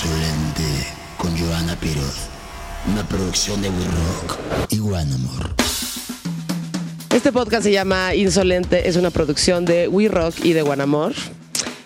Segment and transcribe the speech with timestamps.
[0.00, 0.62] Insolente
[1.16, 2.28] con Joana Piroz.
[2.86, 4.38] Una producción de We Rock
[4.70, 5.50] y One Amor.
[7.12, 11.14] Este podcast se llama Insolente, es una producción de We Rock y de Guanamor.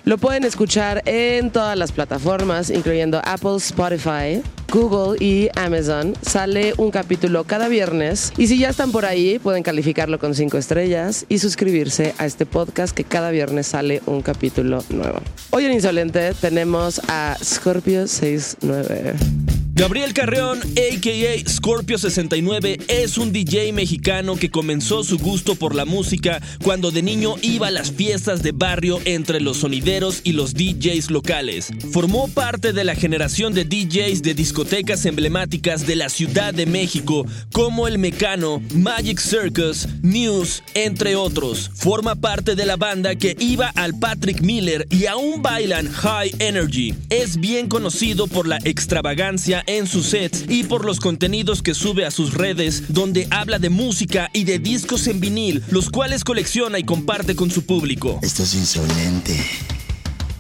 [0.05, 4.43] Lo pueden escuchar en todas las plataformas, incluyendo Apple, Spotify,
[4.73, 6.15] Google y Amazon.
[6.23, 8.33] Sale un capítulo cada viernes.
[8.37, 12.47] Y si ya están por ahí, pueden calificarlo con cinco estrellas y suscribirse a este
[12.47, 15.21] podcast que cada viernes sale un capítulo nuevo.
[15.51, 19.62] Hoy en Insolente tenemos a Scorpio 69.
[19.75, 21.51] Gabriel Carreón, a.k.a.
[21.51, 27.01] Scorpio 69, es un DJ mexicano que comenzó su gusto por la música cuando de
[27.01, 31.71] niño iba a las fiestas de barrio entre los sonideros y los DJs locales.
[31.91, 37.25] Formó parte de la generación de DJs de discotecas emblemáticas de la Ciudad de México,
[37.51, 41.71] como El Mecano, Magic Circus, News, entre otros.
[41.75, 46.95] Forma parte de la banda que iba al Patrick Miller y aún bailan High Energy.
[47.09, 52.05] Es bien conocido por la extravagancia en sus sets y por los contenidos que sube
[52.05, 56.79] a sus redes, donde habla de música y de discos en vinil, los cuales colecciona
[56.79, 58.19] y comparte con su público.
[58.23, 59.37] Esto es insolente.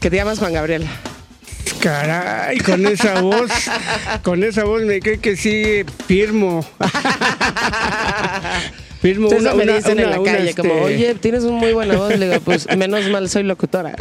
[0.00, 0.87] ¿Qué te llamas Juan Gabriel?
[1.81, 3.50] Caray, con esa voz,
[4.23, 6.65] con esa voz me cree que sí firmo.
[9.00, 11.55] firmo Eso una, me una- dicen en la una, calle, como, este, oye, tienes un
[11.56, 12.17] muy buena voz.
[12.19, 13.95] Le digo, pues menos mal soy locutora.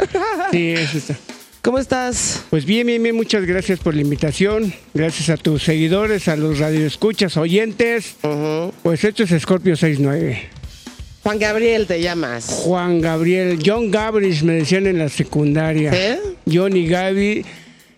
[0.50, 1.16] Sí, eso está.
[1.62, 2.44] ¿Cómo estás?
[2.50, 4.74] Pues bien, bien, bien, muchas gracias por la invitación.
[4.94, 8.16] Gracias a tus seguidores, a los radioescuchas, oyentes.
[8.82, 10.42] Pues esto es Scorpio 69.
[11.22, 12.46] Juan Gabriel te llamas.
[12.64, 15.92] Juan Gabriel, John Gabriel me decían en la secundaria.
[15.92, 16.18] ¿Sí?
[16.52, 17.44] John y Gaby.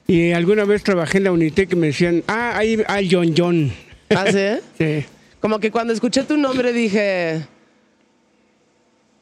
[0.09, 3.73] Y alguna vez trabajé en la Unitec y me decían, ah, ahí hay John John.
[4.11, 4.61] ¿Ah, sí?
[4.79, 5.07] Sí.
[5.41, 7.47] Como que cuando escuché tu nombre dije.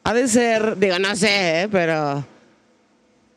[0.03, 1.69] Ha de ser, digo, no sé, ¿eh?
[1.71, 2.25] pero.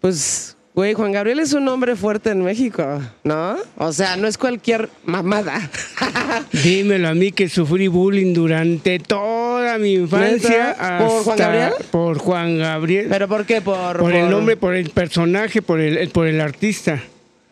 [0.00, 3.56] Pues, güey, Juan Gabriel es un nombre fuerte en México, ¿no?
[3.78, 5.70] O sea, no es cualquier mamada.
[6.52, 10.76] Dímelo a mí que sufrí bullying durante toda mi infancia.
[10.98, 11.72] ¿Por Juan Gabriel?
[11.90, 13.06] Por Juan Gabriel.
[13.08, 13.60] ¿Pero por qué?
[13.62, 17.02] Por, por el nombre, por el personaje, por el- por el artista.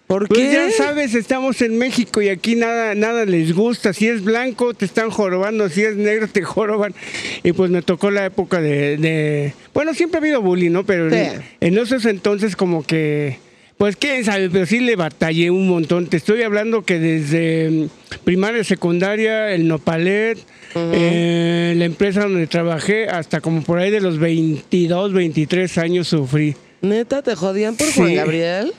[0.06, 0.52] ¿Por Pues qué?
[0.52, 3.92] ya sabes, estamos en México y aquí nada, nada les gusta.
[3.94, 5.68] Si es blanco, te están jorobando.
[5.70, 6.94] Si es negro, te joroban.
[7.42, 8.96] Y pues me tocó la época de...
[8.98, 10.84] de- Bueno, siempre ha habido bullying, ¿no?
[10.84, 11.16] Pero Sí.
[11.16, 13.38] en, en esos entonces como que...
[13.78, 16.06] Pues quién sabe, pero sí le batallé un montón.
[16.06, 17.88] Te estoy hablando que desde mm,
[18.24, 20.38] primaria, secundaria, el Nopalet,
[20.76, 26.54] eh, la empresa donde trabajé, hasta como por ahí de los 22, 23 años sufrí.
[26.82, 28.14] ¿Neta te jodían por Juan Sí.
[28.14, 28.72] Gabriel?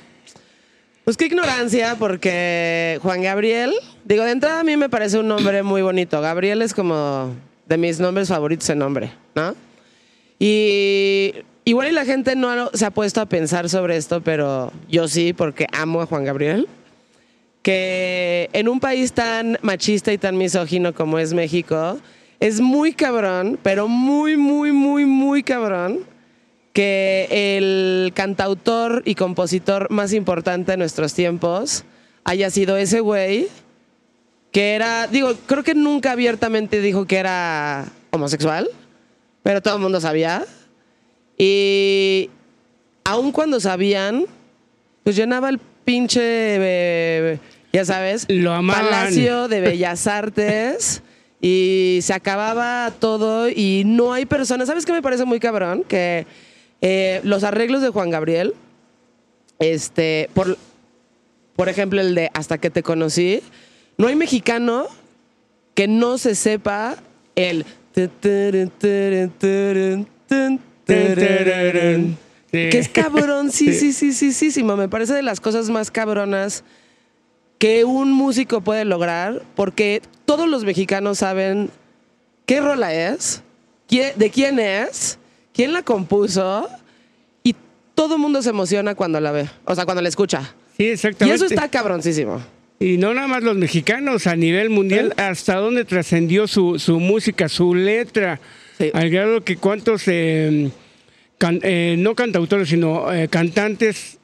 [1.06, 3.72] Pues qué ignorancia, porque Juan Gabriel,
[4.06, 6.20] digo, de entrada a mí me parece un nombre muy bonito.
[6.20, 7.32] Gabriel es como
[7.68, 9.54] de mis nombres favoritos en nombre, ¿no?
[10.40, 11.32] Y
[11.64, 15.32] igual y la gente no se ha puesto a pensar sobre esto, pero yo sí,
[15.32, 16.68] porque amo a Juan Gabriel.
[17.62, 22.00] Que en un país tan machista y tan misógino como es México,
[22.40, 26.00] es muy cabrón, pero muy, muy, muy, muy cabrón
[26.76, 31.86] que el cantautor y compositor más importante de nuestros tiempos
[32.26, 33.48] haya sido ese güey
[34.52, 38.70] que era, digo, creo que nunca abiertamente dijo que era homosexual,
[39.42, 40.44] pero todo el mundo sabía.
[41.38, 42.30] Y
[43.06, 44.26] aun cuando sabían,
[45.06, 47.40] pues llenaba el pinche, eh,
[47.72, 48.84] ya sabes, Lo amaban.
[48.84, 51.02] Palacio de Bellas Artes.
[51.40, 54.68] Y se acababa todo y no hay personas.
[54.68, 55.86] ¿Sabes qué me parece muy cabrón?
[55.88, 56.26] Que
[56.82, 58.54] eh, los arreglos de Juan Gabriel,
[59.60, 60.58] este, por,
[61.56, 63.42] por ejemplo, el de Hasta que te conocí,
[63.98, 64.88] no hay mexicano
[65.74, 66.98] que no se sepa
[67.36, 67.66] el.
[72.52, 75.92] Que es cabrón, sí, sí, sí, sí, sí, sí, me parece de las cosas más
[75.92, 76.64] cabronas
[77.58, 81.70] que un músico puede lograr, porque todos los mexicanos saben
[82.46, 83.42] qué rola es,
[83.90, 85.18] de quién es,
[85.56, 86.68] quién la compuso,
[87.44, 87.56] y
[87.96, 90.54] todo el mundo se emociona cuando la ve, o sea, cuando la escucha.
[90.78, 91.36] Sí, Y exactamente.
[91.36, 92.42] eso está cabroncísimo.
[92.80, 95.22] Y no nada más los mexicanos, a nivel mundial, ¿Eh?
[95.22, 98.40] hasta dónde trascendió su, su música, su letra,
[98.78, 98.92] Sí.
[98.94, 100.70] al grado que cuántos, eh,
[101.38, 104.18] can- eh, no cantautores, sino eh, cantantes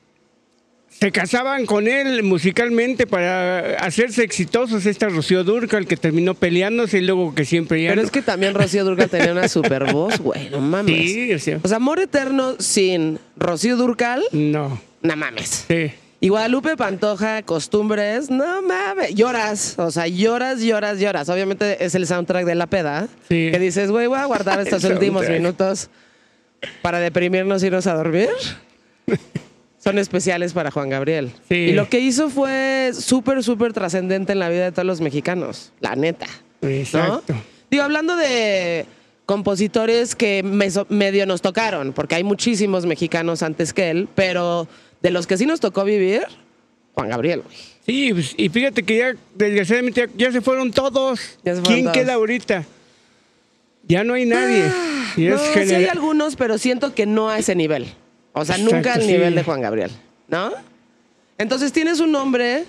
[1.01, 4.85] se casaban con él musicalmente para hacerse exitosos.
[4.85, 8.05] Esta Rocío Durcal que terminó peleándose y luego que siempre ya Pero no.
[8.05, 10.95] es que también Rocío Durcal tenía una super voz, güey, no mames.
[11.11, 14.79] Sí, o sea, O sea, Amor Eterno sin Rocío Durcal, no.
[15.01, 15.65] no mames.
[15.67, 15.91] Sí.
[16.19, 21.27] Y Guadalupe Pantoja, costumbres, no mames, lloras, o sea, lloras, lloras, lloras.
[21.29, 23.49] Obviamente es el soundtrack de la peda, Sí.
[23.51, 25.89] que dices, güey, voy a guardar estos últimos minutos
[26.83, 28.29] para deprimirnos y irnos a dormir.
[29.83, 31.31] Son especiales para Juan Gabriel.
[31.49, 31.55] Sí.
[31.55, 35.73] Y lo que hizo fue súper, súper trascendente en la vida de todos los mexicanos,
[35.79, 36.27] la neta.
[36.61, 36.69] ¿no?
[36.69, 37.33] Exacto.
[37.69, 38.85] Digo, hablando de
[39.25, 44.67] compositores que medio nos tocaron, porque hay muchísimos mexicanos antes que él, pero
[45.01, 46.23] de los que sí nos tocó vivir,
[46.93, 47.57] Juan Gabriel, güey.
[47.85, 51.39] Sí, pues, y fíjate que ya, desgraciadamente, ya, ya se fueron todos.
[51.43, 51.97] Ya se fueron ¿Quién todos.
[51.97, 52.65] queda ahorita?
[53.87, 54.65] Ya no hay nadie.
[55.17, 57.87] Y es No, sí hay algunos, pero siento que no a ese nivel.
[58.33, 59.07] O sea, nunca al sí.
[59.07, 59.91] nivel de Juan Gabriel,
[60.27, 60.51] ¿no?
[61.37, 62.65] Entonces tienes un nombre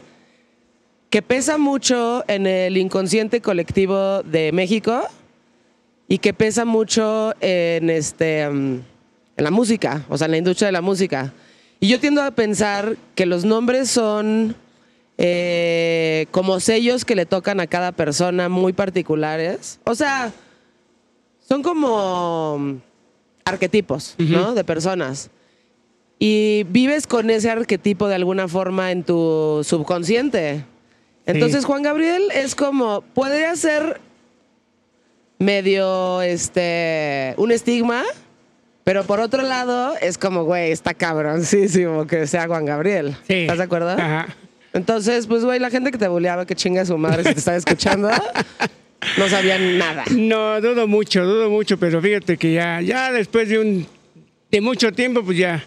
[1.10, 5.02] que pesa mucho en el inconsciente colectivo de México
[6.08, 8.80] y que pesa mucho en este mm,
[9.36, 11.32] en la música, o sea, en la industria de la música.
[11.80, 14.54] Y yo tiendo a pensar que los nombres son
[15.18, 19.80] eh, como sellos que le tocan a cada persona muy particulares.
[19.84, 20.32] O sea,
[21.46, 22.76] son como mm,
[23.44, 24.54] arquetipos, ¿no?
[24.54, 25.30] De personas.
[26.24, 30.64] Y vives con ese arquetipo de alguna forma en tu subconsciente.
[31.26, 34.00] Entonces, Juan Gabriel es como, podría ser
[35.40, 38.04] medio, este, un estigma,
[38.84, 43.16] pero por otro lado, es como, güey, está cabroncísimo que sea Juan Gabriel.
[43.26, 43.34] Sí.
[43.40, 43.90] ¿Estás de acuerdo?
[43.90, 44.28] Ajá.
[44.74, 47.56] Entonces, pues, güey, la gente que te buleaba, que chinga su madre si te estaba
[47.56, 48.08] escuchando,
[49.18, 50.04] no sabían nada.
[50.12, 53.88] No, dudo mucho, dudo mucho, pero fíjate que ya, ya después de un
[54.52, 55.64] de mucho tiempo, pues ya,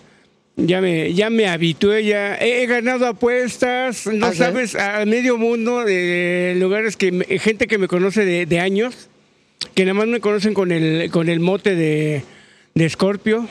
[0.57, 5.83] ya me, ya me habitué, ya he, he ganado apuestas, no sabes, a medio mundo
[5.83, 9.09] de lugares que me- gente que me conoce de, de años,
[9.73, 12.23] que nada más me conocen con el, con el mote de,
[12.73, 13.47] de Scorpio.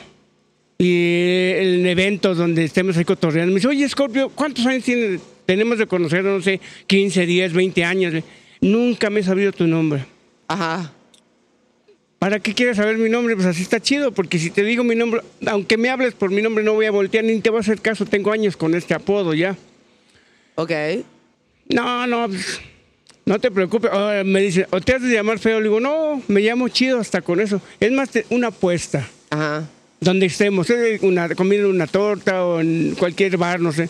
[0.77, 5.21] Y en eventos donde estemos ahí cotorreando, me dice, oye, Scorpio, ¿cuántos años tienes?
[5.45, 6.23] tenemos de conocer?
[6.23, 8.13] No sé, 15, 10, 20 años.
[8.59, 10.03] Nunca me he sabido tu nombre.
[10.49, 10.91] Ajá.
[12.19, 13.35] ¿Para qué quieres saber mi nombre?
[13.35, 16.41] Pues así está chido, porque si te digo mi nombre, aunque me hables por mi
[16.41, 18.05] nombre, no voy a voltear ni te voy a hacer caso.
[18.05, 19.55] Tengo años con este apodo ya.
[20.55, 20.71] Ok.
[21.69, 22.61] No, no, pues,
[23.25, 23.91] no te preocupes.
[23.93, 25.59] Ah, me dice, ¿o te de llamar feo?
[25.59, 27.61] Le digo, no, me llamo chido hasta con eso.
[27.79, 29.07] Es más, una apuesta.
[29.29, 29.67] Ajá.
[29.99, 30.67] Donde estemos,
[31.01, 33.89] una, comiendo una torta o en cualquier bar, no sé.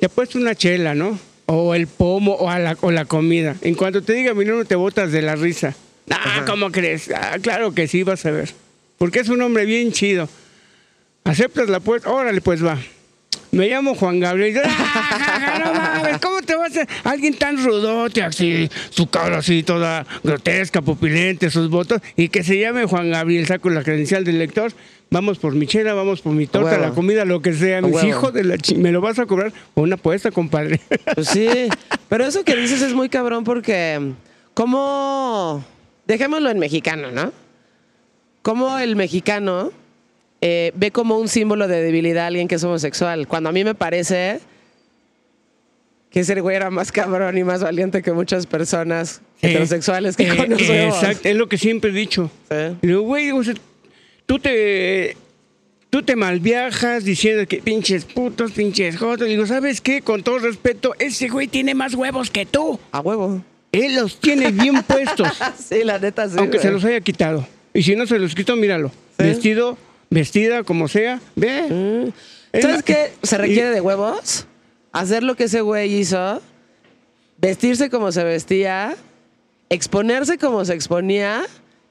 [0.00, 1.18] Te apuesto una chela, ¿no?
[1.46, 3.56] O el pomo o, a la, o la comida.
[3.60, 5.76] En cuanto te diga mi nombre, te botas de la risa.
[6.10, 7.10] Ah, ¿cómo crees?
[7.10, 8.50] Ah, claro que sí, vas a ver.
[8.98, 10.28] Porque es un hombre bien chido.
[11.24, 12.10] ¿Aceptas la apuesta?
[12.10, 12.78] Órale, pues va.
[13.50, 14.60] Me llamo Juan Gabriel.
[14.64, 16.18] ¡Ah, no mames!
[16.20, 16.88] ¿Cómo te vas a hacer?
[17.04, 22.58] Alguien tan rudote, así, su cara así toda grotesca, pupilente, sus votos, y que se
[22.58, 24.72] llame Juan Gabriel, saco la credencial del lector,
[25.10, 26.82] vamos por mi chela, vamos por mi torta, huevo.
[26.82, 27.80] la comida, lo que sea.
[27.80, 28.08] Mis huevo.
[28.08, 29.52] hijos de la chi- ¿Me lo vas a cobrar?
[29.74, 30.80] Con una apuesta, compadre.
[31.14, 31.48] Pues sí,
[32.08, 34.12] pero eso que dices es muy cabrón porque,
[34.52, 35.64] ¿cómo?
[36.06, 37.32] Dejémoslo en mexicano, ¿no?
[38.42, 39.72] ¿Cómo el mexicano
[40.40, 43.26] eh, ve como un símbolo de debilidad a alguien que es homosexual?
[43.26, 44.40] Cuando a mí me parece
[46.10, 50.36] que ese güey era más cabrón y más valiente que muchas personas heterosexuales que Eh,
[50.36, 50.94] conocemos.
[51.02, 52.30] Exacto, es lo que siempre he dicho.
[52.50, 52.76] Sí.
[52.82, 53.54] Digo, güey, o sea,
[54.26, 55.16] tú te,
[55.90, 59.26] tú te malviajas diciendo que pinches putos, pinches jotos.
[59.26, 60.02] Digo, ¿sabes qué?
[60.02, 62.78] Con todo respeto, ese güey tiene más huevos que tú.
[62.92, 63.42] A huevo.
[63.74, 65.28] Él los tiene bien puestos,
[65.58, 66.36] Sí, la neta sí.
[66.38, 67.46] aunque se los haya quitado.
[67.72, 68.88] Y si no se los quitó, míralo.
[69.18, 69.24] Sí.
[69.24, 69.76] Vestido,
[70.10, 72.12] vestida, como sea, ve.
[72.52, 74.46] Es ¿Sabes qué se requiere y- de huevos?
[74.92, 76.40] Hacer lo que ese güey hizo,
[77.38, 78.94] vestirse como se vestía,
[79.70, 81.42] exponerse como se exponía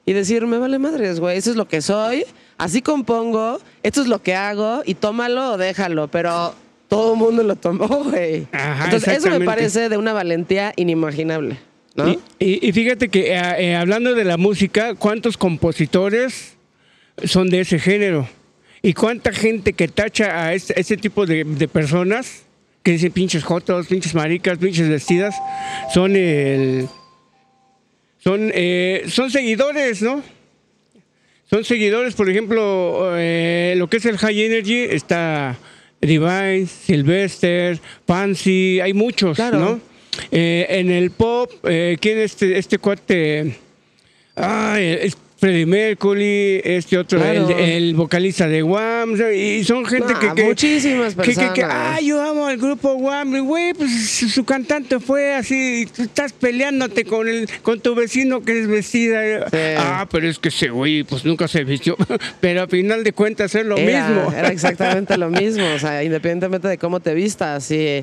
[0.06, 2.24] y decir, me vale madres, güey, eso es lo que soy,
[2.58, 6.54] así compongo, esto es lo que hago y tómalo o déjalo, pero
[6.88, 8.46] todo el mundo lo tomó, güey.
[8.52, 11.58] Ajá, Entonces eso me parece de una valentía inimaginable,
[11.94, 12.10] ¿no?
[12.10, 16.54] Y, y- y fíjate que eh, eh, hablando de la música, ¿cuántos compositores
[17.24, 18.28] son de ese género?
[18.82, 22.42] ¿Y cuánta gente que tacha a este, ese tipo de, de personas
[22.82, 25.34] que dicen pinches jotos, pinches maricas, pinches vestidas,
[25.92, 26.86] son el...
[28.18, 30.22] Son, eh, son seguidores, ¿no?
[31.48, 35.56] Son seguidores, por ejemplo, eh, lo que es el High Energy, está
[36.00, 39.58] Divine, Sylvester, Pansy, hay muchos, Claro.
[39.58, 39.80] ¿no?
[40.30, 43.56] Eh, en el pop, eh, ¿quién es este, este cuate?
[44.36, 47.50] Ah, es Freddie Mercury, este otro, Claro.
[47.50, 50.44] el, el vocalista de Wham, y son gente que, que...
[50.44, 51.96] muchísimas que- que- que, personas.
[51.96, 53.90] ah, yo amo al grupo Wham, y, güey, pues
[54.32, 59.48] su cantante fue así, tú estás peleándote con el, con tu vecino que es vestida.
[59.50, 59.56] Sí.
[59.76, 61.96] Ah, pero es que ese güey, pues nunca se vistió,
[62.40, 64.32] pero a final de cuentas es lo era, mismo.
[64.32, 67.70] Era exactamente lo mismo, o sea, independientemente de cómo te vistas.
[67.70, 68.02] Y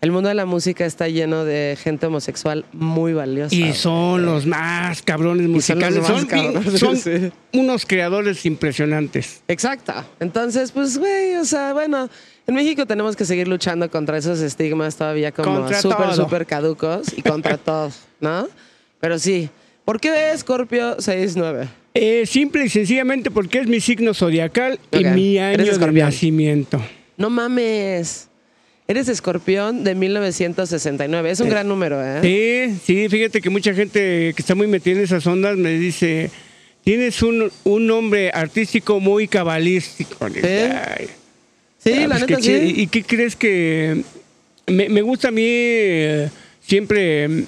[0.00, 3.54] el mundo de la música está lleno de gente homosexual muy valiosa.
[3.54, 5.98] Y son los más cabrones Y son los musicales.
[5.98, 7.32] más Son, cabrones, son sí.
[7.52, 9.42] unos creadores impresionantes.
[9.46, 9.92] Exacto.
[10.18, 12.08] Entonces, pues, güey, o sea, bueno,
[12.46, 16.14] en México tenemos que seguir luchando contra esos estigmas todavía como súper, todo.
[16.14, 18.48] súper caducos y contra todos, ¿no?
[19.00, 19.50] Pero sí.
[19.84, 21.68] ¿Por qué Scorpio 6-9?
[21.92, 26.80] Eh, simple y sencillamente porque es mi signo zodiacal y mi año de nacimiento.
[27.16, 28.29] No mames.
[28.90, 31.30] Eres escorpión de 1969.
[31.30, 32.18] Es un gran número, ¿eh?
[32.24, 36.28] Sí, sí, fíjate que mucha gente que está muy metida en esas ondas me dice,
[36.82, 40.16] tienes un, un nombre artístico muy cabalístico.
[40.24, 41.06] Ay,
[41.78, 42.74] Sí, ah, la pues, neta sí.
[42.78, 44.02] ¿Y, qué crees que
[44.66, 46.28] me, me gusta a mí eh,
[46.60, 47.44] siempre mm,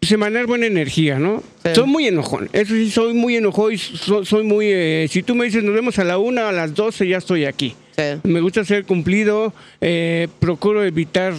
[0.00, 1.42] pues, buena energía, ¿no?
[1.66, 1.72] Sí.
[1.74, 4.68] Soy muy enojón, eso sí, soy muy enojón y so- soy muy...
[4.70, 7.44] eh, si tú me dices nos vemos a la una, a las 12 ya estoy
[7.44, 7.74] aquí.
[8.22, 11.34] Me gusta ser cumplido, eh, procuro evitar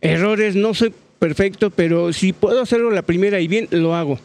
[0.00, 4.18] errores, no soy perfecto, pero si puedo hacerlo la primera y bien, lo hago.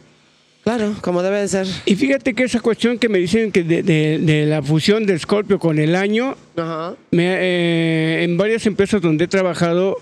[0.64, 1.66] Claro, como debe de ser.
[1.86, 5.18] Y fíjate que esa cuestión que me dicen que de, de- de la fusión de
[5.18, 6.94] Scorpio con el año, Ajá.
[7.10, 9.96] me, eh, en varias empresas donde he trabajado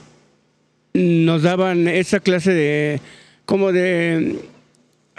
[0.92, 3.00] nos daban esa clase de
[3.46, 4.36] como de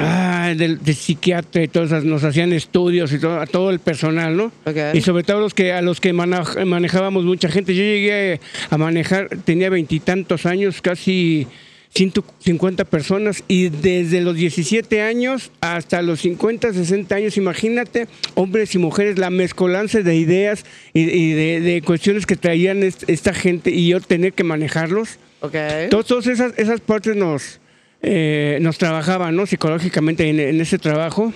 [0.04, 4.36] ah, de, de psiquiatra y todas nos hacían estudios y todo a todo el personal,
[4.36, 4.46] ¿no?
[4.66, 4.78] Ok.
[4.94, 7.76] Y sobre todo los que a los que manaj- manejábamos mucha gente.
[7.76, 8.40] Yo llegué
[8.70, 11.48] a manejar, tenía veintitantos años, casi
[11.94, 18.78] 150 personas y desde los 17 años hasta los 50, 60 años, imagínate, hombres y
[18.78, 23.72] mujeres, la mezcolanza de ideas y, y de, de cuestiones que traían est- esta gente
[23.72, 25.20] y yo tener que manejarlos.
[25.42, 25.56] Ok.
[25.90, 27.60] Todas, todas esas, esas partes nos,
[28.02, 29.46] eh, nos trabajaban, ¿no?
[29.46, 31.34] Psicológicamente en, en ese trabajo,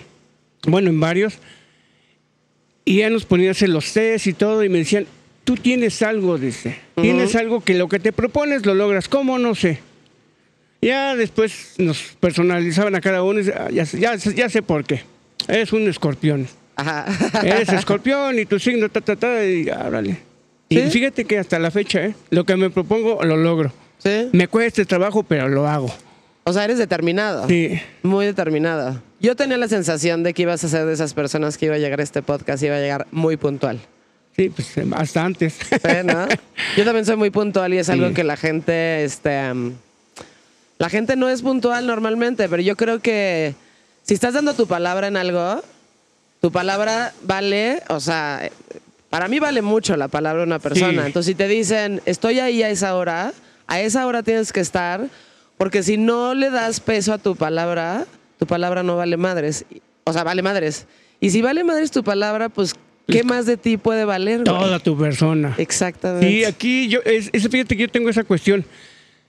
[0.68, 1.38] bueno, en varios.
[2.86, 5.08] Y ya nos ponían a hacer los test y todo y me decían,
[5.44, 6.78] tú tienes algo, dice.
[7.02, 9.08] Tienes algo que lo que te propones lo logras.
[9.08, 9.38] ¿Cómo?
[9.40, 9.80] No sé.
[10.82, 14.62] Ya después nos personalizaban a cada uno y "Ah, ya, sé- ya, sé- ya sé
[14.62, 15.02] por qué.
[15.48, 16.48] Eres un escorpión.
[16.76, 17.06] Ajá.
[17.44, 20.18] Eres escorpión y tu signo, ta, ta, ta, y árale.
[20.70, 22.16] Y fíjate que hasta la fecha, ¿eh?
[22.30, 23.72] Lo que me propongo, lo logro.
[23.98, 24.30] ¿Sí?
[24.34, 25.92] Me cuesta el trabajo, pero lo hago.
[26.48, 27.48] O sea, eres determinado.
[27.48, 27.80] Sí.
[28.04, 29.02] Muy determinado.
[29.20, 31.80] Yo tenía la sensación de que ibas a ser de esas personas que iba a
[31.80, 33.80] llegar a este podcast y iba a llegar muy puntual.
[34.36, 35.54] Sí, pues hasta antes.
[35.54, 36.28] ¿Sí, no?
[36.78, 38.14] Yo también soy muy puntual y es algo Sí.
[38.14, 39.74] que la gente, este, um,
[40.78, 43.56] la gente no es puntual normalmente, pero yo creo que
[44.04, 45.64] si estás dando tu palabra en algo,
[46.42, 48.52] tu palabra vale, o sea,
[49.10, 51.02] para mí vale mucho la palabra de una persona.
[51.02, 51.08] Sí.
[51.08, 53.32] Entonces, si te dicen, estoy ahí a esa hora,
[53.68, 55.08] a esa hora tienes que estar,
[55.58, 58.06] porque si no le das peso a tu palabra,
[58.38, 59.66] tu palabra no vale madres.
[60.04, 60.88] O sea, vale madres.
[61.20, 62.76] Y si vale madres tu palabra, pues,
[63.08, 64.44] ¿qué más de ti puede valer?
[64.44, 64.46] güey?
[64.46, 65.56] Toda tu persona.
[65.58, 66.28] Exactamente.
[66.30, 68.66] Sí, aquí yo, es, es- fíjate que yo tengo esa cuestión.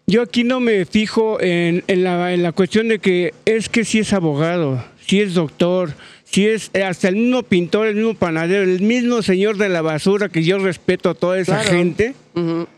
[0.08, 3.84] Yo aquí no me fijo en, en la, en la cuestión de que es que
[3.84, 8.14] si es abogado, si es doctor, si es eh, hasta el mismo pintor, el mismo
[8.14, 11.76] panadero, el mismo señor de la basura, que yo respeto a toda esa Claro.
[11.76, 12.14] gente.
[12.34, 12.68] Ujú.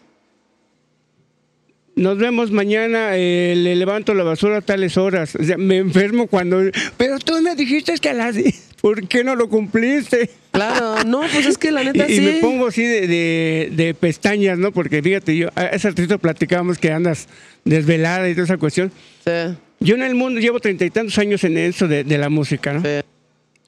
[1.99, 5.35] Nos vemos mañana, eh, le levanto la basura a tales horas.
[5.35, 6.61] O sea, me enfermo cuando...
[6.97, 8.37] Pero tú me dijiste que a las...
[8.37, 8.69] 10.
[8.81, 10.31] ¿Por qué no lo cumpliste?
[10.53, 12.21] Claro, no, pues es que la neta Y, y sí.
[12.23, 14.71] me pongo así de, de- de pestañas, ¿no?
[14.71, 17.27] Porque fíjate, yo, a- hace ratito platicábamos que andas
[17.65, 18.93] desvelada y toda esa cuestión.
[19.25, 19.33] Sí,
[19.81, 22.73] Yo en el mundo llevo treinta y tantos años en eso de, de la música,
[22.73, 22.83] ¿no?
[22.83, 22.89] sí.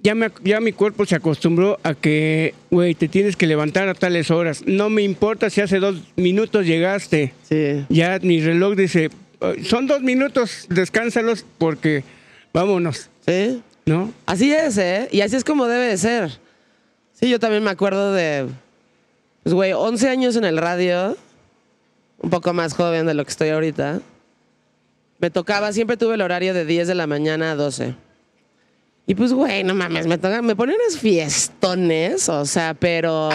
[0.03, 3.95] Ya, me, ya mi cuerpo se acostumbró a que, güey, te tienes que levantar a
[3.95, 4.63] tales horas.
[4.67, 7.35] No me importa si hace dos minutos llegaste.
[7.43, 7.85] sí.
[7.91, 12.03] Ya mi reloj dice, "Ay, son dos minutos, descánsalos porque
[12.55, 13.63] vámonos, Sí.
[13.85, 14.11] ¿no?
[14.25, 15.09] Así es, ¿eh?
[15.13, 16.31] Y así es como debe de ser.
[17.13, 18.47] Sí, yo también me acuerdo de,
[19.43, 21.15] pues, güey, 11 años en el radio,
[22.23, 24.01] un poco más joven de lo que estoy ahorita.
[25.19, 27.95] Me tocaba, siempre tuve el horario de 10 de la mañana a 12.
[29.07, 33.31] Y pues, güey, no mames, me, toca, me ponían unos fiestones, o sea, pero...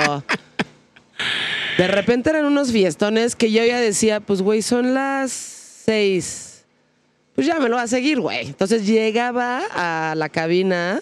[1.77, 6.63] De repente eran unos fiestones que yo ya decía, pues, güey, son las 6.
[7.35, 8.47] Pues ya me lo va a seguir, güey.
[8.47, 11.01] Entonces llegaba a la cabina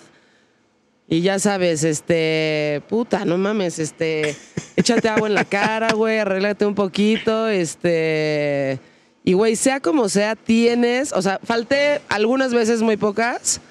[1.08, 4.36] y ya sabes, este, puta, no mames, este,
[4.75, 8.79] échate agua en la cara, güey, arréglate un poquito, este,
[9.24, 13.62] y güey, sea como sea, tienes, o sea, falté algunas veces, muy pocas,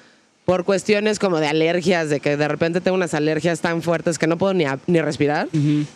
[0.45, 4.27] por cuestiones como de alergias, de que de repente tengo unas alergias tan fuertes que
[4.27, 5.47] no puedo ni, a- ni respirar,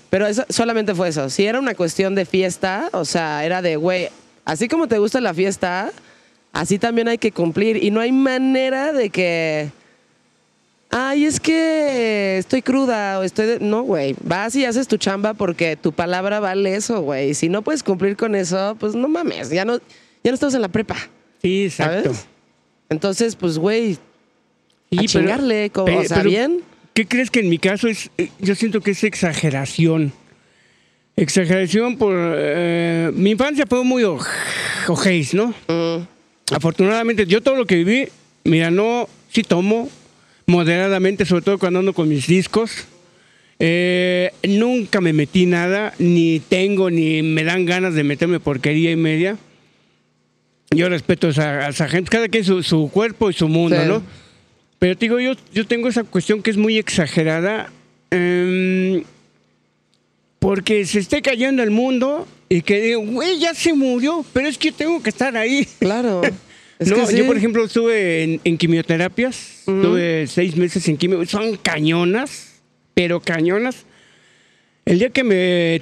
[0.10, 1.30] pero eso solamente fue eso.
[1.30, 4.10] Si era una cuestión de fiesta, o sea, era de, güey,
[4.46, 5.92] así como te gusta la fiesta,
[6.54, 9.70] así también hay que cumplir, y no hay manera de que
[10.90, 13.46] Ay, es que estoy cruda o estoy...
[13.46, 13.60] de-".
[13.60, 14.16] No, güey.
[14.24, 17.34] Vas y haces tu chamba porque tu palabra vale eso, güey.
[17.34, 19.50] Si no puedes cumplir con eso, pues no mames.
[19.50, 20.96] Ya no, ya no estamos en la prepa,
[21.42, 22.04] Sí, exacto.
[22.14, 22.26] ¿sabes?
[22.90, 23.98] Entonces, pues, güey,
[24.92, 25.70] Sí, a pero- chingarle.
[25.72, 26.62] como- pe- o sea, pero, bien.
[26.94, 28.10] ¿Qué crees que en mi caso es?
[28.18, 30.12] eh, Yo siento que es exageración.
[31.16, 32.14] Exageración por.
[32.16, 34.28] eh, mi infancia fue muy oj-
[34.88, 35.48] ojéis, ¿no?
[35.68, 36.04] Mm,
[36.54, 38.08] Afortunadamente, yo todo lo que viví,
[38.46, 39.90] mira, no, sí tomo
[40.46, 42.86] moderadamente, sobre todo cuando ando con mis discos.
[43.60, 48.96] Eh, nunca me metí nada, ni tengo, ni me dan ganas de meterme porquería y
[48.96, 49.36] media.
[50.70, 53.76] Yo respeto a esa, a esa gente, cada quien su, su cuerpo y su mundo,
[53.82, 53.88] Sí.
[53.88, 54.04] ¿no?
[54.80, 57.72] Pero te digo, yo, yo tengo esa cuestión que es muy exagerada.
[58.12, 59.04] em,
[60.40, 64.58] porque se esté cayendo el mundo y que digo, güey, ya se murió, pero es
[64.58, 65.68] que tengo que estar ahí.
[65.80, 66.22] claro.
[66.80, 67.18] Es no, sí.
[67.18, 69.78] yo por ejemplo estuve en, en quimioterapias, Ujú.
[69.78, 72.62] estuve seis meses en quimio, son cañonas,
[72.94, 73.88] pero cañonas.
[74.86, 75.82] El día que me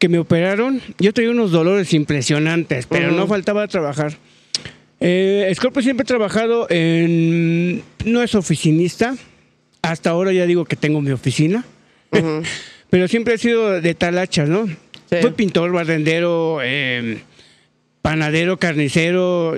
[0.00, 4.18] que me operaron, yo tenía unos dolores impresionantes, pero no faltaba trabajar.
[5.04, 7.82] Eh, Scorpio siempre he trabajado en...
[8.04, 9.16] No es oficinista,
[9.82, 11.64] hasta ahora ya digo que tengo mi oficina,
[12.90, 14.66] pero siempre he sido de talachas, ¿no?
[14.66, 15.16] Sí.
[15.20, 17.18] Fui pintor, barrendero, eh,
[18.00, 19.56] panadero, carnicero,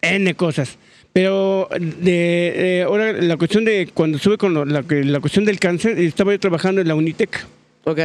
[0.00, 0.78] N cosas.
[1.12, 5.44] Pero de, eh, ahora la cuestión de cuando estuve con lo- la, que- la cuestión
[5.44, 7.46] del cáncer, estaba yo trabajando en la Unitec.
[7.84, 8.00] Ok.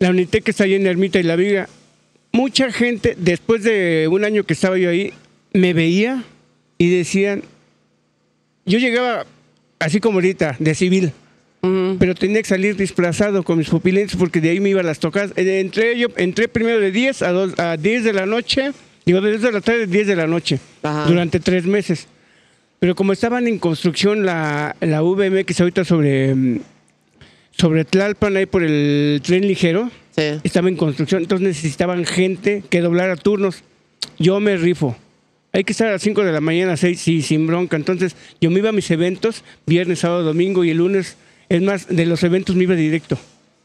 [0.00, 1.68] La Unitec está ahí en Ermita y La Viga.
[2.32, 5.12] Mucha gente, después de un año que estaba yo ahí,
[5.52, 6.24] me veía
[6.78, 7.42] y decían,
[8.64, 9.26] yo llegaba
[9.78, 11.12] así como ahorita, de civil,
[11.98, 15.32] pero tenía que salir disfrazado con mis pupilentes porque de ahí me iban las tocadas.
[15.36, 18.72] Eh, Entré, yo, entré primero de 10 a, dos- a 10 de la noche,
[19.06, 21.06] digo de 10 de la tarde a 10 de la noche, Ajá.
[21.06, 22.08] durante tres meses.
[22.80, 26.60] Pero como estaban en construcción la, la VMX ahorita sobre, mm,
[27.52, 30.22] sobre Tlalpan, ahí por el tren ligero, Sí.
[30.42, 33.62] estaba en construcción, entonces necesitaban gente que doblara turnos.
[34.18, 34.96] Yo me rifo.
[35.52, 37.76] Hay que estar a las 5 de la mañana, 6, sí, sin bronca.
[37.76, 41.16] Entonces, yo me iba a mis eventos, viernes, sábado, domingo y el lunes.
[41.48, 43.18] Es más, de los eventos me iba directo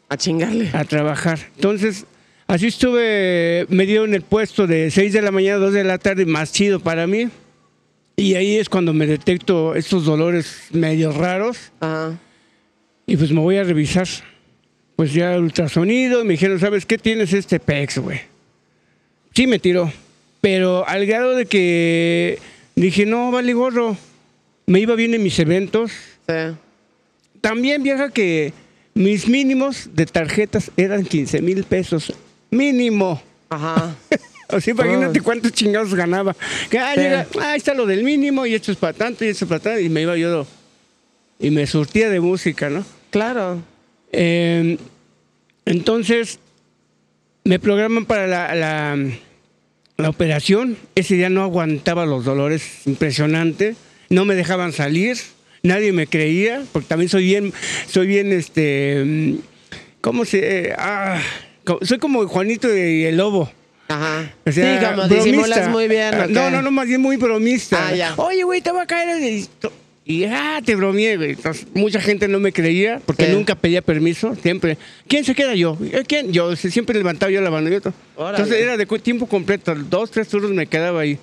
[0.10, 0.70] A chingarle.
[0.74, 1.39] a trabajar.
[1.56, 2.05] Entonces,
[2.48, 5.98] así estuve, me dieron el puesto de 6 de la mañana a 2 de la
[5.98, 7.29] tarde, más chido para mí.
[8.18, 11.72] Y ahí es cuando me detecto estos dolores medio raros.
[11.79, 12.18] Ajá.
[13.05, 14.07] Y pues me voy a revisar.
[14.98, 18.20] Pues ya ultrasonido, me dijeron, ¿sabes qué tienes este PEX, güey?
[19.33, 19.90] Sí, me tiró.
[20.42, 22.40] Pero al grado de que
[22.76, 23.98] dije, no, vale gorro.
[24.66, 25.92] Me iba bien en mis eventos.
[26.28, 26.56] Sí.
[27.42, 28.54] También vieja que
[28.94, 32.14] mis mínimos de tarjetas eran 15 mil pesos.
[32.52, 33.22] Mínimo.
[33.50, 33.96] Ajá.
[34.50, 36.34] O sea, imagínate cuántos chingados ganaba.
[36.70, 37.02] Que, ah, Sí.
[37.02, 39.50] llega, ah, ahí está lo del mínimo y esto es para tanto y esto es
[39.50, 39.82] para tanto.
[39.82, 40.48] Y me iba yo
[41.38, 42.86] y me surtía de música, ¿no?
[43.10, 43.62] Claro.
[44.12, 44.78] Eh,
[45.66, 46.40] entonces,
[47.44, 48.98] me programan para la, la,
[49.98, 50.77] la operación.
[50.96, 53.75] Ese día no aguantaba los dolores, impresionante.
[54.10, 55.18] No me dejaban salir,
[55.64, 57.53] nadie me creía, porque también soy bien,
[57.90, 59.36] soy bien, este, mm,
[60.01, 60.74] ¿cómo se?
[60.77, 61.20] ah,
[61.66, 63.51] co- soy como Juanito y el Lobo.
[63.90, 64.33] Ajá.
[64.46, 66.14] O sea, sí, como disimulas muy bien.
[66.14, 67.88] Ah, ¿o No, no, no, más bien muy bromista.
[67.88, 68.14] Ah, ya.
[68.18, 69.22] Oye, güey, te va a caer.
[69.22, 69.48] el-
[70.09, 71.31] Y ah, te bromeé, güey.
[71.31, 73.33] Entonces, mucha gente no me creía porque Sí.
[73.33, 74.35] nunca pedía permiso.
[74.41, 74.77] Siempre.
[75.07, 75.77] ¿Quién se queda yo?
[75.91, 76.31] "Eh, ¿Quién?
[76.31, 77.70] Yo siempre levantaba yo la mano.
[77.81, 78.37] To- Órale.
[78.37, 79.75] Entonces era de tiempo completo.
[79.75, 81.17] Dos, tres turnos me quedaba ahí.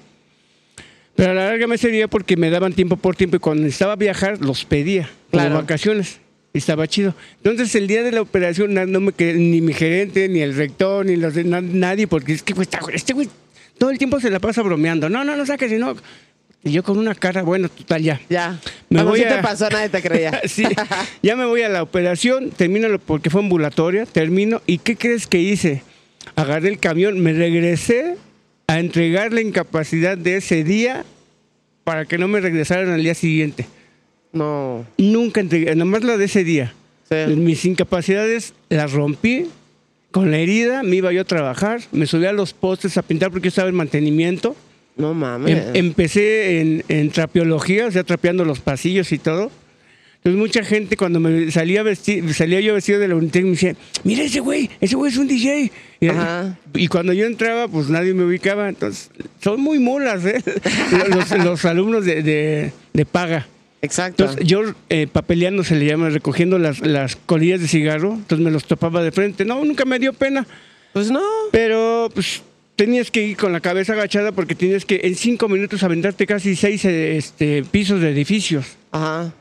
[1.16, 3.96] Pero a la larga me sería porque me daban tiempo por tiempo y cuando necesitaba
[3.96, 5.08] viajar los pedía.
[5.30, 5.54] Claro.
[5.54, 6.20] vacaciones.
[6.52, 7.14] Y estaba chido.
[7.42, 11.06] Entonces el día de la operación no me quedé, ni mi gerente, ni el rector,
[11.06, 13.28] ni los de na- nadie, porque es que güey, está- este güey
[13.78, 15.08] todo el tiempo se la pasa bromeando.
[15.08, 15.96] No, no, no saques, sino.
[16.64, 18.20] Y yo con una cara, bueno, total, ya.
[18.31, 18.59] Ya.
[18.88, 20.40] Me Como voy si a- te pasó, nadie te creía.
[20.48, 20.64] sí,
[21.22, 24.62] ya me voy a la operación, termino lo- porque fue ambulatoria, termino.
[24.66, 25.83] ¿Y qué crees que hice?
[26.37, 28.16] Agarré el camión, me regresé
[28.66, 31.05] a entregar la incapacidad de ese día
[31.85, 33.66] para que no me regresaran al día siguiente.
[34.33, 34.87] No.
[34.96, 36.72] Nunca entregué, nomás la de ese día.
[37.11, 37.35] Sí.
[37.37, 39.46] Mis incapacidades las rompí
[40.11, 43.31] con la herida, me iba yo a trabajar, me subí a los postes a pintar
[43.31, 44.57] porque yo estaba en mantenimiento.
[44.96, 45.57] No mames.
[45.68, 49.50] Em- empecé en, en trapeología, o sea, trapeando los pasillos y todo.
[50.18, 53.76] Entonces mucha gente cuando me salía vesti- salía yo vestido de la Unitec me decía,
[54.04, 55.70] mira ese güey, ese güey es un DJ.
[56.00, 56.57] Y, Ajá.
[56.74, 58.68] y cuando yo entraba, pues nadie me ubicaba.
[58.70, 59.11] Entonces,
[59.42, 60.42] son muy mulas, ¿eh?
[61.11, 63.46] los, los alumnos de, de- de paga.
[63.83, 64.22] Exacto.
[64.24, 68.50] Entonces, yo eh, papeleando se le llama, recogiendo las, las colillas de cigarro, entonces me
[68.50, 69.44] los topaba de frente.
[69.44, 70.46] No, nunca me dio pena.
[70.94, 71.20] pues no.
[71.52, 72.42] Pero pues
[72.76, 76.56] tenías que ir con la cabeza agachada porque tienes que en cinco minutos aventarte casi
[76.56, 78.76] seis este, pisos de edificios.
[78.90, 79.32] Ajá.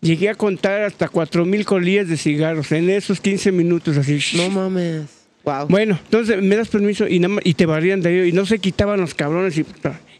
[0.00, 4.18] Llegué a contar hasta cuatro mil colillas de cigarros en esos 15 minutos, así.
[4.36, 5.06] No mames.
[5.42, 5.68] Wow.
[5.68, 8.58] Bueno, entonces me das permiso y, nada y te barrían de ahí y no se
[8.58, 9.64] quitaban los cabrones y,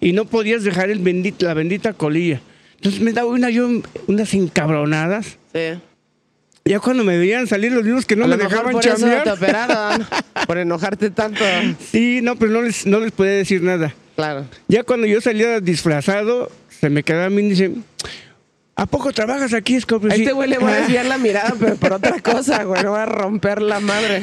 [0.01, 2.41] y no podías dejar el bendito, la bendita colilla.
[2.77, 3.69] Entonces me daba una, yo,
[4.07, 5.39] unas encabronadas.
[5.53, 5.81] Sí.
[6.67, 9.23] Ya cuando me veían salir los mismos que no a me dejaban por eso chambear.
[9.23, 10.07] te operaron.
[10.47, 11.45] por enojarte tanto.
[11.93, 13.95] Sí, no, pero no les, no les podía decir nada.
[14.17, 14.47] Claro.
[14.67, 16.51] Ya cuando yo salía disfrazado,
[16.81, 17.71] se me quedaba a mí y dice,
[18.75, 20.11] ¿a poco trabajas aquí, Scorpio?
[20.11, 22.83] Este güey le voy a desviar la mirada, pero por otra cosa, güey.
[22.83, 24.23] No voy a romper la madre.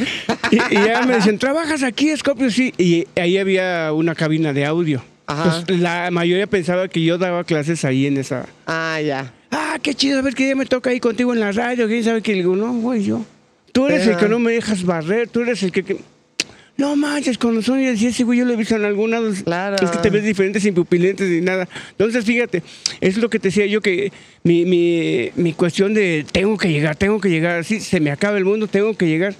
[0.51, 2.51] Y, y ya me dicen, ¿trabajas aquí, Scorpio?
[2.51, 2.73] Sí.
[2.77, 5.03] Y ahí había una cabina de audio.
[5.27, 5.43] Ajá.
[5.59, 8.45] Entonces, la mayoría pensaba que yo daba clases ahí en esa...
[8.67, 9.31] Ah, ya.
[9.55, 11.87] Ah, qué chido, a ver qué día me toca ahí contigo en la radio.
[11.87, 12.31] ¿Quién sabe qué?
[12.31, 13.23] Le digo, no, güey, yo.
[13.71, 15.83] Tú eres el que no me dejas barrer, tú eres el que...
[15.83, 15.97] que-
[16.77, 19.19] No manches, con los sonidos y ese güey yo lo he visto en alguna...
[19.43, 19.75] Claro.
[19.83, 21.67] Es que te ves diferente sin pupilentes ni nada.
[21.91, 22.63] Entonces, fíjate,
[23.01, 24.11] es lo que te decía yo que
[24.43, 28.37] mi, mi, mi cuestión de tengo que llegar, tengo que llegar, así se me acaba
[28.37, 29.35] el mundo, tengo que llegar.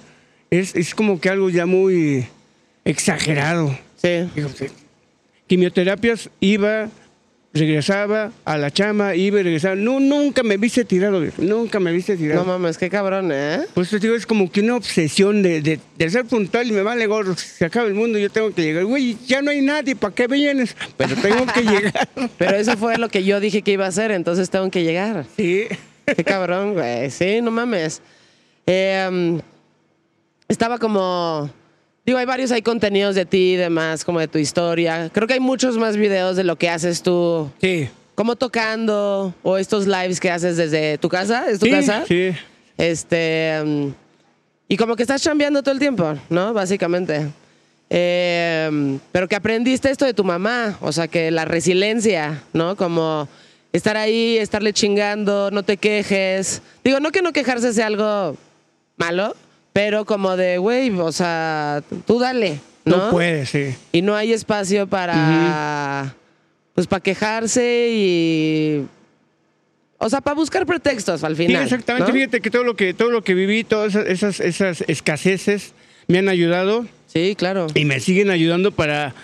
[0.50, 2.26] Es, es como que algo ya muy
[2.84, 3.76] exagerado.
[3.96, 4.28] Sí.
[4.34, 4.70] Fíjate.
[5.46, 6.88] Quimioterapias, iba,
[7.54, 9.76] regresaba a la chama, iba y regresaba.
[9.76, 12.44] No, nunca me viste tirado, viejo, nunca me viste tirado.
[12.44, 13.60] No mames, qué cabrón, ¿eh?
[13.72, 16.82] pues te digo, es como que una obsesión de, de, de ser puntual y me
[16.82, 17.36] vale gorro.
[17.36, 18.84] Se acaba el mundo, yo tengo que llegar.
[18.84, 20.76] Güey, ya no hay nadie, ¿para qué vienes?
[20.96, 22.08] Pero tengo que llegar.
[22.36, 25.24] Pero eso fue lo que yo dije que iba a hacer, entonces tengo que llegar.
[25.36, 25.66] Sí.
[26.06, 27.10] Qué cabrón, güey.
[27.10, 28.02] Sí, no mames.
[28.66, 29.40] Eh, um,
[30.48, 31.50] estaba como.
[32.06, 35.10] Digo, hay varios, hay contenidos de ti y demás, como de tu historia.
[35.12, 37.88] Creo que hay muchos más videos de lo que haces tú, Sí.
[38.14, 41.46] como tocando, o estos lives que haces desde tu casa.
[41.50, 42.04] ¿Es tu Sí, casa?
[42.06, 42.32] Sí.
[42.76, 43.58] Este.
[43.64, 43.92] um,
[44.68, 46.52] y como que estás chambeando todo el tiempo, ¿no?
[46.52, 47.28] Básicamente.
[47.90, 52.76] Eh, pero que aprendiste esto de tu mamá, o sea, que la resiliencia, ¿no?
[52.76, 53.28] Como
[53.72, 56.60] estar ahí, estarle chingando, no te quejes.
[56.82, 58.36] Digo, no que no quejarse sea algo
[58.96, 59.36] malo,
[59.74, 62.96] pero como de, güey, o sea, tú dale, ¿no?
[62.96, 63.74] No, puedes, sí.
[63.92, 66.14] Y no hay espacio para.
[66.74, 68.86] Pues para quejarse y.
[69.98, 71.64] O sea, para buscar pretextos al Sí, final.
[71.64, 72.08] exactamente.
[72.08, 72.14] ¿no?
[72.14, 75.72] Fíjate que todo lo que todo lo que viví, todas esas, esas, escaseces
[76.08, 77.66] me han ayudado Sí, claro.
[77.74, 79.14] y me siguen ayudando para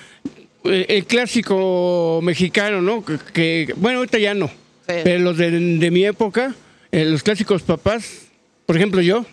[0.65, 3.05] eh, el clásico mexicano, ¿no?
[3.05, 4.47] Que, que- bueno, ahorita ya no.
[4.89, 4.97] Sí.
[5.05, 6.55] Pero los de, de mi época,
[6.93, 8.27] eh, los clásicos papás,
[8.67, 9.25] por ejemplo yo,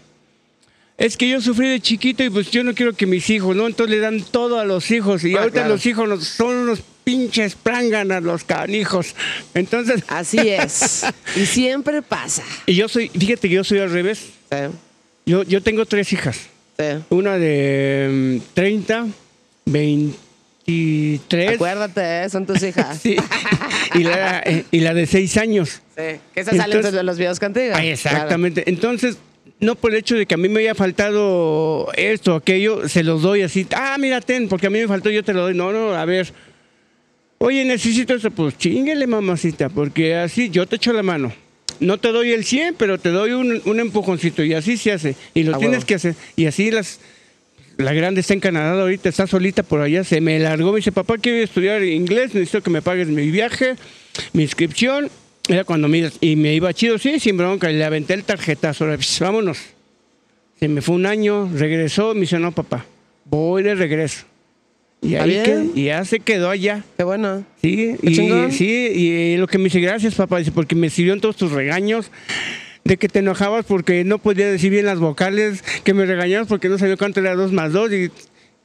[0.98, 3.68] es que yo sufrí de chiquito y pues yo no quiero que mis hijos, ¿no?
[3.68, 5.70] Entonces le dan todo a los hijos y Ah, ahorita claro.
[5.70, 9.16] los hijos son unos pinches pránganas los canijos.
[9.54, 11.06] Entonces, Así es.
[11.36, 12.44] y siempre pasa.
[12.66, 14.20] y yo soy, fíjate que yo soy al revés.
[14.52, 14.58] Sí,
[15.26, 16.38] Yo, yo tengo tres hijas.
[16.78, 16.86] sí.
[17.10, 19.08] Una de mm, 30,
[20.68, 21.56] 23.
[21.56, 22.30] Acuérdate, ¿eh?
[22.30, 23.00] son tus hijas.
[23.02, 23.16] Sí.
[23.94, 25.82] Y la, eh, y la de 6 años.
[25.96, 26.04] Sí.
[26.34, 27.74] Que esas salen de los videos contigo.
[27.76, 28.64] Ah, exactamente.
[28.70, 29.18] Entonces,
[29.60, 33.04] no por el hecho de que a mí me haya faltado esto o aquello, se
[33.04, 33.66] los doy así.
[33.76, 35.56] Ah, mira, ten, porque a mí me faltó, yo te lo doy.
[35.56, 36.32] No, no, a ver.
[37.40, 38.32] Oye, necesito eso.
[38.32, 41.34] Pues chinguele, mamacita, porque así yo te echo la mano.
[41.80, 45.16] No te doy el 100, pero te doy un, un empujoncito y así se hace.
[45.34, 46.16] Y lo Ah, tienes que hacer.
[46.36, 47.00] Y así las...
[47.78, 50.92] La grande está en Canadá ahorita, está solita por allá, se me largó, me dice,
[50.92, 53.76] papá, quiero estudiar inglés, necesito que me pagues mi viaje,
[54.34, 55.12] mi inscripción.
[55.48, 58.86] Era cuando me, y me iba chido, sí, sin bronca, y le aventé el tarjetazo,
[58.98, 59.58] pss, vámonos.
[60.60, 62.86] Se me fue un año, regresó, me dice, no, papá,
[63.26, 64.26] voy de regreso.
[65.02, 66.84] Y ahí quedó, y ya se quedó allá.
[66.98, 67.46] Qué bueno.
[67.62, 68.52] Sí, Qué y, chingón.
[68.52, 71.52] sí, y lo que me dice, gracias papá, dice, porque me sirvió en todos tus
[71.52, 72.12] regaños,
[72.84, 76.68] de que te enojabas porque no podía decir bien las vocales, que me regañabas porque
[76.68, 78.12] no sabía cuánto era dos más dos, y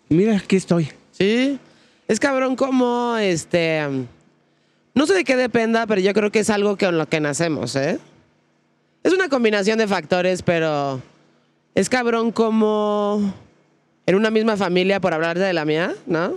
[0.09, 0.89] mira, aquí estoy.
[1.13, 1.59] Sí.
[2.09, 3.83] Es cabrón como, este...
[4.95, 7.77] No sé de qué dependa, pero yo creo que es algo con lo que nacemos,
[7.77, 7.99] ¿eh?
[9.03, 11.01] Es una combinación de factores, pero
[11.75, 13.33] es cabrón como
[14.07, 16.35] en una misma familia, por hablar de la mía, ¿no?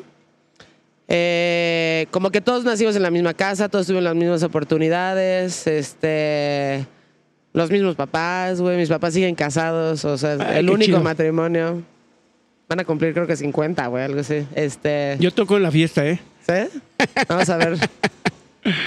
[1.08, 6.86] Eh, como que todos nacimos en la misma casa, todos tuvimos las mismas oportunidades, este,
[7.54, 11.02] los mismos papás, güey, mis papás siguen casados, o sea, Ay, el único chido.
[11.02, 11.84] matrimonio.
[12.68, 14.48] Van a cumplir creo que 50, güey, algo así.
[14.56, 16.20] Este, Yo toco en la fiesta, ¿eh?
[16.48, 16.80] ¿sí?
[17.28, 17.78] Vamos a ver.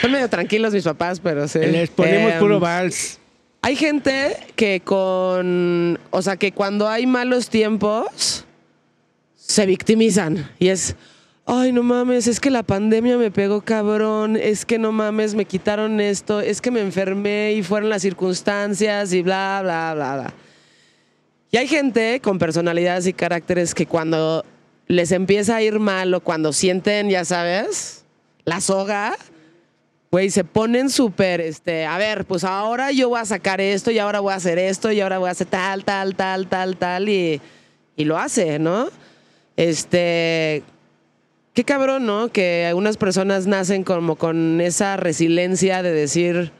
[0.01, 1.61] Son medio tranquilos mis papás, pero sí.
[1.61, 3.19] Les ponemos Em, puro vals.
[3.63, 8.45] hay gente que con, o sea, que cuando hay malos tiempos
[9.37, 10.95] se victimizan y es,
[11.47, 15.45] ay, no mames, es que la pandemia me pegó cabrón, es que no mames, me
[15.45, 20.35] quitaron esto, es que me enfermé y fueron las circunstancias y bla, bla, bla, bla.
[21.51, 24.45] Y hay gente con personalidades y caracteres que cuando
[24.87, 28.05] les empieza a ir mal o cuando sienten, ya sabes,
[28.45, 29.17] la soga,
[30.11, 33.99] güey, se ponen súper, este, a ver, pues ahora yo voy a sacar esto y
[33.99, 37.09] ahora voy a hacer esto y ahora voy a hacer tal, tal, tal, tal, tal
[37.09, 37.41] y,
[37.97, 38.89] y lo hace, ¿no?
[39.57, 40.63] Este,
[41.53, 42.29] qué cabrón, ¿no?
[42.29, 46.53] Que algunas personas nacen como con esa resiliencia de decir,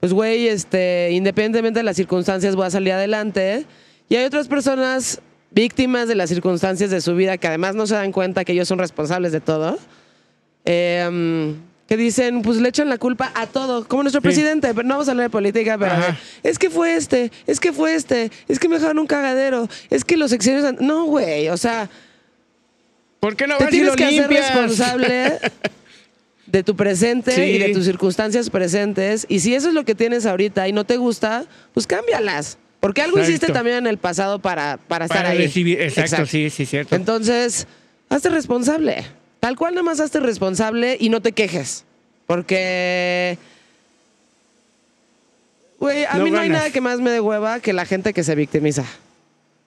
[0.00, 3.66] pues güey, este, independientemente de las circunstancias voy a salir adelante.
[4.08, 7.94] Y hay otras personas víctimas de las circunstancias de su vida que además no se
[7.94, 9.78] dan cuenta que ellos son responsables de todo.
[10.64, 11.54] Eh,
[11.88, 15.08] que dicen, pues le echan la culpa a todo, como nuestro presidente, pero no vamos
[15.08, 16.18] a hablar de política, pero Ajá.
[16.42, 20.04] es que fue este, es que fue este, es que me dejaron un cagadero, es
[20.04, 21.88] que los an- No, güey, o sea,
[23.20, 24.52] ¿Por qué no te tienes que hacer limpias?
[24.54, 25.38] responsable
[26.46, 27.40] de tu presente Sí.
[27.42, 29.26] y de tus circunstancias presentes.
[29.28, 32.58] Y si eso es lo que tienes ahorita y no te gusta, pues cámbialas.
[32.80, 33.30] Porque algo Exacto.
[33.34, 35.38] hiciste también en el pasado para, para estar ahí.
[35.38, 36.94] recibir, exacto, sí, sí, cierto.
[36.94, 37.66] Entonces,
[38.08, 39.04] hazte responsable.
[39.48, 41.82] Tal cual nada más hazte responsable y no te quejes.
[42.26, 43.38] Porque...
[45.80, 48.12] Güey, a No mí no hay nada que más me dé hueva que la gente
[48.12, 48.84] que se victimiza.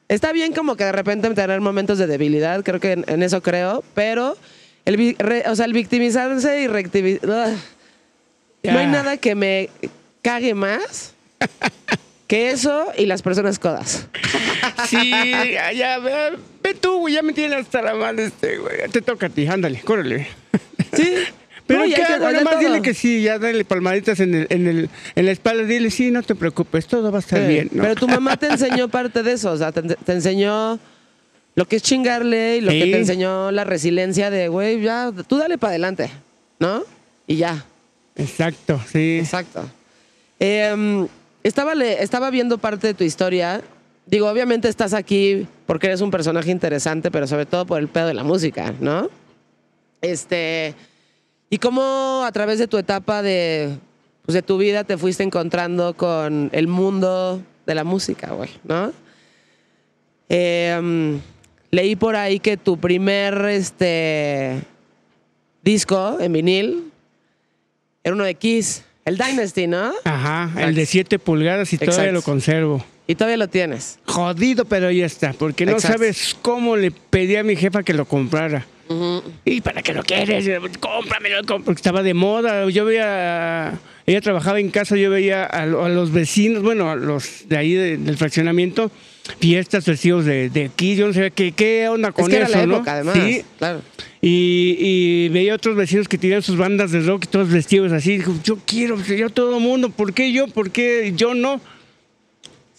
[0.07, 3.41] Está bien como que de repente tener momentos de debilidad, creo que en, en eso
[3.41, 4.37] creo, pero
[4.85, 6.67] el, re- o sea, el victimizarse y.
[8.61, 8.73] Ya.
[8.73, 9.71] no hay nada que me
[10.21, 11.15] cague más
[12.31, 14.07] que eso y las personas codas.
[14.87, 15.09] Sí,
[15.51, 18.87] ya, ya, ve, ve tú, güey, ya me tienes hasta la mano este, güey.
[18.89, 20.27] Te toca a ti, ándale, córrele.
[20.95, 21.13] Sí.
[21.67, 22.25] Pero No, y ¿qué hay que- hago?
[22.27, 22.69] hay de Nada más todo.
[22.71, 26.09] dile que sí, ya dale palmaditas en, el, en, el, en la espalda, dile, sí,
[26.09, 27.83] no te preocupes, todo va a estar Sí, bien, ¿no?
[27.83, 30.79] Pero tu mamá te enseñó parte de eso, o sea, te, te enseñó
[31.55, 35.37] lo que es chingarle y lo que te enseñó la resiliencia de, güey, ya, tú
[35.37, 36.09] dale para adelante,
[36.59, 36.83] ¿no?
[37.27, 37.65] Y ya,
[38.15, 39.19] Exacto, sí.
[39.19, 39.69] exacto.
[40.39, 41.07] Em,
[41.43, 43.61] estaba, estaba viendo parte de tu historia.
[44.05, 48.07] Digo, obviamente estás aquí porque eres un personaje interesante, pero sobre todo por el pedo
[48.07, 49.09] de la música, ¿no?
[50.01, 50.75] Este.
[51.49, 53.77] Y cómo a través de tu etapa de,
[54.23, 58.93] pues, de tu vida te fuiste encontrando con el mundo de la música, güey, ¿no?
[60.29, 61.19] Em,
[61.71, 64.61] leí por ahí que tu primer este,
[65.61, 66.91] disco en vinil
[68.03, 69.91] era uno de Kiss, el Dynasty, ¿no?
[70.05, 72.83] Ajá, el de 7 pulgadas y todavía lo conservo.
[73.07, 73.99] Y todavía lo tienes.
[74.05, 75.97] Jodido, pero ya está, porque no Exacto.
[75.97, 78.65] sabes cómo le pedí a mi jefa que lo comprara.
[79.45, 80.45] ¿Y para qué lo quieres?
[80.79, 82.69] Cómpramelo, cómp- porque estaba de moda.
[82.69, 87.47] Yo veía, ella trabajaba en casa, yo veía a, a los vecinos, bueno, a los
[87.47, 88.91] de ahí de- del fraccionamiento,
[89.39, 92.47] fiestas, vestidos de, de aquí, yo no sé qué, qué onda con es que era
[92.47, 93.15] eso, además.
[93.15, 93.81] Sí, Claro.
[94.21, 98.17] Y, y veía otros vecinos que tenían sus bandas de rock y todos vestidos así.
[98.17, 100.47] Dijo, yo quiero, pues, yo todo el mundo, ¿por qué yo?
[100.47, 101.59] ¿Por qué yo no?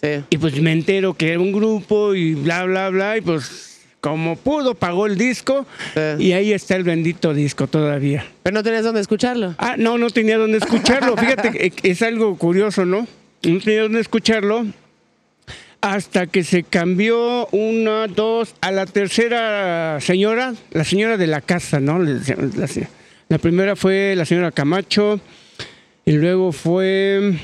[0.01, 0.23] Sí.
[0.31, 3.19] Y pues me entero que era un grupo y bla, bla, bla.
[3.19, 5.67] Y pues como pudo, pagó el disco.
[5.95, 6.25] Sí.
[6.25, 8.25] Y ahí está el bendito disco todavía.
[8.43, 9.55] Pero no tenías dónde escucharlo.
[9.59, 11.17] Ah, no, no tenía dónde escucharlo.
[11.17, 13.07] Fíjate, es algo curioso, ¿no?
[13.43, 14.67] No tenía dónde escucharlo.
[15.83, 21.81] Hasta que se cambió una, dos, a la tercera señora, la señora de la casa,
[21.81, 21.99] ¿no?
[23.29, 25.21] La primera fue la señora Camacho,
[26.05, 27.35] y luego fue,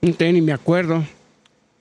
[0.00, 1.04] no tengo ni me acuerdo.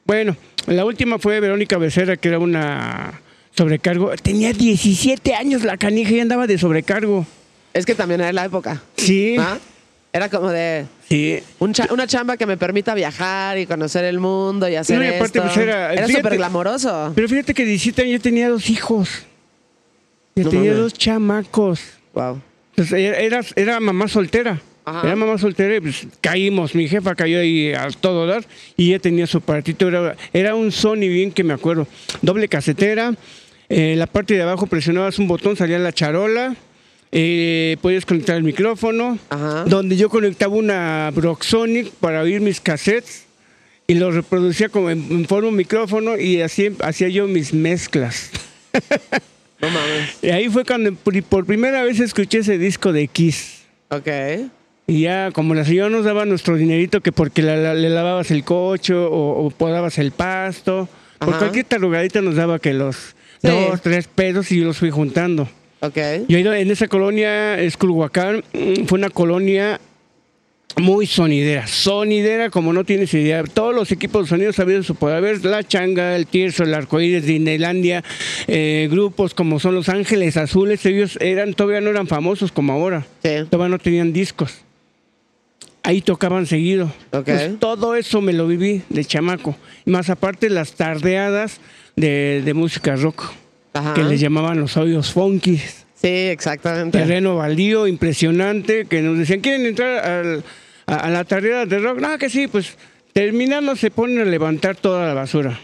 [0.05, 0.35] Bueno,
[0.67, 3.21] la última fue Verónica Becerra, que era una
[3.55, 4.11] sobrecargo.
[4.17, 7.25] Tenía 17 años la canija y andaba de sobrecargo.
[7.73, 8.81] Es que también era la época.
[8.97, 9.57] Sí, ¿ah?
[10.13, 11.39] Era como de sí.
[11.59, 15.05] un cha- una chamba que me permita viajar y conocer el mundo y hacer No,
[15.05, 15.43] y aparte, esto.
[15.43, 17.11] pues, era- fíjate- súper glamoroso.
[17.15, 19.25] Pero fíjate que 17 años yo tenía dos hijos.
[20.35, 20.83] Yo No tenía mames.
[20.83, 21.81] dos chamacos.
[22.13, 22.41] Wow.
[22.71, 24.59] Entonces, era, era, era mamá soltera.
[24.83, 25.07] Ajá.
[25.07, 26.73] Era mamá soltera y pues caímos.
[26.75, 28.43] Mi jefa cayó ahí a todo dar
[28.75, 29.87] y ella tenía su aparatito.
[29.87, 31.87] Era, era un Sony bien que me acuerdo.
[32.21, 33.13] Doble casetera.
[33.69, 36.55] En la parte de abajo presionabas un botón, salía la charola.
[37.11, 39.17] Eh, podías conectar el micrófono.
[39.29, 39.65] Ajá.
[39.65, 43.25] Donde yo conectaba una Broxonic para oír mis cassettes
[43.87, 48.31] y lo reproducía como en, en forma de micrófono y así hacía yo mis mezclas.
[49.61, 50.17] No mames.
[50.21, 53.63] Y ahí fue cuando por, por primera vez escuché ese disco de Kiss.
[53.89, 54.07] Ok.
[54.87, 58.31] Y ya, como la señora nos daba nuestro dinerito, que porque la- la- le lavabas
[58.31, 60.87] el coche o, o podabas el pasto,
[61.19, 61.39] por Ajá.
[61.39, 62.95] cualquier tarugadita nos daba que los
[63.41, 63.47] Sí.
[63.47, 65.49] dos, tres pesos y yo los fui juntando.
[65.81, 65.97] Ok.
[66.27, 69.79] Yo he ido en esa colonia, Esculhuacán, mm, fue una colonia
[70.77, 73.43] muy sonidera, sonidera como no tienes idea.
[73.43, 77.25] Todos los equipos de sonido sabidos su poder haber, La Changa, El Tierzo, El Arcoíris,
[77.25, 78.03] Disneylandia,
[78.47, 83.05] eh, grupos como son Los Ángeles Azules, ellos eran, todavía no eran famosos como ahora,
[83.23, 83.29] Sí.
[83.49, 84.59] todavía no tenían discos.
[85.83, 86.93] Ahí tocaban seguido.
[87.11, 87.25] Ok.
[87.25, 89.57] Pues, todo eso me lo viví de chamaco.
[89.85, 91.59] Y más aparte las tardeadas
[91.95, 93.31] de, de música rock
[93.73, 93.93] Ajá.
[93.93, 95.85] que les llamaban los hoyos funkies.
[95.95, 96.97] Sí, exactamente.
[96.97, 100.43] Terreno baldío, impresionante, que nos decían, ¿quieren entrar al-
[100.87, 101.99] a, a la tarea de rock?
[101.99, 102.75] No, que sí, pues
[103.13, 105.59] terminando se ponen a levantar toda la basura.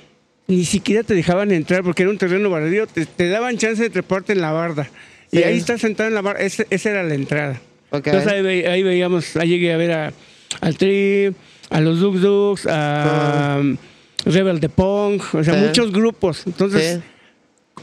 [0.48, 3.90] Ni siquiera te dejaban entrar porque era un terreno baldío, te, te daban chance de
[3.90, 4.88] treparte en la barda.
[5.32, 7.60] Y ahí estás sentado en la barda, esa era la entrada.
[7.90, 8.08] Ok.
[8.08, 10.14] Entonces ahí, ve- ahí veíamos, ahí llegué a ver a,
[10.62, 11.34] al Tri,
[11.70, 13.76] a los Duk Duks, a um,
[14.24, 15.60] Rebel de Punk, o sea, Sí.
[15.66, 16.44] muchos grupos.
[16.46, 17.02] Entonces, Sí.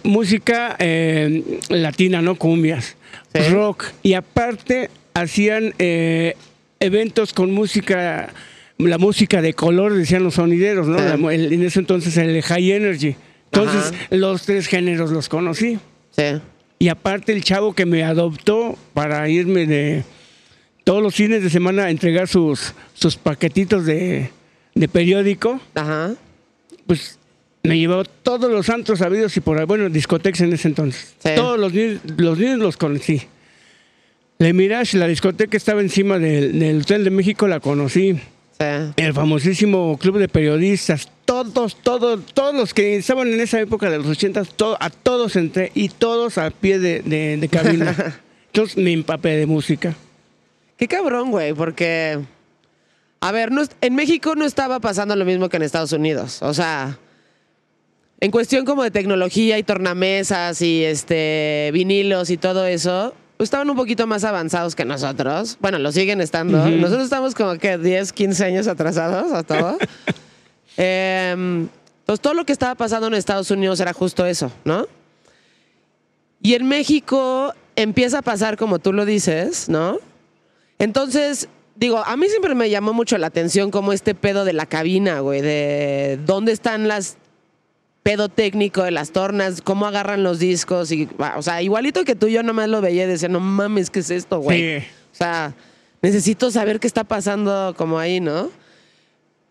[0.02, 2.34] Música eh, latina, ¿no?
[2.36, 2.96] Cumbias,
[3.34, 3.48] Sí.
[3.50, 3.84] rock.
[4.02, 6.34] Y aparte hacían eh,
[6.80, 8.32] eventos con música,
[8.78, 10.96] la música de color, decían los sonideros, ¿no?
[10.98, 13.16] La el- en ese entonces el High Energy.
[13.52, 14.06] Entonces, Ajá.
[14.16, 15.78] los tres géneros los conocí.
[16.10, 16.24] Sí.
[16.80, 20.02] Y aparte el chavo que me adoptó para irme de
[20.82, 24.30] todos los fines de semana a entregar sus, sus paquetitos de,
[24.74, 26.14] de periódico, Ajá.
[26.86, 27.18] pues
[27.64, 31.14] me llevó todos los antros sabidos y por ahí, bueno, discotecas en ese entonces.
[31.18, 31.30] Sí.
[31.34, 33.22] Todos los niños, los niños los conocí.
[34.38, 38.14] Le Mirage, la discoteca estaba encima del, del Hotel de México, la conocí.
[38.58, 38.66] Sí.
[38.96, 43.98] El famosísimo club de periodistas, todos, todos, todos los que estaban en esa época de
[43.98, 48.20] los ochentas, to- a todos entré y todos a pie de, de- de cabina.
[48.52, 49.94] Entonces me empapé de música.
[50.76, 52.18] Qué cabrón, güey, porque.
[53.20, 56.42] A ver, no, en México no estaba pasando lo mismo que en Estados Unidos.
[56.42, 56.98] O sea,
[58.20, 63.68] en cuestión como de tecnología y tornamesas y este vinilos y todo eso, pues estaban
[63.68, 65.58] un poquito más avanzados que nosotros.
[65.60, 66.68] Bueno, lo siguen estando.
[66.68, 69.78] Nosotros estamos como que 10, 15 años atrasados a todo.
[70.76, 71.68] Em,
[72.04, 74.88] pues todo lo que estaba pasando en Estados Unidos era justo eso, ¿no?
[76.42, 79.98] Y en México empieza a pasar como tú lo dices, ¿no?
[80.80, 84.66] Entonces, digo, a mí siempre me llamó mucho la atención como este pedo de la
[84.66, 87.18] cabina, güey, de dónde están las
[88.04, 92.28] pedo técnico de las tornas, cómo agarran los discos y, o sea, igualito que tú
[92.28, 94.80] yo nomás lo veía y decía, no mames, ¿qué es esto, güey?
[94.80, 94.86] Sí.
[95.12, 95.54] O sea,
[96.02, 98.50] necesito saber qué está pasando como ahí, ¿no?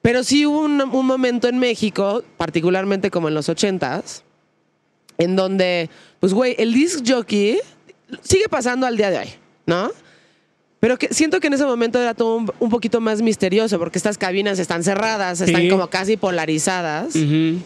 [0.04, 4.24] Pero sí hubo un, un momento en México, particularmente como en los ochentas,
[5.18, 5.90] en donde,
[6.20, 7.60] pues, güey, el disc jockey
[8.22, 9.30] sigue pasando al día de hoy,
[9.66, 9.90] ¿no?
[10.80, 13.98] Pero que siento que en ese momento era todo un, un poquito más misterioso, porque
[13.98, 15.70] estas cabinas están cerradas, están Sí.
[15.70, 17.16] como casi polarizadas.
[17.16, 17.60] Ujú.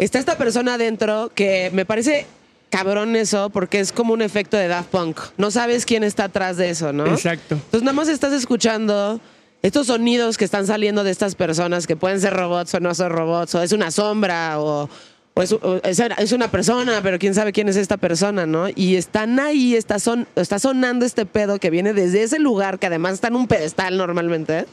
[0.00, 2.26] Está esta persona adentro que me parece
[2.70, 5.18] cabrón eso, porque es como un efecto de Daft Punk.
[5.36, 7.06] No sabes quién está atrás de eso, ¿no?
[7.06, 7.56] Exacto.
[7.56, 9.20] Entonces nada más estás escuchando
[9.62, 13.12] estos sonidos que están saliendo de estas personas que pueden ser robots o no ser
[13.12, 14.88] robots, o es una sombra, o,
[15.34, 18.68] o es, o es- es una persona, pero quién sabe quién es esta persona, ¿no?
[18.74, 22.86] Y están ahí, está, son, está sonando este pedo que viene desde ese lugar, que
[22.86, 24.64] además está en un pedestal normalmente.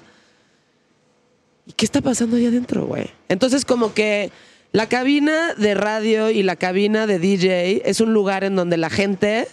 [1.66, 3.10] ¿Y qué está pasando ahí adentro, güey?
[3.28, 4.32] Entonces como que
[4.78, 8.92] la cabina de radio y la cabina de DJ es un lugar en donde la
[8.92, 9.48] gente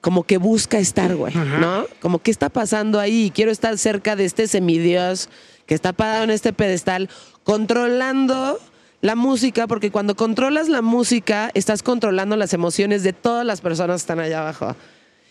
[0.00, 1.58] como que busca estar, güey, Ajá.
[1.58, 1.86] ¿no?
[2.00, 5.28] Como qué está pasando ahí y quiero estar cerca de este semidios
[5.66, 7.10] que está parado en este pedestal
[7.44, 8.58] controlando
[9.02, 13.96] la música, porque cuando controlas la música estás controlando las emociones de todas las personas
[13.96, 14.74] que están allá abajo.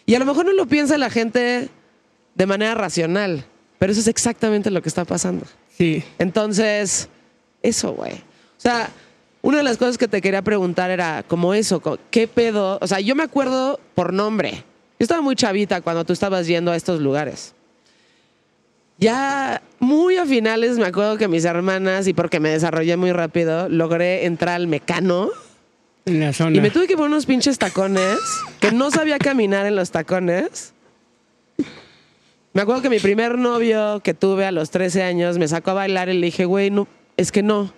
[0.05, 1.67] Y a lo mejor no lo piensa la gente
[2.35, 3.43] de manera racional,
[3.79, 5.47] pero eso es exactamente lo que está pasando.
[5.75, 6.03] Sí.
[6.19, 7.09] Entonces,
[7.63, 8.13] eso, güey.
[8.13, 8.91] O sea,
[9.41, 12.77] una de las cosas que te quería preguntar era como eso, ¿qué pedo?
[12.81, 14.51] O sea, yo me acuerdo por nombre.
[14.99, 17.53] Yo estaba muy chavita cuando tú estabas yendo a estos lugares.
[18.97, 23.67] Ya muy a finales me acuerdo que mis hermanas, y porque me desarrollé muy rápido,
[23.67, 25.31] logré entrar al mecano
[26.05, 26.55] En la zona.
[26.55, 28.19] y me tuve que poner unos pinches tacones
[28.59, 30.73] que no sabía caminar en los tacones.
[32.53, 35.75] Me acuerdo que mi primer novio que tuve a los 13 años me sacó a
[35.75, 37.73] bailar y le dije, güey, no, es que no.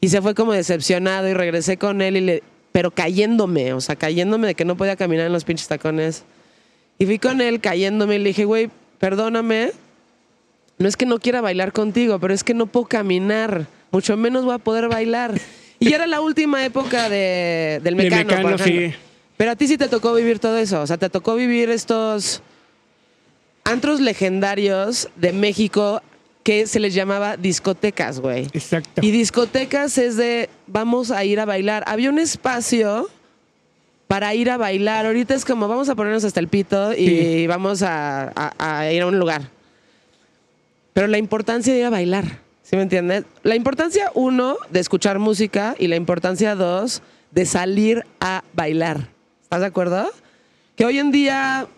[0.00, 3.96] Y se fue como decepcionado y regresé con él y le, pero cayéndome, o sea,
[3.96, 6.24] cayéndome de que no podía caminar en los pinches tacones.
[6.98, 9.72] Y fui con él cayéndome y le dije, güey, perdóname,
[10.78, 14.44] no es que no quiera bailar contigo, pero es que no puedo caminar, mucho menos
[14.44, 15.34] voy a poder bailar.
[15.78, 18.92] Y era la última época de, del De mecano, por sí.
[19.36, 22.42] Pero a ti sí te tocó vivir todo eso, o sea, te tocó vivir estos
[23.64, 26.02] antros legendarios de México
[26.50, 28.48] que se les llamaba discotecas, güey.
[28.52, 29.00] Exacto.
[29.04, 31.84] Y discotecas es de vamos a ir a bailar.
[31.86, 33.08] Había un espacio
[34.08, 35.06] para ir a bailar.
[35.06, 37.46] Ahorita es como vamos a ponernos hasta el pito y Sí.
[37.46, 39.42] vamos a, a- a ir a un lugar.
[40.92, 42.24] Pero la importancia de ir a bailar,
[42.64, 43.24] ¿sí me entiendes?
[43.44, 47.00] La importancia, uno, de escuchar música y la importancia, dos,
[47.30, 49.06] de salir a bailar.
[49.44, 50.10] ¿Estás de acuerdo?
[50.74, 51.68] Que hoy en día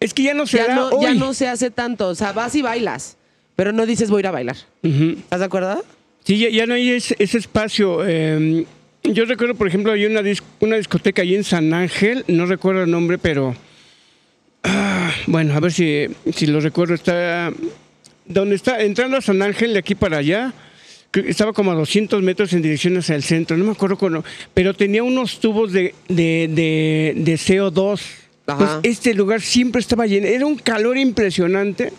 [0.00, 1.02] Es que ya no se ya no, hoy.
[1.04, 2.08] ya no se hace tanto.
[2.08, 3.16] O sea, vas y bailas,
[3.56, 4.56] pero no dices voy a ir a bailar.
[4.82, 5.16] Ujú.
[5.18, 5.84] ¿Estás de acuerdo?
[6.24, 8.00] Sí, ya, ya no hay ese, ese espacio.
[8.06, 8.64] eh,
[9.04, 12.84] Yo recuerdo, por ejemplo, hay una, dis- una discoteca ahí en San Ángel, no recuerdo
[12.84, 13.54] el nombre, pero.
[14.62, 16.94] ah, bueno, a ver si, si lo recuerdo.
[16.94, 17.52] Está.
[18.24, 20.52] Donde está, entrando a San Ángel, de aquí para allá,
[21.26, 24.24] estaba como a 200 metros en dirección hacia el centro, no me acuerdo cómo.
[24.54, 28.00] Pero tenía unos tubos de, de, de, de CO2.
[28.46, 28.62] Ajá.
[28.64, 30.28] Entonces, este lugar siempre estaba lleno.
[30.28, 31.92] Era un calor impresionante.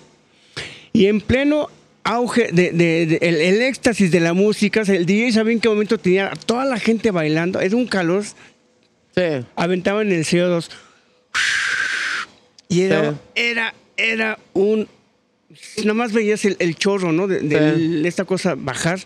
[0.93, 1.69] Y en pleno
[2.03, 5.69] auge de, de- de- el, el éxtasis de la música, el DJ sabía en qué
[5.69, 7.59] momento tenía a toda la gente bailando.
[7.59, 8.23] Era un calor,
[9.15, 9.21] Sí.
[9.55, 10.69] aventaban el CO2.
[12.69, 13.17] Y era, Sí.
[13.35, 14.87] era, era un.
[15.83, 17.27] Nomás veías el, el chorro, ¿no?
[17.27, 18.07] De, de Sí.
[18.07, 18.99] esta cosa bajar.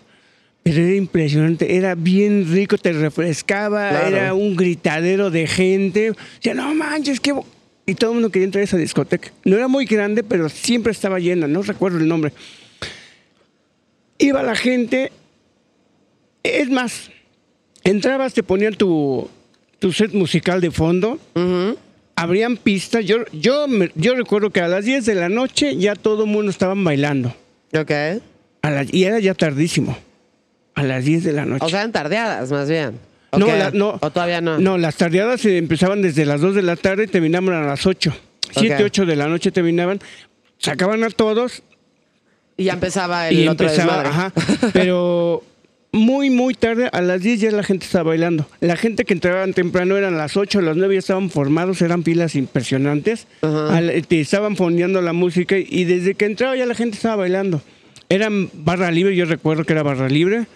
[0.62, 4.16] Pero era impresionante, era bien rico, te refrescaba, Claro.
[4.16, 6.12] era un gritadero de gente.
[6.36, 7.32] Decía, no manches, qué.
[7.88, 7.92] Bo-".
[7.92, 9.30] Y todo el mundo quería entrar a esa discoteca.
[9.44, 12.32] No era muy grande, pero siempre estaba llena, no recuerdo el nombre.
[14.18, 15.12] Iba la gente.
[16.42, 17.10] Es más,
[17.84, 19.28] entrabas, te ponían tu,
[19.78, 21.76] tu set musical de fondo, Ujú.
[22.16, 23.04] abrían pistas.
[23.04, 26.50] Yo, yo, yo recuerdo que a las 10 de la noche ya todo el mundo
[26.50, 27.34] estaban bailando.
[27.74, 27.90] Ok.
[28.62, 29.96] A las- y era ya tardísimo.
[30.74, 31.64] A las 10 de la noche.
[31.64, 32.98] O sea, en tardeadas, más bien.
[33.30, 33.98] ¿O no, la- no.
[34.00, 34.58] ¿O todavía no?
[34.58, 37.86] No, las tardeadas eh, empezaban desde las 2 de la tarde y terminaban a las
[37.86, 38.14] 8.
[38.52, 38.80] 7, Ok.
[38.86, 40.00] 8 de la noche terminaban.
[40.58, 41.62] Sacaban a todos
[42.56, 44.08] Y ya empezaba el y otro empezaba, desmadre.
[44.08, 44.32] ajá,
[44.72, 45.44] pero
[45.92, 48.46] muy, muy tarde, a las 10 ya la gente estaba bailando.
[48.60, 52.34] La gente que entraban temprano eran las 8, las 9 ya estaban formados, eran pilas
[52.34, 53.26] impresionantes.
[53.42, 53.76] Ajá.
[53.76, 57.60] Al- te estaban fondeando la música y desde que entraba ya la gente estaba bailando.
[58.08, 60.46] Eran barra libre, yo recuerdo que era barra libre.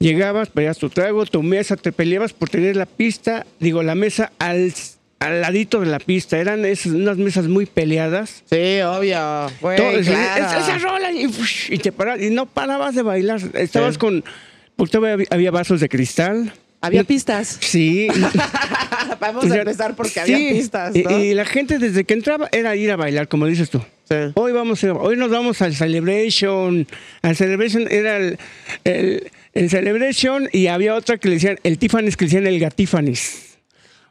[0.00, 4.32] Llegabas, pedías tu trago, tu mesa, te peleabas por tener la pista, digo, la mesa
[4.38, 4.72] al,
[5.18, 6.38] al ladito de la pista.
[6.38, 8.42] Eran esas, unas mesas muy peleadas.
[8.50, 9.50] Sí, obvio.
[9.60, 10.46] Güey, Todo, claro.
[10.46, 13.40] es- esa rola y, te parabas, y no parabas de bailar.
[13.52, 13.98] Estabas Sí.
[13.98, 14.24] con.
[14.74, 16.50] Porque había, había vasos de cristal.
[16.80, 17.58] Había pistas.
[17.60, 18.08] Sí.
[19.20, 21.18] Vamos O sea, a empezar porque había pistas, y- ¿no?
[21.22, 23.82] Y, la gente desde que entraba era ir a bailar, como dices tú.
[24.08, 24.16] Sí.
[24.32, 26.86] Hoy vamos a- hoy nos vamos al Celebration.
[27.20, 28.38] Al Celebration era el,
[28.84, 32.58] el, el Celebration y había otra que le decían, el Tiffany's que le decían el
[32.60, 33.58] Gatiffany's.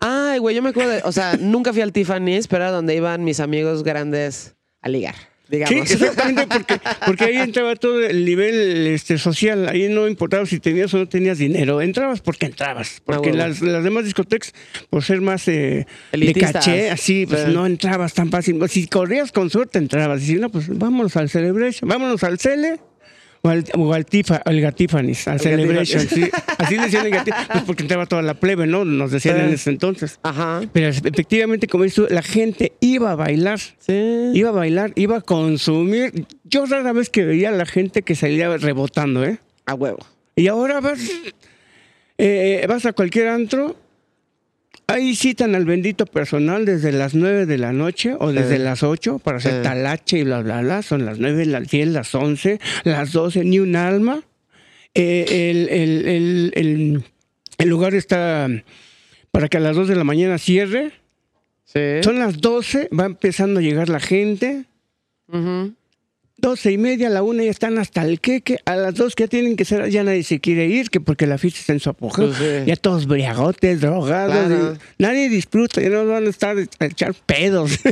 [0.02, 2.96] Ay, güey, yo me acuerdo de, o sea, nunca fui al Tiffany's, pero era donde
[2.96, 5.92] iban mis amigos grandes a ligar, Sí, digamos.
[5.92, 9.68] exactamente, porque, porque ahí entraba todo el nivel este, social.
[9.68, 11.82] Ahí no importaba si tenías o no tenías dinero.
[11.82, 13.02] Entrabas porque entrabas.
[13.04, 13.38] Porque huevo.
[13.40, 14.54] las, las demás discotecas,
[14.90, 17.52] por ser más eh, de caché, así, pues Sí.
[17.52, 18.58] no entrabas tan fácil.
[18.70, 20.22] Si corrías con suerte, entrabas.
[20.22, 22.80] Y si no, pues vámonos al Celebration, vámonos al Cele.
[23.42, 26.30] O al, o al Tifa, al Gatifanis, al Al Celebration, Gatifanis.
[26.34, 26.42] sí.
[26.58, 28.84] Así le decían el Gatifanis, pues porque entraba toda la plebe, ¿no?
[28.84, 29.42] Nos decían Sí.
[29.44, 30.20] en ese entonces.
[30.24, 30.62] Ajá.
[30.74, 33.60] Pero efectivamente, como dices la gente iba a bailar.
[33.60, 34.32] Sí.
[34.34, 36.26] Iba a bailar, iba a consumir.
[36.44, 39.40] Yo rara vez que veía a la gente que salía rebotando, ¿eh?
[39.66, 40.00] A huevo.
[40.36, 41.00] Y ahora vas,
[42.18, 43.76] eh, vas a cualquier antro,
[44.90, 48.64] ahí citan al bendito personal desde las 9 de la noche o desde Sí.
[48.64, 49.64] las 8 para hacer Sí.
[49.64, 50.82] talache y bla, bla, bla.
[50.82, 54.24] Son las 9, las 10, las 11, las 12, ni un alma.
[54.96, 57.04] Eh, el, el- el-
[57.58, 58.48] el- lugar está
[59.32, 60.92] para que a las 2 de la mañana cierre.
[61.66, 61.80] Sí.
[62.04, 64.66] Son las 12, va empezando a llegar la gente.
[65.28, 65.74] Ujú.
[66.42, 68.58] 12 y media, a la una ya están hasta el queque.
[68.66, 71.28] A las dos que ya tienen que ser, ya nadie se quiere ir, que porque
[71.28, 72.28] la fiesta está en su apogeo.
[72.28, 72.66] Pues sí.
[72.66, 74.48] Ya todos briagotes, drogados.
[74.48, 74.74] Claro.
[74.98, 77.72] y nadie disfruta, ya no van a estar a echar pedos.
[77.72, 77.90] Sí,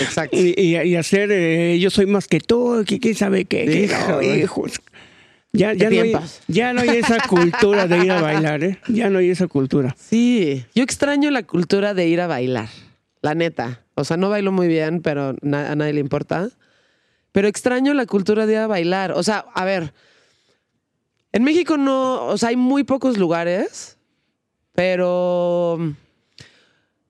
[0.00, 0.36] exacto.
[0.40, 3.88] y, y- y hacer, eh, yo soy más que tú, que quién sabe qué.
[4.08, 4.80] no, hijos.
[5.54, 6.14] Ya, ya, no hay,
[6.48, 8.78] ya no hay esa cultura de ir a bailar, ¿eh?
[8.88, 9.94] Ya no hay esa cultura.
[9.98, 12.68] Sí, yo extraño la cultura de ir a bailar,
[13.20, 13.82] la neta.
[13.94, 16.48] O sea, no bailo muy bien, pero na- a nadie le importa.
[17.32, 19.12] Pero extraño la cultura de ir a bailar.
[19.12, 19.92] O sea, a ver,
[21.32, 23.96] en México no, o sea, hay muy pocos lugares,
[24.74, 25.78] pero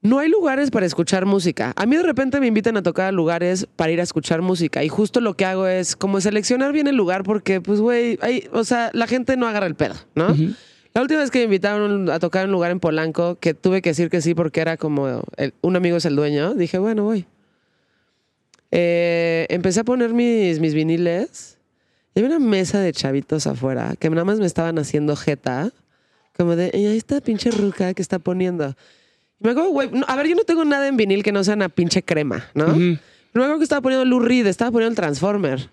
[0.01, 1.73] no hay lugares para escuchar música.
[1.77, 4.83] A mí de repente me invitan a tocar a lugares para ir a escuchar música
[4.85, 8.19] y justo lo que hago es como seleccionar bien el lugar porque, pues, güey,
[8.53, 10.29] o sea, la gente no agarra el pedo, ¿no?
[10.95, 13.81] La última vez que me invitaron a tocar en un lugar en Polanco, que tuve
[13.81, 17.05] que decir que sí porque era como el- un amigo es el dueño, dije, bueno,
[17.05, 17.25] voy.
[18.75, 21.59] Eh, empecé a poner mis, mis viniles
[22.15, 25.71] y había una mesa de chavitos afuera que nada más me estaban haciendo jeta,
[26.37, 28.75] como de, "Ey, ahí está pinche ruca que está poniendo.
[29.39, 31.45] Y me acuerdo, güey, no, a ver, yo no tengo nada en vinil que no
[31.45, 32.69] sea una pinche crema, ¿no?
[32.69, 32.79] Ujú.
[32.79, 32.99] Pero
[33.35, 35.69] me acuerdo que estaba poniendo Lou Reed, estaba poniendo el Transformer.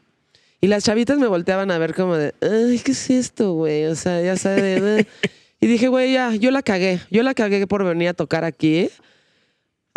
[0.62, 3.86] Y las chavitas me volteaban a ver como de, ay, ¿qué es esto, güey?
[3.86, 5.06] O sea, ya sabes.
[5.62, 7.00] y dije, güey, ya, yo la cagué.
[7.10, 8.90] Yo la cagué por venir a tocar aquí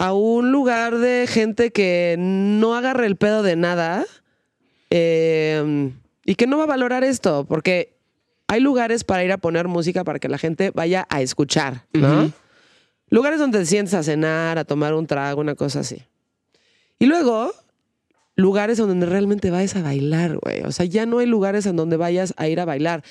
[0.02, 4.04] a un lugar de gente que no agarre el pedo de nada
[4.90, 5.92] eh,
[6.26, 7.94] y que no va a valorar esto, porque
[8.48, 12.32] hay lugares para ir a poner música para que la gente vaya a escuchar, ¿no?
[13.10, 16.02] Lugares donde te sientes a cenar, a tomar un trago, una cosa así.
[16.98, 17.52] Y luego,
[18.34, 20.62] lugares donde realmente vayas a bailar, güey.
[20.62, 23.04] O sea, ya no hay lugares en donde vayas a ir a bailar.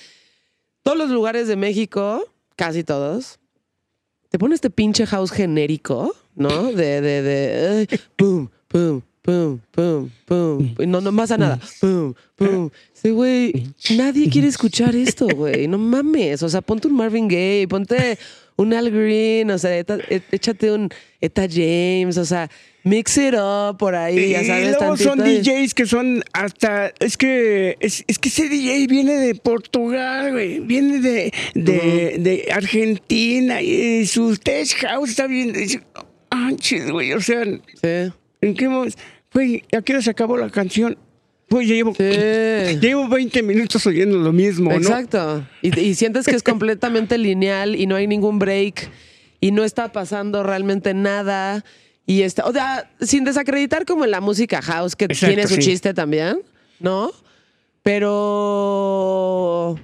[0.83, 2.25] Todos los lugares de México,
[2.57, 3.39] casi todos,
[4.27, 6.71] te pone este pinche house genérico, ¿no?
[6.71, 10.75] De, de, de, ay, pum, pum, pum, pum, pum.
[10.87, 11.59] No, no pasa nada.
[11.79, 12.69] Pum, pum.
[12.93, 13.67] Sí, güey,
[13.97, 15.67] nadie quiere escuchar esto, güey.
[15.67, 16.43] No mames.
[16.43, 18.17] O sea, ponte un Marvin Gaye, ponte
[18.57, 22.47] un Al Green, o sea, eta- e- échate un Eta James, o sea,
[22.83, 25.17] mix it up por ahí, ya y luego son.
[25.19, 26.91] DJs que son hasta.
[26.99, 30.59] Es que es, es que ese DJ viene de Portugal, güey.
[30.59, 35.53] Viene de, de, de Argentina y su tech house está bien.
[36.31, 37.13] Anches, güey.
[37.13, 38.11] O sea, Sí.
[38.41, 38.97] ¿en qué momento?
[39.33, 40.97] Güey, ¿a qué hora se acabó la canción?
[41.47, 42.03] Pues ya llevo, Sí.
[42.81, 44.77] llevo 20 minutos oyendo lo mismo, ¿no?
[44.77, 45.45] Exacto.
[45.61, 48.89] Y, y sientes que es completamente lineal y no hay ningún break
[49.41, 51.63] y no está pasando realmente nada.
[52.05, 55.55] Y está, o sea, sin desacreditar como en la música house, que Exacto, tiene su
[55.55, 55.61] sí.
[55.61, 56.39] chiste también,
[56.79, 57.11] ¿no?
[57.83, 59.77] Pero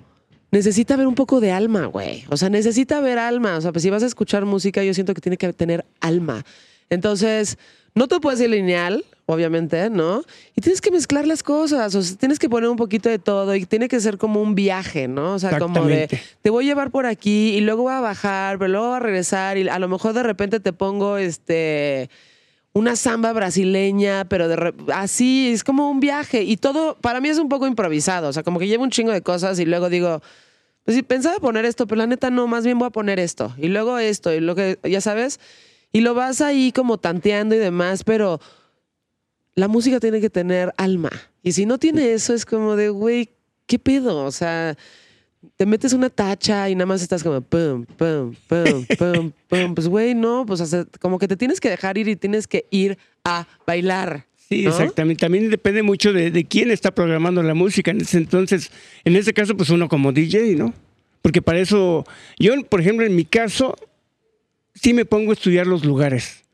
[0.52, 2.26] necesita haber un poco de alma, güey.
[2.30, 3.58] O sea, necesita haber alma.
[3.58, 6.44] O sea, pues si vas a escuchar música, yo siento que tiene que tener alma.
[6.90, 7.58] Entonces,
[7.96, 10.24] no te puedes ir lineal, obviamente, ¿no?
[10.56, 11.96] Y tienes que mezclar las cosas.
[11.96, 14.56] O sea, tienes que poner un poquito de todo y tiene que ser como un
[14.56, 15.34] viaje, ¿no?
[15.34, 16.08] O sea, como de
[16.42, 19.00] te voy a llevar por aquí y luego voy a bajar, pero luego voy a
[19.00, 22.10] regresar y a lo mejor de repente te pongo este
[22.78, 27.40] una samba brasileña, pero de así es como un viaje y todo para mí es
[27.40, 30.22] un poco improvisado, o sea, como que llevo un chingo de cosas y luego digo,
[30.84, 33.54] pues sí, pensaba poner esto, pero la neta no, más bien voy a poner esto
[33.58, 35.40] y luego esto y lo que ya sabes,
[35.92, 38.40] y lo vas ahí como tanteando y demás, pero
[39.56, 41.10] la música tiene que tener alma.
[41.42, 43.30] Y si no tiene eso, es como de, güey,
[43.66, 44.24] ¿qué pedo?
[44.24, 44.78] O sea,
[45.56, 49.76] te metes una tacha y nada más estás como pum, pum, pum, pum, pum.
[49.76, 52.48] Pues, güey, no, pues o sea, como que te tienes que dejar ir y tienes
[52.48, 54.26] que ir a bailar.
[54.50, 54.70] Sí, ¿no?
[54.70, 55.22] exactamente.
[55.22, 57.92] También depende mucho de, de quién está programando la música.
[57.92, 58.72] En ese entonces,
[59.04, 60.74] en ese caso, pues uno como DJ, ¿no?
[61.22, 62.06] Porque para eso,
[62.40, 63.76] yo, por ejemplo, en mi caso,
[64.74, 66.46] sí me pongo a estudiar los lugares.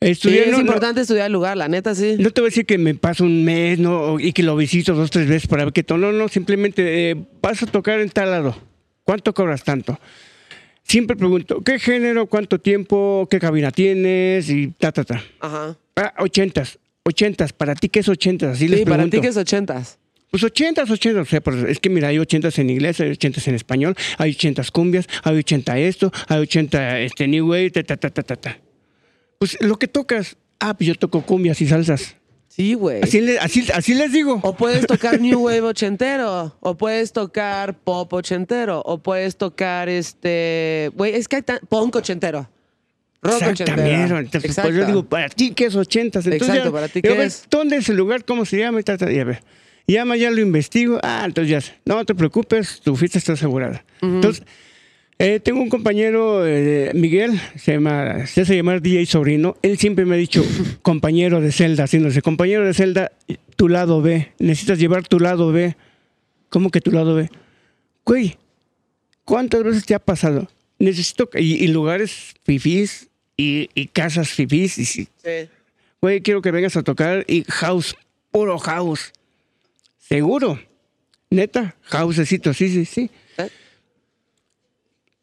[0.00, 2.16] Sí, Estudiar, es no, no- importante estudiar el lugar, la neta, sí.
[2.18, 4.20] no te voy a decir que me paso un mes ¿no?
[4.20, 6.12] y que lo visito dos, tres veces para ver qué tono.
[6.12, 8.54] No, no, simplemente eh, vas a tocar en tal lado.
[9.04, 9.98] ¿Cuánto cobras tanto?
[10.82, 14.50] Siempre pregunto, ¿qué género, cuánto tiempo, qué cabina tienes?
[14.50, 15.22] Y ta, ta, ta.
[15.40, 15.76] Ajá.
[15.96, 16.78] Ah, ochentas.
[17.04, 17.52] Ochentas.
[17.54, 18.56] ¿Para ti qué es ochentas?
[18.56, 19.16] Así les Sí, para pregunto.
[19.16, 19.98] ti que es ochentas.
[20.30, 21.26] Pues ochentas, ochentas.
[21.26, 24.32] O sea, pues, es que mira, hay ochentas en inglés, hay ochentas en español, hay
[24.32, 28.36] ochentas cumbias, hay ochenta esto, hay ochenta este, new wave, ta, ta, ta, ta, ta,
[28.36, 28.58] ta.
[29.44, 30.36] Pues lo que tocas.
[30.58, 32.16] Ah, pues yo toco cumbias y salsas.
[32.48, 33.02] Sí, güey.
[33.02, 34.38] Así, le- así, así les digo.
[34.42, 40.90] O puedes tocar New Wave ochentero, o puedes tocar pop ochentero, o puedes tocar este.
[40.94, 41.58] Güey, es que hay tan.
[41.68, 42.48] punk ochentero.
[43.20, 43.94] Rock Exactamente.
[43.94, 44.18] ochentero.
[44.20, 46.24] Entonces, pues yo digo, para ti que es ochentas.
[46.24, 47.44] Entonces, Exacto, ya- para ti yo, qué a ver, es.
[47.50, 48.24] ¿Dónde es el lugar?
[48.24, 48.80] ¿Cómo se llama?
[48.80, 49.42] Y, ta, ta, y a ver.
[49.86, 50.98] Y ya, ma- ya lo investigo.
[51.02, 51.60] Ah, entonces ya.
[51.60, 51.72] sé.
[51.84, 53.84] No te preocupes, tu fiesta está asegurada.
[54.00, 54.42] Entonces,
[55.18, 59.56] eh, tengo un compañero, eh, Miguel, se llama, se hace llamar DJ Sobrino.
[59.62, 60.44] Él siempre me ha dicho,
[60.82, 63.12] compañero de celda, haciéndose, compañero de celda,
[63.56, 64.32] tu lado B.
[64.38, 65.76] Necesitas llevar tu lado B.
[66.48, 67.30] ¿Cómo que tu lado B?
[68.04, 68.36] Güey,
[69.24, 70.48] ¿cuántas veces te ha pasado?
[70.78, 74.78] Necesito, y, y lugares fifís y, y casas fifís.
[74.78, 75.08] Y, sí,
[76.00, 77.96] güey, quiero que vengas a tocar y house,
[78.30, 79.12] puro house.
[79.98, 80.60] Seguro.
[81.30, 83.10] Neta, housecito, sí, sí, sí.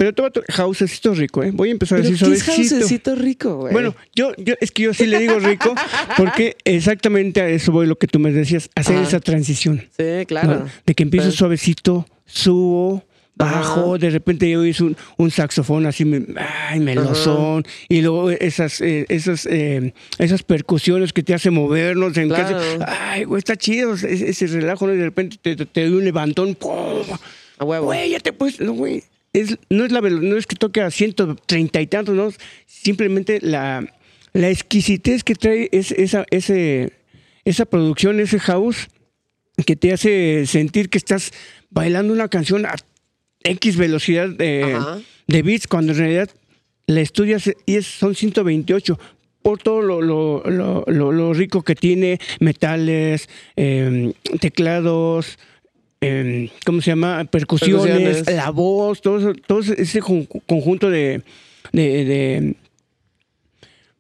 [0.01, 1.51] Pero todo housecito rico, ¿eh?
[1.53, 3.71] Voy a empezar a decir ¿qué es housecito rico, güey?
[3.71, 5.75] Bueno, yo, yo, es que yo sí le digo rico
[6.17, 9.07] porque exactamente a eso voy lo que tú me decías, hacer Ajá.
[9.07, 9.87] esa transición.
[9.95, 10.61] Sí, claro.
[10.61, 10.65] ¿no?
[10.87, 13.03] De que empiezo suavecito, subo,
[13.35, 13.97] bajo, Ajá.
[13.99, 16.25] de repente yo hice un, un saxofón así, me-
[16.67, 22.29] ay, melosón, y luego esas, eh, esas, eh, esas percusiones que te hacen movernos, en
[22.29, 22.57] Claro.
[22.57, 24.95] casa, ay, güey, está chido ese, ese relajo, ¿no?
[24.95, 27.03] y de repente te, te, te doy un levantón, ¡pum!
[27.59, 27.85] A huevo.
[27.85, 29.03] Güey, ya te puedes, no, güey.
[29.33, 32.29] Es, no, es la, no es que toque a 130 y tantos, ¿no?
[32.65, 33.85] Simplemente la,
[34.33, 36.91] la exquisitez que trae es, esa, ese,
[37.45, 38.87] esa producción, ese house,
[39.65, 41.31] que te hace sentir que estás
[41.69, 42.75] bailando una canción a
[43.43, 44.75] X velocidad de,
[45.27, 46.29] de beats, cuando en realidad
[46.87, 48.99] la estudias y es, son 128
[49.41, 55.39] por todo lo, lo, lo, lo- lo rico que tiene, metales, eh, teclados,
[56.01, 57.23] eh, ¿cómo se llama?
[57.25, 58.35] Percusiones, Percusiones.
[58.35, 61.21] la voz, todo, todo ese con- conjunto de,
[61.71, 62.55] de- de,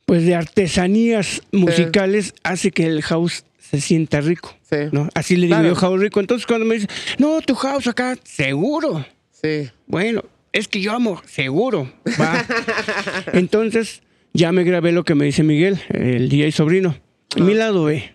[0.05, 4.55] pues de artesanías musicales hace que el house se sienta rico.
[4.69, 4.77] Sí.
[4.91, 5.09] ¿no?
[5.13, 5.69] Así le digo Claro.
[5.69, 6.19] yo, house rico.
[6.19, 6.87] Entonces cuando me dice,
[7.17, 9.05] no, tu house acá, seguro.
[9.31, 9.69] Sí.
[9.87, 11.91] Bueno, es que yo amo, seguro.
[12.19, 12.45] Va.
[13.33, 14.01] Entonces,
[14.33, 16.95] ya me grabé lo que me dice Miguel, el DJ sobrino.
[17.37, 18.11] Mi lado B,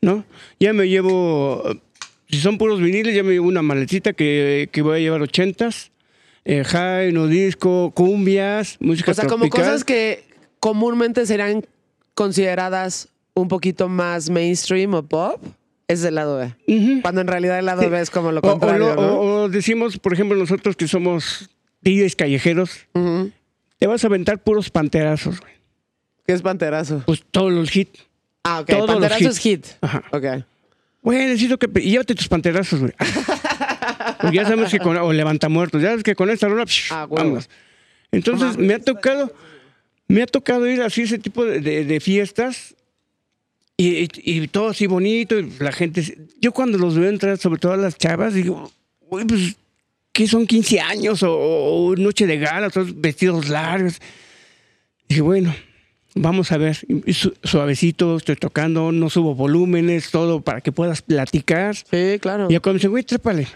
[0.00, 0.24] ¿no?
[0.58, 1.62] Ya me llevo,
[2.34, 5.90] si son puros viniles, ya me llevo una maletita que, que voy a llevar ochentas,
[6.44, 10.24] eh, high, no disco, cumbias, música O sea, como cosas que
[10.60, 11.64] comúnmente serían
[12.14, 15.42] consideradas un poquito más mainstream o pop,
[15.88, 17.00] es el lado B.
[17.02, 17.88] Cuando en realidad el lado Sí.
[17.88, 19.12] B es como lo O- o, contrario, lo- ¿no?
[19.20, 21.50] o- o decimos, por ejemplo, nosotros que somos
[21.82, 22.86] DJs callejeros,
[23.78, 25.52] te vas a aventar puros panterazos, güey.
[26.26, 27.02] ¿Qué es panterazo?
[27.04, 28.06] Pues todos los hits.
[28.44, 28.66] Ah, ok.
[28.68, 29.30] Todos los Panterazo hits.
[29.32, 29.66] es hit.
[29.82, 30.02] Ajá.
[30.12, 30.24] Ok.
[31.04, 31.68] Güey, necesito que...
[31.80, 32.92] Y llévate tus panterazos, güey.
[34.20, 34.96] Porque ya sabemos que con...
[34.96, 35.80] O levanta muertos.
[35.82, 36.64] Ya sabes que con esta rola...
[36.66, 37.48] psh, Ah, vámonos.
[38.10, 39.32] Entonces, me ha tocado...
[40.08, 42.74] Me ha tocado ir así ese tipo de, de- de fiestas
[43.76, 45.38] y, y- y todo así bonito.
[45.38, 46.02] y la gente...
[46.40, 48.72] Yo cuando los veo entrar, sobre todo a las chavas, digo...
[49.02, 49.56] Güey, pues...
[50.12, 52.70] ¿Qué son 15 años o, o noche de gala?
[52.70, 54.00] Todos vestidos largos.
[55.08, 55.54] Dije, bueno,
[56.14, 56.78] vamos a ver.
[57.42, 61.76] Suavecito, estoy tocando, no subo volúmenes, todo para que puedas platicar.
[61.76, 62.46] Sí, claro.
[62.50, 63.46] Y cuando me dice, güey, trépale.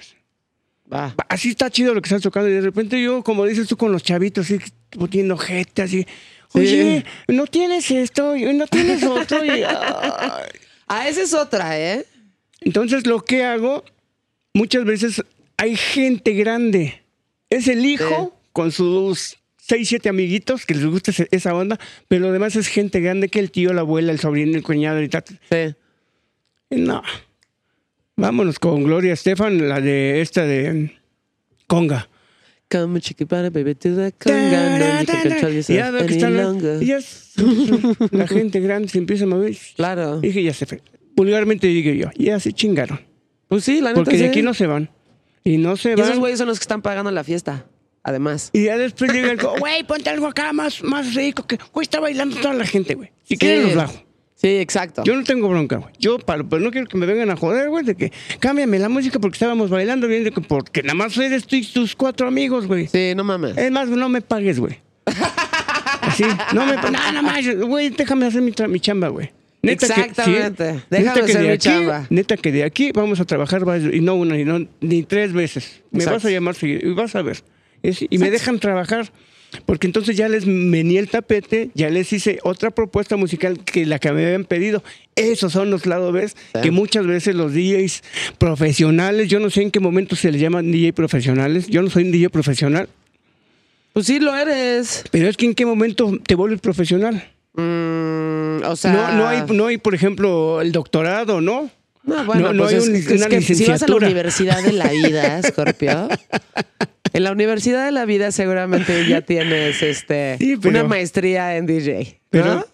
[0.93, 1.15] Va.
[1.29, 2.49] Así está chido lo que estás tocando.
[2.49, 4.59] Y de repente yo, como dices tú, con los chavitos, así,
[4.91, 6.07] poniendo gente, así.
[6.55, 9.45] Oye, no tienes esto, y no tienes otro.
[9.45, 9.63] y.
[10.91, 12.07] Ah, esa es otra, ¿eh?
[12.63, 13.85] Entonces lo que hago,
[14.55, 15.23] muchas veces
[15.59, 17.03] hay gente grande.
[17.51, 18.49] Es el hijo Sí.
[18.55, 19.37] con sus
[19.69, 23.39] seis, siete amiguitos que les gusta esa onda, pero lo demás es gente grande que
[23.39, 25.25] el tío, la abuela, el sobrino, el cuñado y tal.
[25.51, 25.75] Sí.
[26.71, 27.03] No.
[28.17, 30.93] Vámonos con Gloria Estefan, la de esta de
[31.67, 32.09] Conga.
[32.71, 34.79] Come chiquipara, baby, to the conga.
[34.79, 37.33] No, you Ya veo que están ya es-
[38.11, 39.57] la gente grande se empieza a mover.
[39.77, 40.21] Claro.
[40.21, 40.83] Dije, ya se fue.
[41.17, 43.01] Vulgarmente digo yo, ya se chingaron.
[43.49, 44.29] Pues sí, la neta Porque de sí.
[44.29, 44.91] aquí no se van.
[45.45, 46.05] Y no se Y van.
[46.05, 47.65] esos güeyes son los que están pagando la fiesta,
[48.09, 48.51] además.
[48.53, 51.47] Y ya después llega el, güey, ponte algo acá más, más rico.
[51.47, 53.11] Que, güey, está bailando toda la gente, güey.
[53.25, 54.05] Si quieren los bajo.
[54.35, 55.03] Sí, exacto.
[55.05, 55.93] Yo no tengo bronca, güey.
[55.99, 58.89] Yo, para, pero no quiero que me vengan a joder, güey, de que cámbiame la
[58.89, 62.29] música porque estábamos bailando bien, de que- porque nada más eres tú y tus cuatro
[62.29, 62.87] amigos, güey.
[62.87, 63.57] Sí, no mames.
[63.59, 64.79] Es más, no me pagues, güey.
[66.03, 66.93] Así, no me pagues.
[66.93, 69.31] Nada más, güey, déjame hacer mi, chamba, güey.
[69.61, 70.75] Neta que- Exactamente.
[70.75, 72.07] sí, Déjame neta que hacer de mi aquí- chamba.
[72.11, 75.33] Neta que de aquí vamos a trabajar varios- y no una, y no, ni tres
[75.33, 75.83] veces.
[75.91, 76.17] Me Exacto.
[76.19, 77.43] vas a llamar y vas a ver.
[77.83, 79.11] Es- y me dejan trabajar.
[79.65, 83.99] Porque entonces ya les mení el tapete, ya les hice otra propuesta musical que la
[83.99, 84.83] que me habían pedido.
[85.17, 86.35] Esos son los lados B, Sí.
[86.63, 88.03] que muchas veces los DJs
[88.37, 92.05] profesionales, yo no sé en qué momento se les llaman DJ profesionales, yo no soy
[92.05, 92.91] un DJ profesional,
[93.95, 95.05] Pues sí lo eres.
[95.11, 97.27] pero es que en qué momento te vuelves profesional.
[97.55, 98.93] Mm, o sea.
[98.93, 101.71] No, no, hay, no hay, por ejemplo, el doctorado, ¿no?
[102.05, 103.97] No, bueno, no- no pues hay es, un- es una que si vas a la
[103.97, 106.09] universidad de la vida, Scorpio,
[107.13, 111.67] en la universidad de la vida seguramente ya tienes este Sí, pero- una maestría en
[111.67, 112.05] DJ.
[112.05, 112.19] ¿no?
[112.31, 112.69] Pero-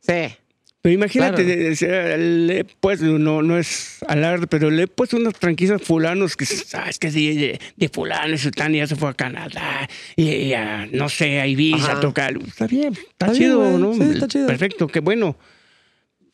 [0.00, 0.34] sí.
[0.82, 2.16] Pero imagínate, Claro.
[2.16, 6.86] le puesto, no, no es alarde, pero le he puesto unas franquicias fulanos que ah,
[6.88, 9.86] es que es de, de, de fulano, y sultán, y ya se fue a Canadá,
[10.16, 11.92] y, y a, no sé, a Ibiza Ajá.
[11.98, 12.34] a tocar.
[12.46, 13.78] Está bien, está, chido.
[13.78, 13.92] ¿no?
[13.92, 14.46] Sí, está chido.
[14.46, 15.36] Perfecto, qué bueno.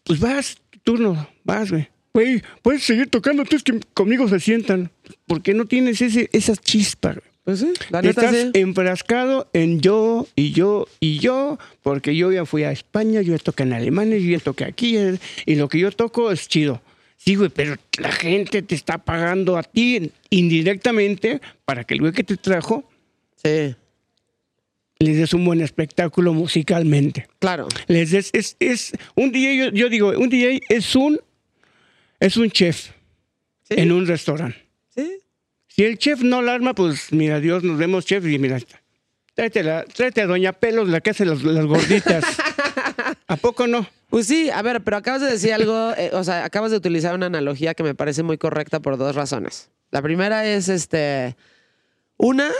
[0.05, 1.89] Pues vas, tu turno, vas, güey.
[2.15, 4.93] Güey, puedes seguir tocando, tú es que conmigo se sientan.
[5.27, 7.26] Porque no tienes ese, esa chispa, güey.
[7.47, 8.51] Pues sí, la neta Estás sí.
[8.61, 13.39] enfrascado en yo y yo y yo, porque yo ya fui a España, yo ya
[13.43, 14.99] toqué en Alemania, yo ya toqué aquí,
[15.47, 16.83] y lo que yo toco es chido.
[17.17, 22.13] Sí, güey, pero la gente te está pagando a ti indirectamente para que el güey
[22.13, 22.85] que te trajo
[23.43, 23.75] Sí,
[24.99, 27.29] les des un buen espectáculo musicalmente.
[27.39, 27.69] claro.
[27.87, 31.21] Les des, es, es un DJ, yo, yo digo, un DJ es un,
[32.19, 32.91] es un chef
[33.69, 33.75] Sí.
[33.79, 34.66] en un restaurante.
[35.77, 38.59] Si el chef no la arma, pues mira, Dios, nos vemos, chef, y mira,
[39.35, 42.25] tráete, la- tráete a Doña Pelos, la que hace las, las gorditas.
[43.29, 43.87] ¿A poco no?
[44.09, 47.15] Pues sí, a ver, pero acabas de decir algo, eh, o sea, acabas de utilizar
[47.15, 49.69] una analogía que me parece muy correcta por dos razones.
[49.91, 51.37] La primera es, este,
[52.17, 52.51] una,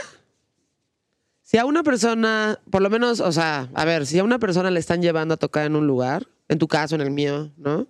[1.41, 4.69] si a una persona, por lo menos, o sea, a ver, si a una persona
[4.69, 7.87] le están llevando a tocar en un lugar, en tu caso, en el mío, ¿no?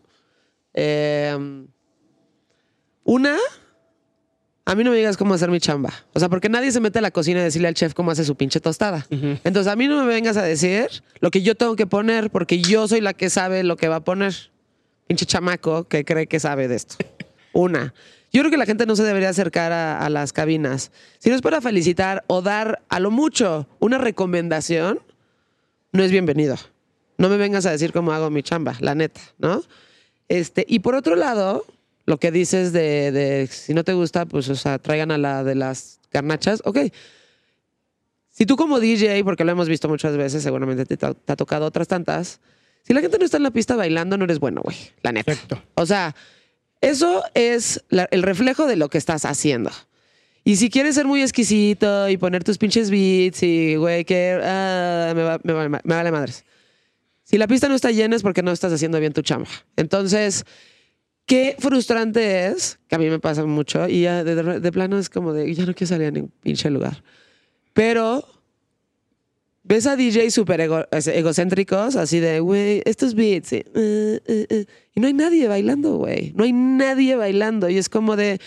[0.74, 1.66] Eh,
[3.04, 3.38] una,
[4.68, 5.94] a mí no me digas cómo hacer mi chamba.
[6.12, 8.26] O sea, porque nadie se mete a la cocina a decirle al chef cómo hace
[8.26, 9.08] su pinche tostada.
[9.10, 10.90] Entonces, a mí no me vengas a decir
[11.22, 13.96] lo que yo tengo que poner, porque yo soy la que sabe lo que va
[13.96, 14.36] a poner.
[15.08, 16.98] Pinche chamaco que cree que sabe de esto.
[17.54, 17.94] Una.
[18.34, 20.92] Yo creo que la gente no se debería acercar a, a las cabinas.
[21.20, 25.00] Si no es para felicitar o dar a lo mucho una recomendación,
[25.94, 26.58] no es bienvenido.
[27.18, 29.64] No me vengas a decir cómo hago mi chamba, la neta, ¿no?
[30.28, 31.64] Este, y por otro lado,
[32.08, 35.44] lo que dices de, de si no te gusta, pues, o sea, traigan a la
[35.44, 36.62] de las garnachas.
[36.66, 36.80] Ok.
[38.30, 41.66] Si tú como DJ, porque lo hemos visto muchas veces, seguramente te, te ha tocado
[41.66, 42.40] otras tantas,
[42.84, 44.78] si la gente no está en la pista bailando, no eres bueno, güey.
[45.04, 45.32] La neta.
[45.34, 45.62] Exacto.
[45.76, 46.16] O sea,
[46.82, 49.72] eso es la- el reflejo de lo que estás haciendo.
[50.44, 55.12] Y si quieres ser muy exquisito y poner tus pinches beats y, güey, que ah,
[55.16, 56.46] me, va- me me vale madres.
[57.24, 59.50] Si la pista no está llena es porque no estás haciendo bien tu chamba.
[59.76, 60.46] Entonces,
[61.28, 65.10] qué frustrante es, que a mí me pasa mucho, y ya de, de plano es
[65.10, 67.04] como de, ya no quiero salir a ningún pinche lugar.
[67.74, 68.26] Pero
[69.64, 74.66] ves a DJs súper ego- egocéntricos, así de, güey, estos beats, eh, eh, eh, eh",
[74.96, 76.32] y no hay nadie bailando, güey.
[76.36, 77.70] No hay nadie bailando.
[77.70, 78.40] Y es como de,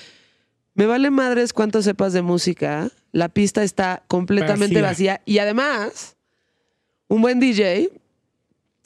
[0.75, 5.13] me vale madres cuánto sepas de música, la pista está completamente Vacía.
[5.17, 5.23] vacía.
[5.27, 6.17] Y además,
[7.09, 7.91] un buen DJ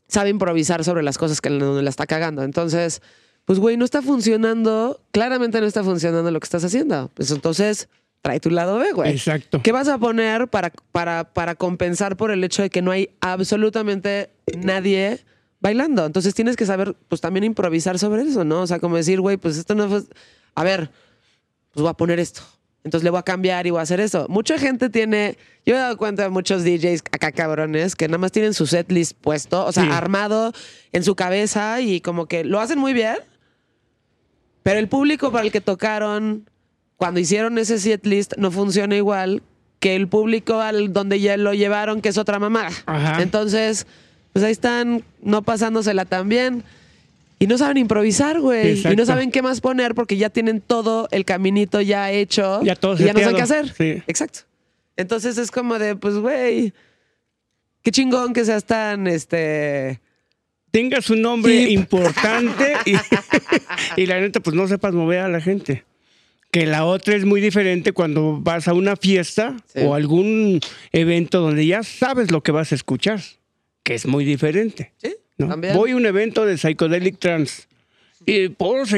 [0.09, 2.43] sabe improvisar sobre las cosas que donde la está cagando.
[2.43, 3.01] Entonces,
[3.45, 7.11] pues, güey, no está funcionando, claramente no está funcionando lo que estás haciendo.
[7.15, 7.89] Pues entonces,
[8.23, 9.11] trae tu lado B, güey.
[9.13, 9.61] Exacto.
[9.63, 13.11] ¿Qué vas a poner para, para, para compensar por el hecho de que no hay
[13.21, 15.21] absolutamente nadie
[15.61, 16.07] bailando?
[16.07, 18.63] Entonces tienes que saber, pues también improvisar sobre eso, ¿no?
[18.63, 20.03] O sea, como decir, güey, pues esto no fue...
[20.55, 20.91] A ver,
[21.73, 22.41] pues voy a poner esto.
[22.85, 24.27] Entonces le voy a cambiar y voy a hacer eso.
[24.29, 25.37] Mucha gente tiene...
[25.67, 29.17] Yo he dado cuenta de muchos DJs acá cabrones que nada más tienen su setlist
[29.21, 29.89] puesto, o sea, Sí.
[29.91, 30.53] armado
[30.93, 33.17] en su cabeza y como que lo hacen muy bien,
[34.65, 36.51] pero el público para el que tocaron
[36.97, 39.43] cuando hicieron ese setlist no funciona igual
[39.79, 42.71] que el público al donde ya lo llevaron, que es otra mamada.
[42.87, 43.23] Ajá.
[43.23, 43.87] Entonces,
[44.33, 46.65] pues ahí están no pasándosela tan bien.
[47.39, 48.81] Y no saben improvisar, güey.
[48.91, 52.63] Y no saben qué más poner porque ya tienen todo el caminito ya hecho.
[52.63, 53.75] Ya todo y ya no saben qué hacer.
[53.75, 54.03] Sí.
[54.07, 54.41] Exacto.
[54.97, 56.73] Entonces es como de, pues, güey,
[57.83, 60.01] qué chingón que seas tan, este...
[60.75, 62.95] Tenga su nombre importante y,
[64.03, 65.85] y la neta, pues no sepas mover a la gente.
[66.51, 69.83] Que la otra es muy diferente cuando vas a una fiesta Sí.
[69.85, 70.59] o algún
[70.91, 73.21] evento donde ya sabes lo que vas a escuchar,
[73.85, 74.93] que es muy diferente.
[74.97, 75.15] Sí.
[75.39, 77.69] Voy a un evento de Psychedelic Trance
[78.27, 78.89] y por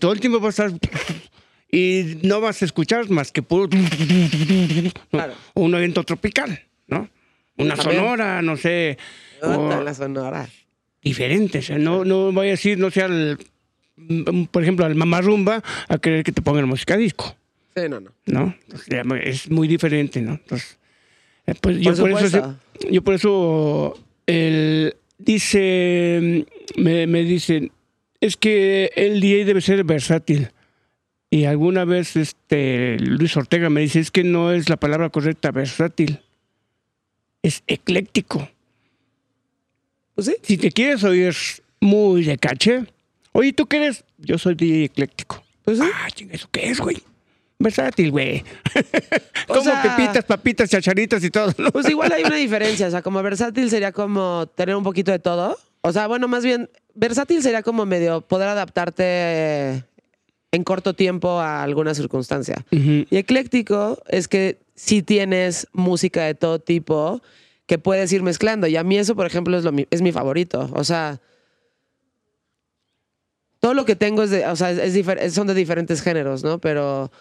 [0.00, 0.80] todo el tiempo vas a estar
[1.70, 4.90] y no vas a escuchar más que puro ¿no?
[5.12, 5.34] Claro.
[5.54, 7.08] o un evento tropical, ¿no?
[7.56, 8.00] Una También.
[8.00, 8.98] sonora, no sé,
[9.40, 10.48] Puta, la sonora.
[11.02, 13.38] diferente, o sea, no no voy a decir no sea al
[13.96, 17.36] mm, por ejemplo al mamarrumba a querer que te pongan música disco,
[17.74, 18.10] Sí, no, no.
[18.26, 18.54] ¿no?
[18.62, 20.32] Entonces, ya es muy diferente, ¿no?
[20.32, 20.78] Entonces,
[21.46, 22.56] eh, pues, yo por eso
[22.90, 27.70] yo por eso el, dice, me, me dicen,
[28.20, 30.50] es que el DJ debe ser versátil.
[31.30, 35.52] Y alguna vez este Luis Ortega me dice, es que no es la palabra correcta,
[35.52, 36.20] versátil.
[37.42, 38.48] Es ecléctico.
[40.14, 40.36] Pues sí.
[40.42, 41.34] Si te quieres oír
[41.80, 42.84] muy de caché,
[43.32, 44.04] oye, ¿tú qué eres?
[44.18, 45.42] Yo soy DJ ecléctico.
[45.64, 45.84] Pues sí.
[45.94, 46.96] Ah, chinga, ¿eso qué es, güey?
[47.58, 48.42] Versátil, güey.
[49.46, 51.70] Como sea- pepitas, papitas, chacharitas y todo, ¿no?
[51.70, 55.18] Pues igual hay una diferencia, o sea, como versátil sería como tener un poquito de
[55.18, 55.58] todo.
[55.82, 59.84] O sea, bueno, más bien, versátil sería como medio poder adaptarte
[60.52, 62.64] en corto tiempo a alguna circunstancia.
[62.70, 67.22] Y ecléctico es que sí tienes música de todo tipo
[67.70, 68.66] que puedes ir mezclando.
[68.66, 70.68] Y a mí eso, por ejemplo, es, lo, es mi favorito.
[70.74, 71.20] O sea,
[73.60, 76.60] todo lo que tengo es de, o sea, es, son de diferentes géneros, ¿no?
[76.60, 77.12] Pero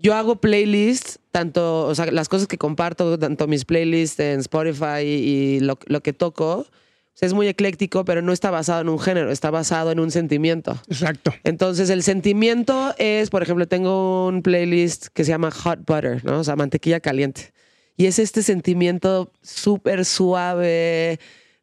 [0.00, 5.02] yo hago playlists, tanto, o sea, las cosas que comparto, tanto mis playlists en Spotify
[5.04, 6.66] y, y lo, lo que toco,
[7.14, 10.10] sea, es muy ecléctico, pero no está basado en un género, está basado en un
[10.10, 10.72] sentimiento.
[10.88, 11.32] Exacto.
[11.44, 16.40] Entonces, el sentimiento es, por ejemplo, tengo un playlist que se llama Hot Butter, ¿no?
[16.40, 17.52] O sea, mantequilla caliente.
[17.96, 21.18] Y es este sentimiento súper suave,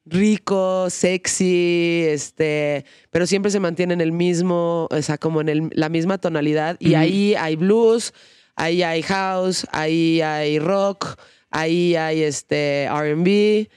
[0.05, 5.69] rico, sexy, este, pero siempre se mantiene en el mismo, o sea, como en el-
[5.73, 6.75] la misma tonalidad.
[6.79, 8.13] Y ahí hay blues,
[8.55, 11.17] ahí hay house, ahí hay rock,
[11.49, 13.69] ahí hay este RB.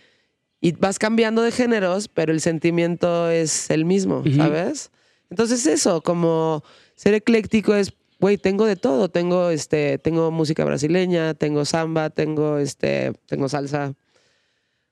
[0.61, 4.91] Y vas cambiando de géneros, pero el sentimiento es el mismo, ¿sabes?
[5.31, 6.65] Entonces eso, como
[6.97, 12.59] ser ecléctico es, güey, tengo de todo, tengo este, tengo música brasileña, tengo samba, tengo
[12.59, 13.95] este, tengo salsa.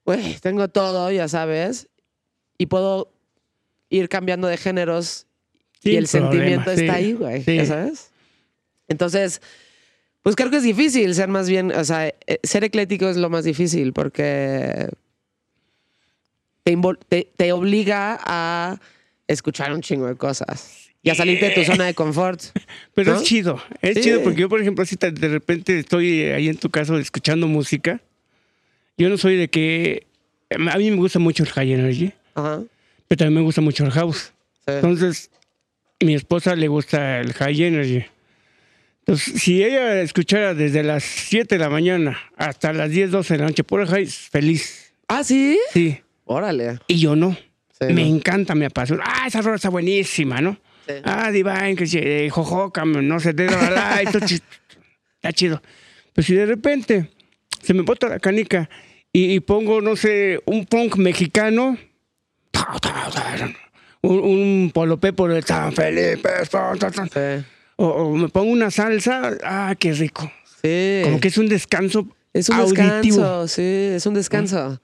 [0.05, 1.89] Güey, tengo todo, ya sabes.
[2.59, 3.11] Y puedo
[3.89, 5.27] ir cambiando de géneros
[5.83, 7.57] y el sentimiento está ahí, güey, sí.
[7.57, 8.11] ya sabes.
[8.89, 9.41] Entonces,
[10.23, 13.31] pues creo que es difícil ser más bien, o sea, eh, ser ecléctico es lo
[13.31, 14.89] más difícil porque
[16.63, 18.79] te, te, te obliga a
[19.27, 22.41] escuchar un chingo de cosas y a salirte de tu zona de confort.
[22.95, 23.19] Pero ¿No?
[23.21, 24.01] es chido, es Sí.
[24.03, 28.01] chido porque yo, por ejemplo, si de repente estoy ahí en tu caso escuchando música,
[28.99, 30.07] yo no soy de que...
[30.51, 32.63] A mí me gusta mucho el high energy, Ajá.
[33.09, 34.33] pero también me gusta mucho el house.
[34.67, 34.73] Sí.
[34.73, 35.31] Entonces,
[36.01, 38.05] mi esposa le gusta el high energy.
[39.01, 43.39] Entonces, si ella escuchara desde las 7 de la mañana hasta las 10, 12 de
[43.41, 44.93] la noche por el high, feliz.
[45.09, 45.59] ¿Ah, sí?
[45.73, 45.99] Sí.
[46.25, 46.79] Órale.
[46.87, 47.37] Y yo no.
[47.79, 48.17] Sí, me ¿no?
[48.17, 49.03] encanta, me apasiona.
[49.07, 50.57] Ah, esa rola está buenísima, ¿no?
[50.87, 50.95] Sí.
[51.05, 55.63] Ah, Divine, que se, Jojoca, no sé, de la está chido.
[56.13, 57.11] Pues si de repente
[57.63, 58.69] se me bota la canica
[59.13, 61.79] y, y pongo, no sé, un punk mexicano,
[64.03, 67.45] un, un polopé por el San Felipe, Sí.
[67.77, 70.31] o, o me pongo una salsa, ah, qué rico.
[70.63, 71.01] Sí.
[71.05, 72.83] Como que es un descanso Es un auditivo.
[73.19, 74.81] descanso, sí, es un descanso.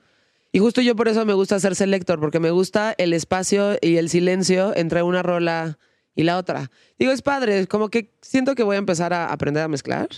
[0.53, 3.97] Y justo yo por eso me gusta ser selector, porque me gusta el espacio y
[3.97, 5.79] el silencio entre una rola
[6.21, 6.71] y la otra.
[6.99, 10.09] Digo, es padre, como que siento que voy a empezar a aprender a mezclar,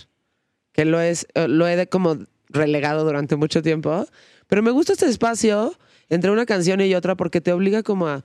[0.73, 2.17] que lo, es, eh, lo he de como
[2.49, 4.05] relegado durante mucho tiempo,
[4.47, 5.73] pero me gusta este espacio
[6.09, 8.23] entre una canción y otra porque te obliga como a...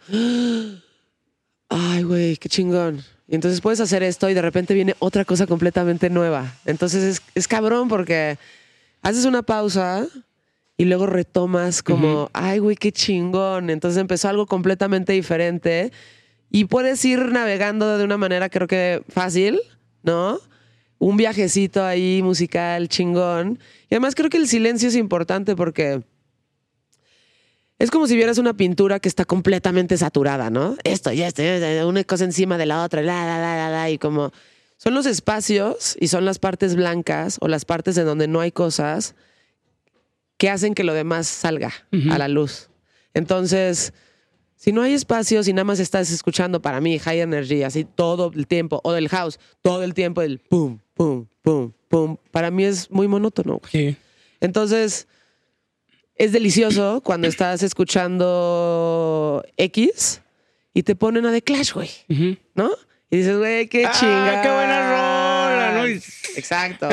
[1.70, 3.04] Ay, güey, qué chingón.
[3.28, 6.54] Y entonces puedes hacer esto y de repente viene otra cosa completamente nueva.
[6.64, 8.38] Entonces es, es cabrón porque
[9.02, 10.06] haces una pausa
[10.76, 13.70] y luego retomas como, ay, güey, qué chingón.
[13.70, 15.92] Entonces empezó algo completamente diferente
[16.50, 19.60] y puedes ir navegando de una manera creo que fácil,
[20.02, 20.40] ¿no?
[20.98, 23.58] Un viajecito ahí musical chingón.
[23.90, 26.02] Y además creo que el silencio es importante porque
[27.78, 30.76] es como si vieras una pintura que está completamente saturada, ¿no?
[30.82, 31.42] Esto y esto,
[31.86, 34.32] una cosa encima de la otra, la, la, la, la, y como
[34.76, 38.50] son los espacios y son las partes blancas o las partes en donde no hay
[38.50, 39.14] cosas
[40.38, 41.72] que hacen que lo demás salga
[42.10, 42.70] a la luz.
[43.12, 43.92] Entonces,
[44.60, 48.32] si no hay espacios y nada más estás escuchando para mí high energy así todo
[48.34, 52.64] el tiempo o del house, todo el tiempo el pum, pum, pum, pum, para mí
[52.64, 53.58] es muy monótono.
[53.60, 53.70] güey.
[53.70, 53.96] Sí.
[54.40, 55.06] Entonces,
[56.16, 60.22] es delicioso cuando estás escuchando X
[60.74, 61.90] y te ponen a The Clash, güey.
[62.54, 62.70] ¿no?
[63.10, 64.42] Y dices, güey, qué Ah, chingada.
[64.42, 65.86] qué buena rola, ¿no?
[66.36, 66.88] Exacto.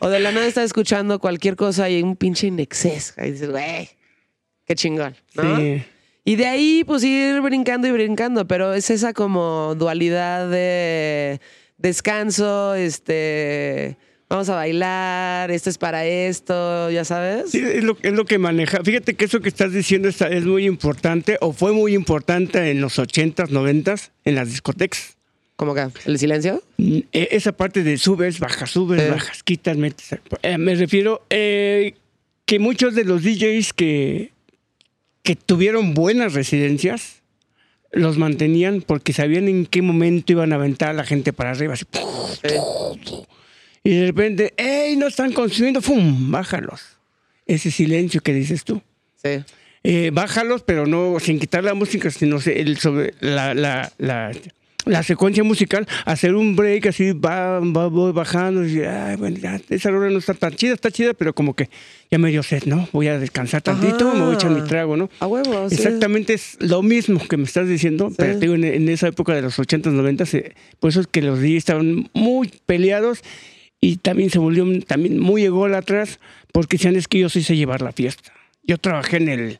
[0.00, 3.14] O de la nada estás escuchando cualquier cosa y un pinche inexés.
[3.18, 3.88] Y dices, güey,
[4.64, 5.56] qué chingón, ¿no?
[5.56, 5.82] Sí.
[6.28, 11.40] Y de ahí, pues ir brincando y brincando, pero es esa como dualidad de
[11.78, 13.96] descanso, este,
[14.28, 17.50] vamos a bailar, esto es para esto, ya sabes.
[17.52, 18.82] Sí, es lo, es lo que maneja.
[18.82, 22.80] Fíjate que eso que estás diciendo está- es muy importante o fue muy importante en
[22.80, 25.16] los 80s, 90s en las discotecas.
[25.54, 25.86] ¿Cómo que?
[26.06, 26.60] ¿El silencio?
[26.76, 30.08] Mm, e- Esa parte de subes, bajas, subes, bajas, quitas, metes.
[30.42, 31.94] Eh, me refiero eh,
[32.44, 34.32] que muchos de los DJs que,
[35.26, 37.16] que tuvieron buenas residencias
[37.90, 41.74] los mantenían porque sabían en qué momento iban a aventar a la gente para arriba.
[41.74, 41.84] así,
[43.82, 44.96] y de repente, ¡ey!
[44.96, 46.30] No están consumiendo, ¡fum!
[46.30, 46.80] Bájalos.
[47.44, 48.80] Ese silencio que dices tú.
[49.20, 49.42] Sí.
[49.82, 54.30] Eh, bájalos, pero no sin quitar la música, sino el sobre la, la, la,
[54.86, 59.60] la secuencia musical, hacer un break así, va, va voy bajando, y ay, bueno, ya,
[59.68, 61.68] esa hora no está tan chida, está chida, pero como que
[62.10, 62.88] ya me dio sed, ¿no?
[62.92, 64.16] Voy a descansar tantito, Ajá.
[64.16, 65.10] me voy a echar mi trago, ¿no?
[65.20, 65.74] A huevo, sí.
[65.74, 69.34] Exactamente es lo mismo que me estás diciendo, pero te digo, en, en esa época
[69.34, 73.22] de los 80s, 90s, eh, por eso es que los DJs estaban muy peleados
[73.80, 76.20] y también se volvió también muy ególatras
[76.52, 78.32] porque decían es que yo sí sé llevar la fiesta.
[78.62, 79.58] Yo trabajé en el,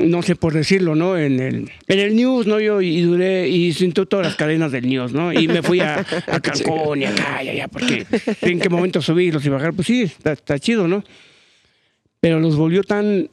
[0.00, 1.16] no sé por decirlo, ¿no?
[1.16, 2.58] En el, en el News, ¿no?
[2.60, 5.32] Yo y duré y sintió todas las cadenas del News, ¿no?
[5.32, 8.06] Y me fui a, a Cancún y acá y allá, porque
[8.42, 11.04] en qué momento subirlos y bajar, pues sí, está, está chido, ¿no?
[12.20, 13.30] Pero los volvió tan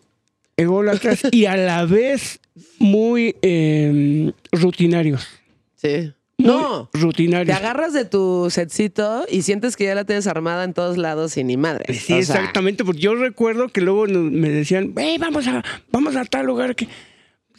[0.56, 2.39] ególatras y a la vez
[2.78, 5.28] muy eh, rutinarios.
[5.76, 6.14] Sí.
[6.46, 6.89] No.
[6.91, 7.56] Te Rutinarios.
[7.58, 11.44] agarras de tu setcito y sientes que ya la tienes armada en todos lados y
[11.44, 11.94] ni madre.
[11.94, 16.46] Sí, exactamente, porque yo recuerdo que luego me decían, hey, vamos a, vamos a tal
[16.46, 16.88] lugar que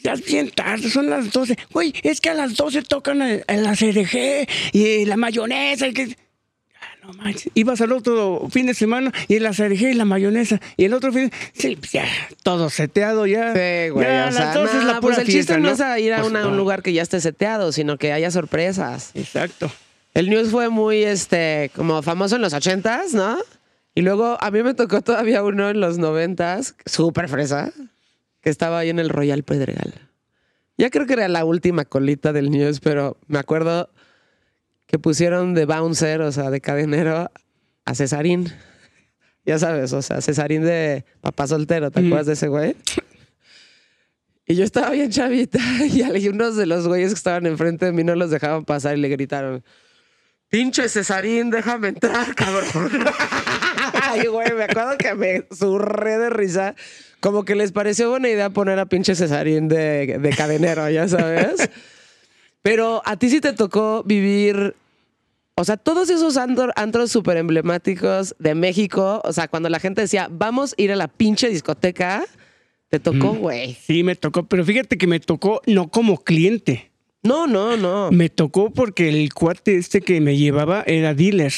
[0.03, 1.57] ya es bien tarde, son las 12.
[1.71, 5.93] Güey, es que a las 12 tocan el, el la CRG y la mayonesa y
[5.93, 6.15] que...
[7.05, 7.51] No manches.
[7.53, 10.59] Ibas al otro fin de semana y la CRG y la mayonesa.
[10.77, 12.05] Y el otro fin, sí, pues ya,
[12.43, 13.53] todo seteado ya.
[13.53, 14.05] Sí, güey.
[14.07, 15.69] Ya, o sea, las 12 es nah, la pues pura el chiste no ¿no?
[15.71, 16.49] es a ir a Pues una- no.
[16.49, 19.11] un lugar que ya esté seteado, sino que haya sorpresas.
[19.13, 19.71] Exacto.
[20.13, 23.37] El news fue muy, este, como famoso en los ochentas, ¿no?
[23.93, 27.71] Y luego a mí me tocó todavía uno en los noventas, súper fresa,
[28.41, 29.93] que estaba ahí en el Royal Pedregal.
[30.77, 33.89] Ya creo que era la última colita del news, pero me acuerdo
[34.87, 37.31] que pusieron de bouncer, o sea, de cadenero,
[37.85, 38.51] a Cesarín.
[39.47, 42.05] Ya sabes, o sea, Cesarín de papá soltero, ¿te Mm.
[42.07, 42.75] acuerdas de ese güey?
[44.47, 48.03] Y yo estaba bien chavita y algunos de los güeyes que estaban enfrente de mí
[48.03, 49.63] no los dejaban pasar y le gritaron,
[50.49, 53.05] pinche Cesarín, déjame entrar, cabrón.
[54.01, 56.73] Ay, güey, me acuerdo que me surré de risa.
[57.19, 61.69] Como que les pareció buena idea poner a pinche Cesarín de, de cadenero, ya sabes.
[62.65, 64.73] Pero a ti sí te tocó vivir.
[65.53, 69.21] O sea, todos esos antro- antros súper emblemáticos de México.
[69.23, 72.25] O sea, cuando la gente decía, vamos a ir a la pinche discoteca,
[72.89, 73.75] te tocó, güey.
[73.85, 76.89] Sí, me tocó, pero fíjate que me tocó no como cliente.
[77.21, 78.09] No, no, no.
[78.11, 81.53] Me tocó porque el cuate este que me llevaba era dealer.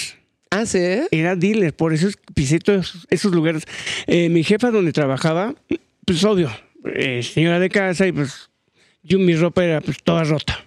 [0.52, 0.80] Ah, sí.
[1.12, 3.64] Era dealer, por eso pisé todos esos, esos lugares.
[4.08, 5.56] Eh, mi jefa donde trabajaba,
[6.06, 6.52] pues obvio,
[6.96, 8.50] eh, señora de casa y pues
[9.04, 10.66] yo mi ropa era pues toda rota,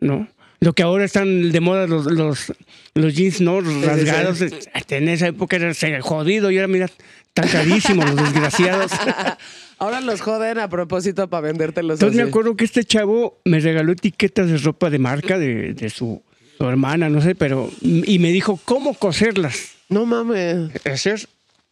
[0.00, 0.28] ¿no?
[0.60, 2.52] Lo que ahora están de moda los, los,
[2.94, 3.62] los jeans, ¿no?
[3.62, 4.38] Sí, rasgados.
[4.38, 4.46] sí.
[4.74, 5.72] este, En esa época era
[6.02, 6.90] jodido y ahora mira,
[7.32, 8.92] tan carísimos los desgraciados.
[9.78, 13.92] Ahora los joden a propósito para vendértelos Entonces me acuerdo que este chavo me regaló
[13.92, 16.22] etiquetas de ropa de marca de, de su,
[16.58, 19.76] su hermana, no sé, pero y me dijo cómo coserlas.
[19.88, 20.70] No mames.
[20.84, 21.26] hacer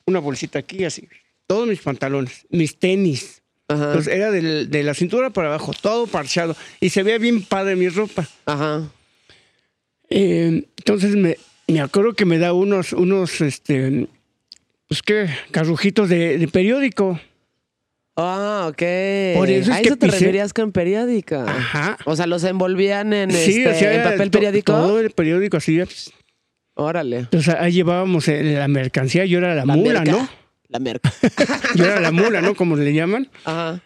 [0.06, 1.06] una bolsita aquí así.
[1.46, 3.42] Todos mis pantalones, mis tenis.
[3.68, 3.84] Ajá.
[3.88, 6.56] Entonces era del- de la cintura para abajo, todo parchado.
[6.80, 8.26] Y se veía bien padre mi ropa.
[8.46, 8.88] Ajá.
[10.10, 14.06] Eh, entonces me, me acuerdo que me da unos, unos, este,
[14.88, 17.20] pues qué, carrujitos de, de periódico.
[18.16, 18.82] Ah, ok.
[19.36, 21.44] Por eso es a que eso te pisé- referías con periódica.
[21.44, 21.98] Ajá.
[22.04, 24.72] O sea, los envolvían en, Sí, este, hacía en papel to- periódico.
[24.72, 25.76] Todo el periódico así.
[25.78, 26.10] pues.
[26.74, 27.18] Órale.
[27.18, 30.10] Entonces ahí llevábamos eh, la mercancía, yo era la, mula, merca.
[30.12, 30.28] ¿no?
[30.68, 31.12] La merca.
[31.74, 32.54] Yo era la mula, ¿no?
[32.54, 33.28] Como le llaman.
[33.44, 33.82] Ajá.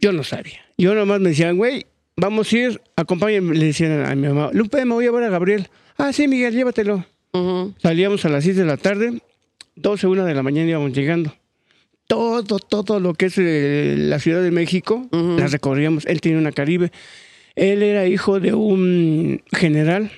[0.00, 0.60] Yo no sabía.
[0.78, 3.54] Yo nomás me decían, güey, vamos a ir, acompáñenme.
[3.56, 5.68] Le decían a mi mamá, Lupe, me voy a llevar a Gabriel.
[5.98, 7.04] Ah, sí, Miguel, llévatelo.
[7.82, 9.20] Salíamos a las 6 de la tarde,
[9.76, 11.34] 12, 1 de la mañana íbamos llegando.
[12.06, 16.06] Todo, todo lo que es eh, la Ciudad de México, la recorríamos.
[16.06, 16.90] Él tenía una Caribe.
[17.54, 20.10] Él era hijo de un general,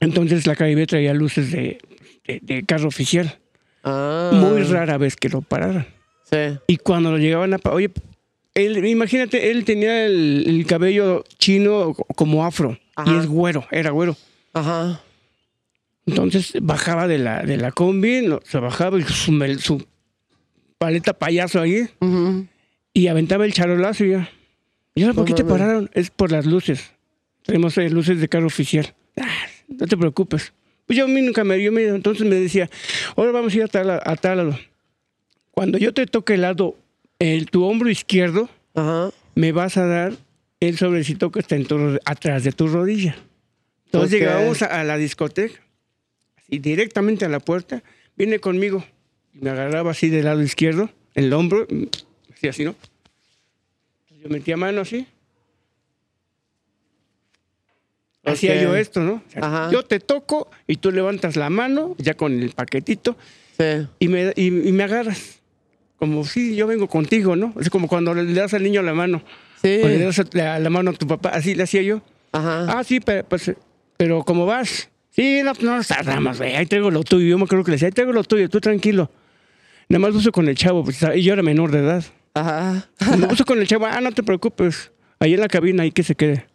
[0.00, 1.78] entonces la Caribe traía luces de,
[2.26, 3.38] de- de carro oficial.
[3.84, 4.30] Ah.
[4.32, 5.86] Muy rara vez que lo pararan.
[6.30, 6.58] Sí.
[6.66, 7.60] Y cuando lo llegaban a...
[7.70, 7.90] Oye,
[8.54, 12.78] él, imagínate, él tenía el, el cabello chino como afro.
[12.96, 13.12] Ajá.
[13.12, 14.16] Y es güero, era güero.
[14.52, 15.00] Ajá.
[16.06, 19.86] Entonces bajaba de la, de la combi, no, se bajaba y su, su
[20.78, 21.88] paleta payaso ahí
[22.92, 24.28] y aventaba el charolazo y ya.
[24.94, 25.90] ¿Y ahora por qué te pararon?
[25.94, 26.92] Es por las luces.
[27.42, 28.94] Tenemos eh, luces de carro oficial.
[29.20, 29.26] Ah,
[29.66, 30.52] no te preocupes.
[30.86, 31.94] Pues yo a mí nunca me dio miedo.
[31.94, 32.68] Entonces me decía,
[33.16, 34.58] ahora vamos a ir a tal, a tal lado.
[35.50, 36.76] Cuando yo te toque el lado,
[37.18, 39.10] el, tu hombro izquierdo, Ajá.
[39.34, 40.12] me vas a dar
[40.60, 43.16] el sobrecito que está en tu atrás de tu rodilla.
[43.86, 44.20] Entonces Ok.
[44.20, 45.60] llegábamos a, a la discoteca,
[46.48, 47.82] y directamente a la puerta,
[48.16, 48.84] viene conmigo.
[49.32, 51.88] Y me agarraba así del lado izquierdo, el hombro, y
[52.34, 52.74] así, así, ¿no?
[54.22, 55.06] Yo metía mano así.
[58.24, 59.14] Hacía yo esto, ¿no?
[59.14, 59.68] O sea.
[59.70, 63.16] Yo te toco y tú levantas la mano, ya con el paquetito,
[63.58, 63.86] Sí.
[64.00, 65.40] y me, y, y me agarras.
[65.98, 67.54] Como, sí, yo vengo contigo, ¿no?
[67.60, 69.22] Es como cuando le das al niño la mano.
[69.62, 69.78] Sí.
[69.82, 72.02] O le das la, la mano a tu papá, así le hacía yo.
[72.32, 72.66] Ajá.
[72.78, 73.52] Ah, sí, pero, pues,
[73.96, 74.90] pero ¿cómo vas?
[75.10, 76.56] Sí, no, no nos tardamos, güey.
[76.56, 77.26] Ahí traigo lo tuyo.
[77.28, 79.08] Yo me acuerdo que le decía, ahí traigo lo tuyo, tú tranquilo.
[79.88, 82.04] Nada más uso con el chavo, pues, y yo era menor de edad.
[82.34, 82.88] Ajá.
[83.16, 84.90] Me uso con el chavo, ah, no te preocupes.
[85.20, 86.46] Ahí en la cabina, ahí que se quede.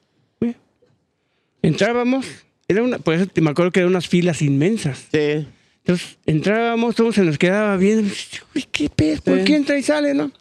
[1.62, 2.26] Entrábamos,
[2.68, 5.08] era una, pues me acuerdo que eran unas filas inmensas.
[5.12, 5.48] Sí.
[5.84, 8.12] Entonces entrábamos, todo se nos quedaba bien.
[8.56, 9.22] Uy, ¿qué pedo?
[9.22, 9.46] ¿Por Sí.
[9.46, 10.32] qué entra y sale, no?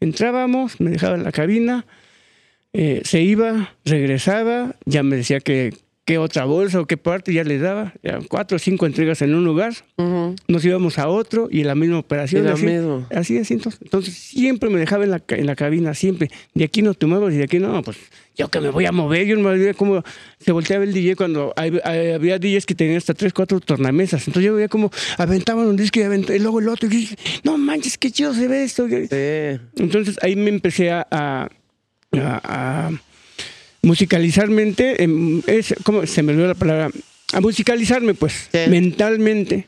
[0.00, 1.86] Entrábamos, me dejaba en la cabina,
[2.72, 5.74] eh, se iba, regresaba, ya me decía que
[6.10, 7.94] qué otra bolsa o qué parte ya le daba.
[8.02, 10.34] Ya cuatro o cinco entregas en un lugar, Ujú.
[10.48, 12.44] nos íbamos a otro y la misma operación.
[12.44, 13.06] Lo así, mismo.
[13.14, 13.54] Así, así.
[13.54, 16.28] Entonces, entonces siempre me dejaba en la, en la cabina, siempre.
[16.54, 17.96] De aquí no te muevas y de aquí no, pues
[18.36, 19.26] yo que me voy a mover.
[19.26, 20.02] Yo no me veía cómo
[20.38, 24.26] se volteaba el DJ cuando hay- hay- había DJs que tenían hasta tres, cuatro tornamesas.
[24.26, 26.88] Entonces yo veía como aventaban un disco y, avent- y luego el otro.
[26.88, 28.88] Y dije, no manches, qué chido se ve esto.
[28.88, 29.60] Sí.
[29.76, 31.48] Entonces ahí me empecé a, a,
[32.12, 32.40] a-
[32.88, 32.90] a
[33.82, 36.90] musicalizarmente, em, es, ¿cómo se me olvidó la palabra?
[37.32, 38.58] A musicalizarme, pues, Sí.
[38.68, 39.66] mentalmente.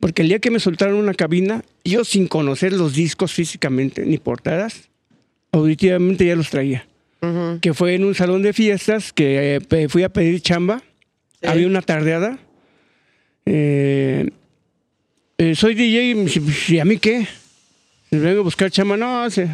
[0.00, 4.18] Porque el día que me soltaron una cabina, yo sin conocer los discos físicamente ni
[4.18, 4.88] portadas,
[5.52, 6.86] auditivamente ya los traía.
[7.62, 10.82] Que fue en un salón de fiestas que eh, fui a pedir chamba.
[11.40, 11.46] Sí.
[11.48, 12.38] Había una tardeada.
[13.46, 14.28] Eh,
[15.38, 17.26] eh, soy DJ, y dice, ¿y a mí qué?
[18.10, 18.98] Vengo a buscar chamba.
[18.98, 19.48] No, se-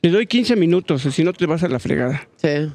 [0.00, 2.28] te doy 15 minutos, si no te vas a la fregada.
[2.36, 2.68] Sí.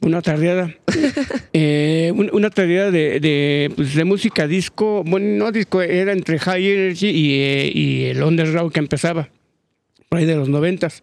[0.00, 0.74] Una tardeada.
[1.52, 5.02] Eh, un- una tardeada de, de, pues, de música disco.
[5.04, 9.28] Bueno, no disco, era entre High Energy y, eh, y el Underground que empezaba.
[10.08, 11.02] Por ahí de los noventas.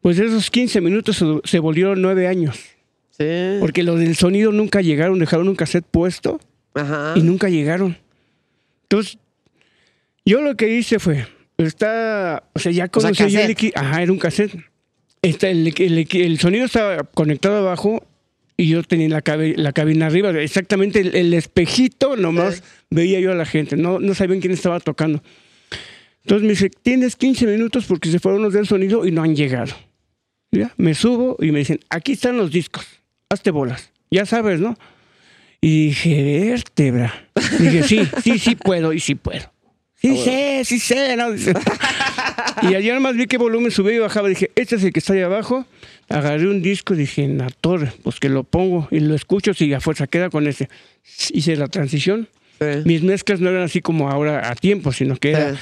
[0.00, 2.58] Pues esos 15 minutos se, se volvieron nueve años.
[3.10, 3.24] Sí.
[3.60, 6.40] Porque los del sonido nunca llegaron, dejaron un cassette puesto
[6.74, 7.14] Ajá.
[7.16, 7.96] y nunca llegaron.
[8.82, 9.18] Entonces,
[10.26, 11.26] Yo lo que hice fue,
[11.58, 13.58] está, o sea, ya conocí yo el cassette.
[13.58, 14.56] equi- ajá, era un cassette.
[15.28, 18.06] Está el, el equi- el sonido estaba conectado abajo
[18.56, 22.62] y yo tenía la, cabe- la cabina arriba, exactamente el, el espejito, nomás Sí.
[22.90, 25.22] veía yo a la gente, no, no sabían quién estaba tocando.
[26.22, 29.34] Entonces me dice, tienes 15 minutos porque se fueron los del sonido y no han
[29.36, 29.74] llegado.
[30.52, 32.86] Ya, me subo y me dicen, aquí están los discos,
[33.28, 34.76] hazte bolas, ya sabes, ¿no?
[35.60, 37.28] Y dije, vértebra.
[37.58, 39.50] Dije, sí, sí, sí puedo y sí puedo.
[39.96, 41.16] Sí sé, sí sé.
[41.16, 41.28] ¿no?
[42.62, 44.28] Y ayer nomás vi qué volumen subía y bajaba.
[44.28, 45.66] Dije, este es el que está ahí abajo.
[46.08, 49.54] Agarré un disco y dije, en la torre, pues que lo pongo y lo escucho
[49.54, 50.68] si a fuerza queda con ese.
[51.32, 52.28] Hice la transición.
[52.60, 52.66] Sí.
[52.84, 55.58] Mis mezclas no eran así como ahora a tiempo, sino que era, Sí.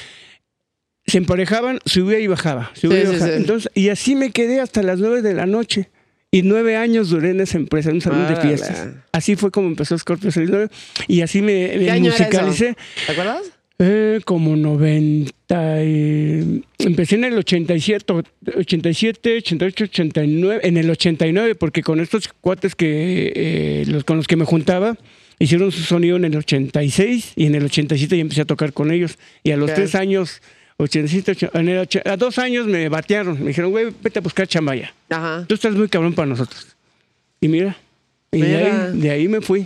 [1.07, 2.71] se emparejaban, subía y bajaba.
[2.75, 3.31] subía Sí, y, sí, bajaba.
[3.31, 3.37] sí.
[3.37, 5.89] Entonces, y así me quedé hasta las nueve de la noche.
[6.31, 8.87] Y nueve años duré en esa empresa, en un salón de fiestas.
[9.11, 10.69] Así fue como empezó Scorpio 69.
[11.07, 12.75] Y así me, ¿Qué me musicalicé.
[13.05, 13.41] ¿Te acuerdas?
[13.79, 15.83] Eh, como 90.
[15.83, 18.13] y- Empecé en el 87,
[18.57, 20.59] 87, 88, 89.
[20.63, 24.95] En el 89, porque con estos cuates que eh, los, con los que me juntaba,
[25.39, 28.91] hicieron su sonido en el 86 y en el 87 ya empecé a tocar con
[28.91, 29.17] ellos.
[29.43, 29.75] Y a los Ok.
[29.75, 30.41] tres años,
[30.77, 33.39] 87, ocho- en el och- a dos años me batearon.
[33.41, 34.93] Me dijeron, güey, vete a buscar chambaya.
[35.09, 35.45] Ajá.
[35.47, 36.75] Tú estás muy cabrón para nosotros.
[37.41, 37.75] Y mira,
[38.31, 39.65] y de ahí, de ahí me fui.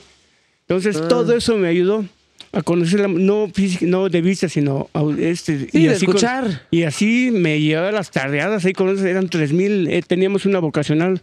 [0.61, 1.07] Entonces, Ah.
[1.07, 2.05] todo eso me ayudó
[2.51, 6.15] a conocer, la, no, física- no de vista, sino au- este, Sí, de así con-
[6.15, 6.63] escuchar.
[6.71, 11.21] y así me llevaba a las tardeadas, ahí con eran 3000, eh, teníamos una vocacional,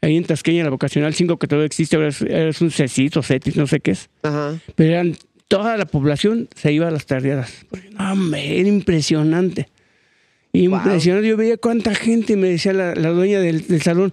[0.00, 3.56] ahí en Tasqueña, la vocacional 5 que todavía existe, ahora es, es un cecito, cetis,
[3.56, 4.08] no sé qué es.
[4.22, 4.58] Ajá.
[4.76, 5.16] Pero eran,
[5.48, 7.66] toda la población se iba a las tardeadas.
[7.98, 9.68] Hombre, era impresionante.
[10.52, 11.28] Impresionante.
[11.28, 14.12] Yo veía cuánta gente y me decía la, la dueña del, del salón,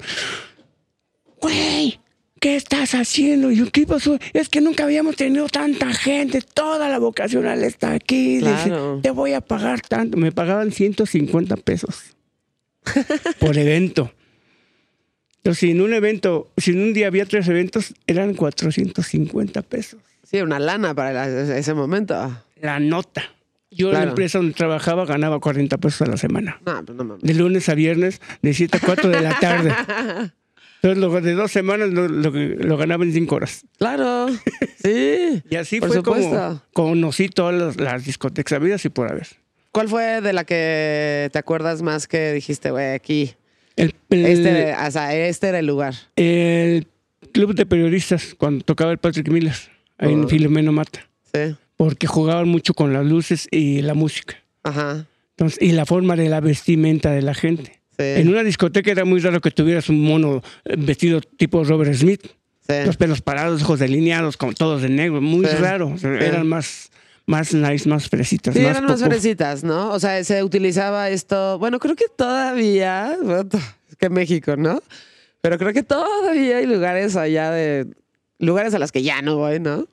[1.41, 1.76] güey,
[2.39, 3.51] ¿qué estás haciendo?
[3.51, 4.17] Y yo, ¿qué pasó?
[4.33, 8.37] Es que nunca habíamos tenido tanta gente, toda la vocacional está aquí.
[8.37, 8.99] Dice, Claro.
[9.01, 10.17] te voy a pagar tanto.
[10.17, 12.15] Me pagaban 150 pesos
[13.39, 14.11] por evento.
[15.37, 19.99] Entonces, si en un evento, si en un día había tres eventos, eran 450 pesos.
[20.23, 22.43] Sí, una lana para la- ese momento.
[22.61, 23.23] La nota.
[23.71, 24.05] Yo en Claro.
[24.05, 26.59] la empresa donde trabajaba ganaba 40 pesos a la semana.
[26.65, 27.23] No, pues no mames.
[27.23, 29.73] De lunes a viernes, de 7 a 4 de la tarde.
[30.81, 33.65] Entonces, lo de dos semanas lo, lo, lo ganaba en 5 horas.
[33.77, 34.27] Claro.
[34.83, 35.41] Sí.
[35.49, 39.27] Y así Por fue como conocí todas las, las discotecas habidas y por haber.
[39.73, 43.33] ¿Cuál fue de la que te acuerdas más que dijiste, güey, aquí?
[43.75, 45.93] El, el- Este, o sea, este era el lugar.
[46.15, 46.87] el
[47.33, 49.55] club de periodistas, cuando tocaba el Patrick Miller,
[49.97, 51.55] ahí en Filomeno Mata, Sí.
[51.75, 54.37] porque jugaban mucho con las luces y la música.
[54.63, 55.05] Ajá.
[55.31, 57.81] Entonces, y la forma de la vestimenta de la gente.
[57.97, 58.03] Sí.
[58.05, 62.21] En una discoteca era muy raro que tuvieras un mono eh, vestido tipo Robert Smith,
[62.67, 62.73] sí.
[62.85, 65.55] los pelos parados, ojos delineados, con todos de negro, muy Sí.
[65.55, 65.95] raro.
[66.03, 66.91] Eran más,
[67.25, 68.53] más nice, más fresitas.
[68.53, 69.91] Sí, más eran más fresitas, ¿no?
[69.91, 71.57] O sea, se utilizaba esto.
[71.59, 73.17] Bueno, creo que todavía.
[73.89, 74.83] Es que México, ¿no?
[75.41, 77.87] Pero creo que todavía hay lugares allá de.
[78.37, 79.87] Lugares a los que ya no voy, ¿no?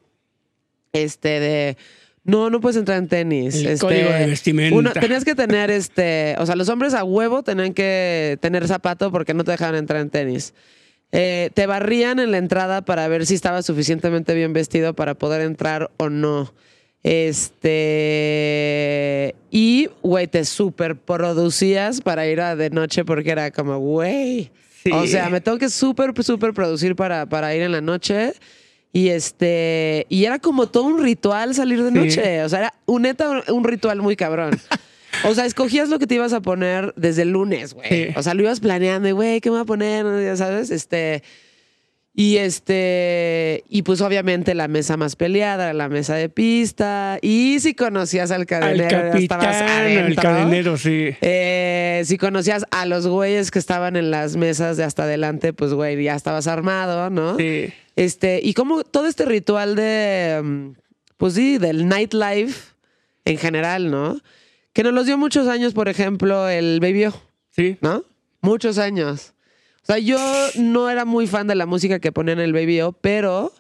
[0.93, 1.77] Este, de.
[2.25, 3.57] No, no puedes entrar en tenis.
[3.57, 4.77] El este, código de vestimenta.
[4.77, 6.37] uno- tenías que tener este.
[6.39, 10.01] O sea, los hombres a huevo tenían que tener zapato porque no te dejaban entrar
[10.01, 10.55] en tenis.
[11.13, 15.43] Eh, te barrían en la entrada para ver si estabas suficientemente bien vestido para poder
[15.43, 16.53] entrar o no.
[17.05, 19.35] Este.
[19.51, 24.51] Y, güey, te super producías para ir a de noche porque era como, güey.
[24.83, 24.91] Sí.
[24.93, 28.33] O sea, me tengo que súper, súper producir para, para ir en la noche.
[28.95, 30.07] Y este.
[30.09, 31.95] Y era como todo un ritual salir de Sí.
[31.97, 32.45] noche.
[32.45, 34.59] O sea, era un neta un, ritual muy cabrón.
[35.25, 37.89] O sea, escogías lo que te ibas a poner desde el lunes, güey.
[37.89, 38.07] Sí.
[38.17, 40.05] O sea, lo ibas planeando, y, güey, ¿qué me voy a poner?
[40.25, 41.23] Ya sabes, este.
[42.17, 47.19] Y este, y pues obviamente la mesa más peleada, la mesa de pista.
[47.21, 50.23] Y si conocías al cadenero, capitán, adentro.
[50.23, 51.09] cadenero, sí.
[51.21, 55.73] Eh, si conocías a los güeyes que estaban en las mesas de hasta adelante, pues
[55.75, 57.37] güey, ya estabas armado, ¿no?
[57.37, 57.73] Sí.
[57.97, 60.69] Este, y como todo este ritual de, mm,
[61.17, 62.75] pues sí, del nightlife
[63.25, 64.21] en general, ¿no?
[64.73, 67.77] Que nos los dio muchos años, por ejemplo, el Baby O, Sí.
[67.81, 68.05] ¿no?
[68.41, 69.34] Muchos años.
[69.85, 70.19] O sea, yo
[70.59, 73.53] no era muy fan de la música que ponían en el Baby O, pero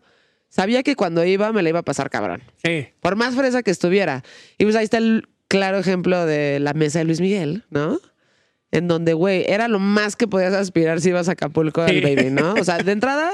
[0.48, 2.42] sabía que cuando iba me la iba a pasar cabrón.
[2.64, 2.88] Sí.
[3.00, 4.22] Por más fresa que estuviera.
[4.56, 8.00] Y pues ahí está el claro ejemplo de la mesa de Luis Miguel, ¿no?
[8.72, 12.00] En donde, güey, era lo más que podías aspirar si ibas a Acapulco al Sí.
[12.00, 12.54] baby, ¿no?
[12.54, 13.30] O sea, de entrada,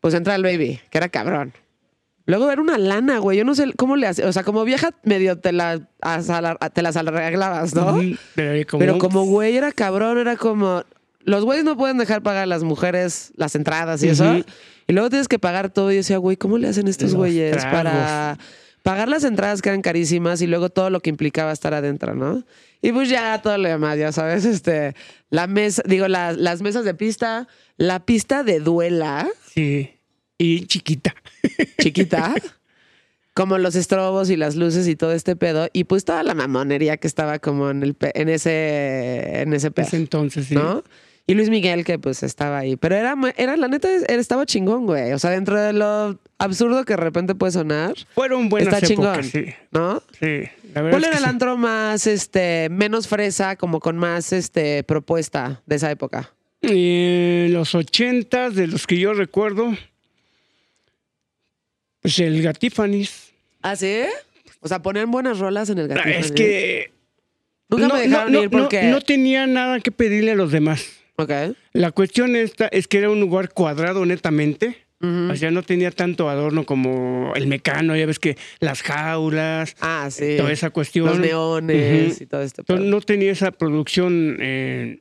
[0.00, 1.52] pues entra al baby, que era cabrón.
[2.26, 3.38] Luego era una lana, güey.
[3.38, 4.24] Yo no sé cómo le hace.
[4.24, 5.78] O sea, como vieja, medio te, la,
[6.72, 8.00] te las arreglabas, ¿no?
[8.34, 10.82] Pero como, Pero como güey era cabrón, era como.
[11.26, 14.42] Los güeyes no pueden dejar pagar a las mujeres las entradas y eso.
[14.86, 15.90] Y luego tienes que pagar todo.
[15.90, 17.72] Y yo decía, güey, ¿cómo le hacen estos Los güeyes tragos.
[17.72, 18.38] para,
[18.82, 22.44] pagar las entradas que eran carísimas y luego todo lo que implicaba estar adentro, ¿no?
[22.80, 24.94] Y pues ya todo lo demás, ya sabes, este,
[25.28, 29.90] la mesa, digo, la- las mesas de pista, la pista de duela Sí.
[30.38, 31.14] Y chiquita.
[31.80, 32.32] chiquita,
[33.34, 36.96] como los estrobos y las luces y todo este pedo, y pues toda la mamonería
[36.96, 40.54] que estaba como en el en ese en ese pedo, Ese entonces, sí.
[40.54, 40.84] ¿no?
[41.28, 45.12] Y Luis Miguel que pues estaba ahí, pero era era la neta estaba chingón, güey,
[45.12, 49.30] o sea, dentro de lo absurdo que de repente puede sonar, Fueron buenas está épocas,
[49.30, 49.54] chingón, sí.
[49.72, 50.02] ¿no?
[50.20, 51.28] Sí, la verdad ¿Cuál es era el sí.
[51.28, 56.32] antro más este menos fresa, como con más este propuesta de esa época?
[56.62, 59.76] En los ochentas, de los que yo recuerdo,
[62.00, 63.32] pues el Gatifanis.
[63.62, 64.02] ¿Ah, sí?
[64.60, 66.08] O sea, ponían buenas rolas en el gatito.
[66.08, 66.92] Es que
[67.68, 68.84] Nunca no, me dejaron no, ir porque...
[68.84, 70.95] no tenía nada que pedirle a los demás.
[71.16, 71.30] Ok.
[71.72, 74.84] La cuestión esta es que era un lugar cuadrado netamente.
[75.00, 75.30] Ujú.
[75.32, 80.08] O sea, no tenía tanto adorno como el mecano, ya ves que las jaulas, Ah,
[80.10, 80.36] sí.
[80.38, 81.06] toda esa cuestión.
[81.06, 82.22] Los neones Ujú.
[82.24, 82.62] y todo esto.
[82.62, 85.00] Entonces, no tenía esa producción eh,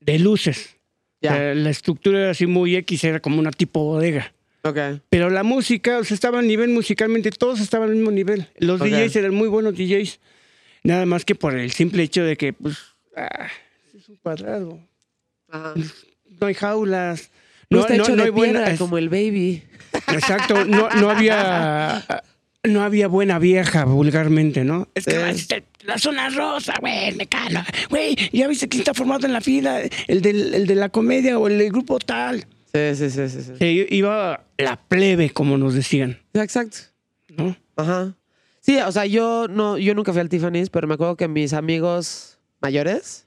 [0.00, 0.76] de luces.
[1.20, 1.32] Ya.
[1.32, 4.32] O sea, la estructura era así muy X, era como una tipo bodega.
[4.62, 4.78] Ok.
[5.10, 8.48] Pero la música, o sea, estaba a nivel musicalmente, todos estaban al mismo nivel.
[8.58, 8.80] Los.
[8.80, 10.20] DJs eran muy buenos DJs.
[10.84, 12.78] Nada más que por el simple hecho de que, pues,
[13.16, 13.48] ah,
[13.94, 14.80] es un cuadrado.
[15.50, 15.74] Ajá.
[16.40, 17.30] No hay jaulas.
[17.70, 19.62] No, No, está no- hecho no de hay buena- piedra es- como el baby.
[20.12, 22.04] Exacto, no, no había.
[22.64, 24.88] No había buena vieja vulgarmente, ¿no?
[24.94, 25.18] Es que Sí.
[25.30, 27.64] este, la zona rosa, güey, me cala.
[27.90, 31.38] Güey, ya viste quién está formado en la fila, el, del, el de la comedia
[31.38, 32.44] o el del grupo tal.
[32.74, 33.42] Sí, sí, sí, sí.
[33.42, 33.52] sí.
[33.56, 36.78] Se iba la plebe, como nos decían, Exacto.
[37.28, 37.56] ¿no?
[37.76, 38.14] Ajá.
[38.60, 41.52] Sí, o sea, yo no, yo nunca fui al Tiffany's, pero me acuerdo que mis
[41.52, 43.25] amigos mayores,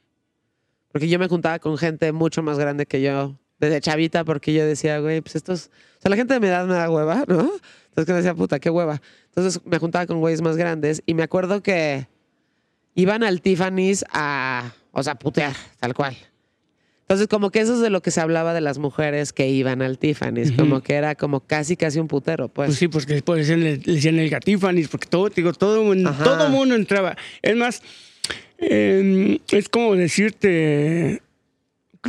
[0.91, 4.66] porque yo me juntaba con gente mucho más grande que yo, desde chavita, porque yo
[4.66, 7.52] decía, güey, pues estos, o sea, la gente de mi edad me da hueva, ¿no?
[7.90, 9.02] Entonces que decía, puta, qué hueva.
[9.28, 12.07] Entonces me juntaba con güeyes más grandes y me acuerdo que
[12.95, 16.16] iban al Tiffany's a, o sea, putear, tal cual.
[17.10, 19.82] Entonces, como que eso es de lo que se hablaba de las mujeres que iban
[19.82, 22.68] al Tiffany's, como que era como casi, casi un putero, pues.
[22.68, 26.24] Pues sí, porque después decían, le decían el gatifanis, porque todo, digo, todo, Ajá.
[26.24, 27.18] todo mundo entraba.
[27.41, 27.82] Es más,
[28.61, 31.22] eh, es como decirte,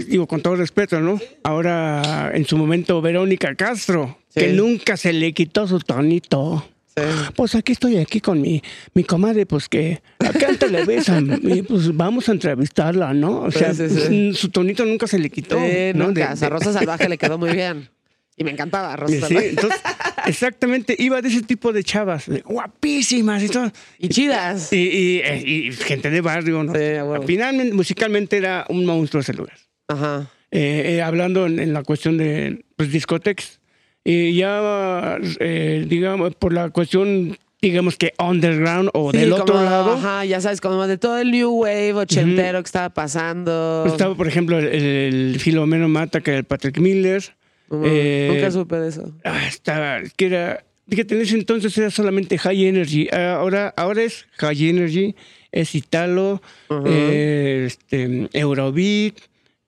[0.07, 1.19] digo, con todo respeto, ¿no?
[1.43, 4.41] Ahora, en su momento, Verónica Castro, Sí.
[4.41, 6.65] que nunca se le quitó su tonito.
[6.97, 7.03] Sí.
[7.35, 8.63] Pues aquí estoy aquí con mi,
[8.95, 13.41] mi comadre, pues que acá en Televisa, y pues vamos a entrevistarla, ¿no?
[13.43, 15.57] O sea, Sí, pues, su tonito nunca se le quitó.
[15.59, 16.07] Sí, ¿no?
[16.09, 16.35] nunca.
[16.35, 17.89] De- Rosa Salvaje le quedó muy bien.
[18.37, 19.81] Y me encantaba Rosa Sí, entonces,
[20.27, 23.71] exactamente, iba de ese tipo de chavas, guapísimas y todo.
[23.99, 24.73] Y chidas.
[24.73, 26.73] Y, y- eh, y gente de barrio, ¿no?
[26.75, 27.27] Sí, a huevo.
[27.27, 29.57] Finalmente, musicalmente era un monstruo ese lugar.
[29.89, 30.31] Ajá.
[30.51, 33.61] Eh, eh, hablando en, en la cuestión de pues, discotecas.
[34.05, 39.63] Y ya, eh, digamos, por la cuestión, digamos que underground o Sí, del otro como,
[39.63, 43.85] lado, Ajá, ya sabes, como de todo el New Wave ochentero que estaba pasando.
[43.87, 47.23] estaba, por ejemplo, el, el Filomeno Mata, que era el Patrick Miller.
[47.71, 47.83] Ujú.
[47.87, 49.13] eh, Nunca supe de eso.
[49.25, 53.09] Ah, estaba, que era, fíjate, en ese entonces era solamente High Energy.
[53.13, 55.15] Ah, Ahora, ahora es High Energy,
[55.53, 56.43] es Italo,
[56.87, 59.15] eh, este, Eurobeat,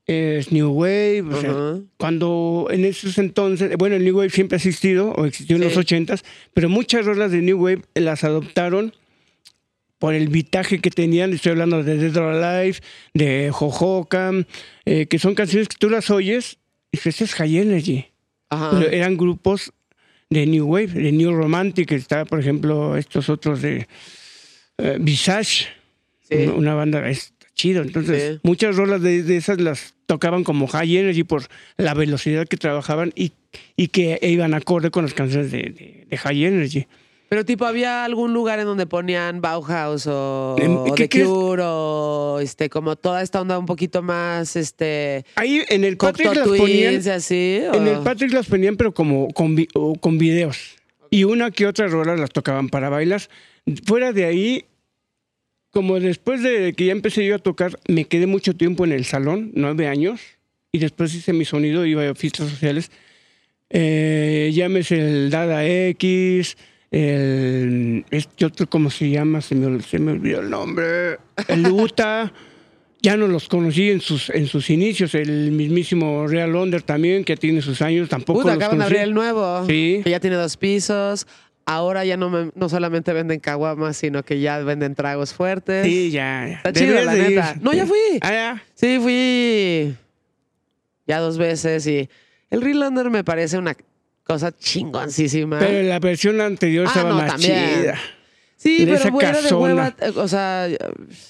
[0.07, 1.23] es New Wave.
[1.31, 5.57] o sea, cuando en esos entonces, bueno, el New Wave siempre ha existido o existió
[5.57, 5.69] en Sí.
[5.69, 8.93] los ochentas, pero muchas rolas de New Wave las adoptaron
[9.99, 12.79] por el vitaje que tenían, estoy hablando de Dead or Alive,
[13.15, 14.33] de Jojoca,
[14.85, 16.59] eh, que son canciones que tú las oyes
[16.93, 18.05] y dices, "Ese es High Energy.
[18.51, 18.71] Ajá.
[18.79, 19.73] Pero eran grupos
[20.31, 23.89] de New Wave, de New Romantic, está, por ejemplo, estos otros de
[24.79, 25.67] eh, Visage,
[26.29, 26.37] Sí.
[26.37, 27.83] una, banda está chido.
[27.83, 28.41] Entonces, Sí.
[28.43, 31.43] muchas rolas de, de esas las tocaban como High Energy por
[31.77, 33.33] la velocidad que trabajaban y,
[33.77, 36.87] y que iban acorde con las canciones de, de- de High Energy.
[37.33, 41.25] Pero tipo, ¿había algún lugar en donde ponían Bauhaus o, o ¿qué The?
[41.25, 46.35] Cure o este, como toda esta onda un poquito más, este, Ahí en el Patrick
[46.35, 47.63] las ponían, así?
[47.73, 49.67] en el Patrick las ponían pero como con, vi-
[50.03, 50.77] con videos.
[51.09, 53.23] Y una que otra rola las tocaban para bailar.
[53.87, 54.67] Fuera de ahí,
[55.71, 59.07] como después de que ya empecé yo a tocar, me quedé mucho tiempo en el
[59.07, 60.21] salón, nueve años,
[60.71, 62.91] y después hice mi sonido, iba a fiestas sociales.
[63.71, 66.59] Eh, llámese el Dada X,
[66.93, 68.05] el.
[68.11, 69.41] Este otro, ¿cómo se llama?
[69.41, 71.19] Se me, se me olvidó el nombre.
[71.49, 72.33] El Uta.
[73.05, 75.17] Ya no los conocí en sus, en sus inicios.
[75.17, 79.01] El mismísimo Real Under también, que tiene sus años, tampoco Puta, los acaban de abrir
[79.01, 79.67] el nuevo.
[79.67, 80.03] Sí.
[80.05, 81.27] Que ya tiene dos pisos.
[81.67, 85.85] Ahora ya no, me- no solamente venden caguamas, sino que ya venden tragos fuertes.
[85.85, 86.47] Sí, ya.
[86.47, 86.55] ya.
[86.59, 87.23] Está chido, la ir.
[87.31, 87.57] neta.
[87.61, 87.99] No, ya fui.
[88.21, 88.63] Ah, ya.
[88.75, 89.97] Sí, fui
[91.09, 92.09] ya dos veces y
[92.51, 93.75] el Real Under me parece una
[94.25, 95.59] cosa chingoncísima.
[95.59, 97.81] Pero la versión anterior Ah, estaba no, más también.
[97.83, 97.99] chida.
[98.63, 99.95] Sí, pero era de hueva.
[100.17, 100.69] O sea,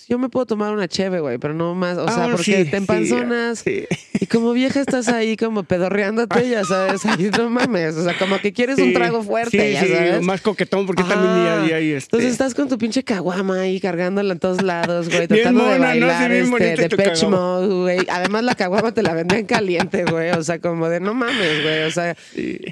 [0.09, 1.97] yo me puedo tomar una cheve, güey, pero no más.
[1.97, 3.61] O sea, Ah, porque sí, te empanzonas.
[3.61, 3.87] sí.
[4.21, 7.05] Y como vieja estás ahí como pedorreándote, ya sabes.
[7.07, 7.97] Ahí no mames.
[7.97, 10.23] O sea, como que quieres un trago fuerte, ya sí, sabes.
[10.23, 11.15] más coquetón porque Ajá.
[11.15, 14.63] también ya, ya, ya, este, Entonces estás con tu pinche caguama ahí cargándola en todos
[14.63, 16.07] lados, güey, tratando de mona, ¿no?
[16.07, 18.07] Bailar bien este, de Pitch güey.
[18.11, 21.83] Además la caguama te la vendían caliente, güey, o sea, como de no mames, güey,
[21.85, 22.15] o sea,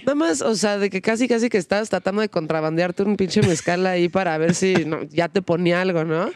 [0.04, 3.42] nada más, o sea, de que casi casi que estás tratando de contrabandearte un pinche
[3.42, 6.30] mezcal ahí para ver si no, ya te ponía algo, ¿no?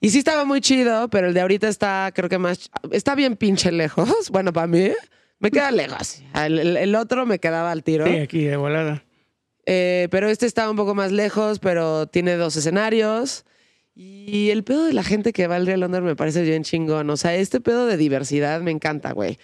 [0.00, 3.36] Y sí estaba muy chido, pero el de ahorita está, creo que más, está bien
[3.36, 4.30] pinche lejos.
[4.30, 4.90] Bueno, para mí,
[5.38, 6.22] me queda lejos.
[6.34, 8.06] El, el- el otro me quedaba al tiro.
[8.06, 9.04] Sí, aquí de volada.
[9.66, 13.44] Eh, pero este está un poco más lejos, pero tiene dos escenarios.
[13.94, 17.08] Y el pedo de la gente que va al Real London me parece bien chingón.
[17.10, 19.38] O sea, este pedo de diversidad me encanta, güey.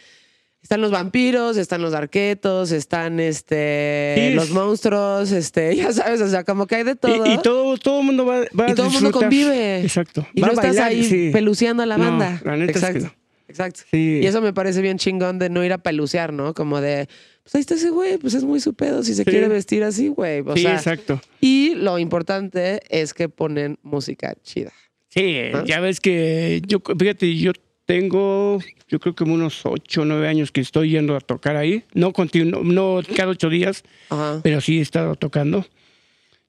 [0.63, 6.29] Están los vampiros, están los arquetos, están este Sí, los monstruos, este, ya sabes, o
[6.29, 7.27] sea, como que hay de todo.
[7.27, 9.81] Y, y todo, todo el mundo va, va Y todo el mundo convive.
[9.81, 10.27] Exacto.
[10.35, 11.31] Y Va no a estás ahí sí.
[11.33, 12.41] peluceando a la No, banda.
[12.45, 13.07] la neta es que Exacto.
[13.07, 13.21] no.
[13.49, 13.81] Exacto.
[13.91, 14.21] Sí.
[14.23, 16.55] Y eso me parece bien chingón de no ir a pelucear, ¿no?
[16.55, 17.09] Como de,
[17.43, 19.31] pues ahí está ese güey, pues es muy su pedo si se Sí.
[19.31, 20.41] quiere vestir así, güey.
[20.47, 21.21] O sí, sea, exacto.
[21.41, 24.73] y lo importante es que ponen música chida.
[25.09, 25.65] Sí, ¿Ah?
[25.67, 27.51] ya ves que yo, fíjate, yo
[27.91, 31.83] tengo, yo creo que unos ocho o nueve años que estoy yendo a tocar ahí.
[31.93, 34.39] No continuo, no cada ocho días, Ajá.
[34.45, 35.67] pero sí he estado tocando.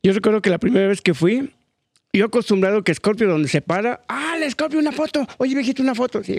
[0.03, 1.49] Yo recuerdo que la primera vez que fui,
[2.13, 5.95] yo acostumbrado que Scorpio donde se para, ah, el Scorpio una foto, oye viejito una
[5.95, 6.33] foto, sí.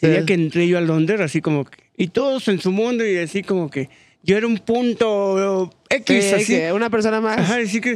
[0.00, 0.26] El día Sí.
[0.26, 3.44] que entré yo al Londres, así como que, y todos en su mundo y así
[3.44, 3.88] como que
[4.24, 6.46] yo era un punto X, Sí, así.
[6.56, 7.38] que una persona más.
[7.38, 7.92] Ajá, así que.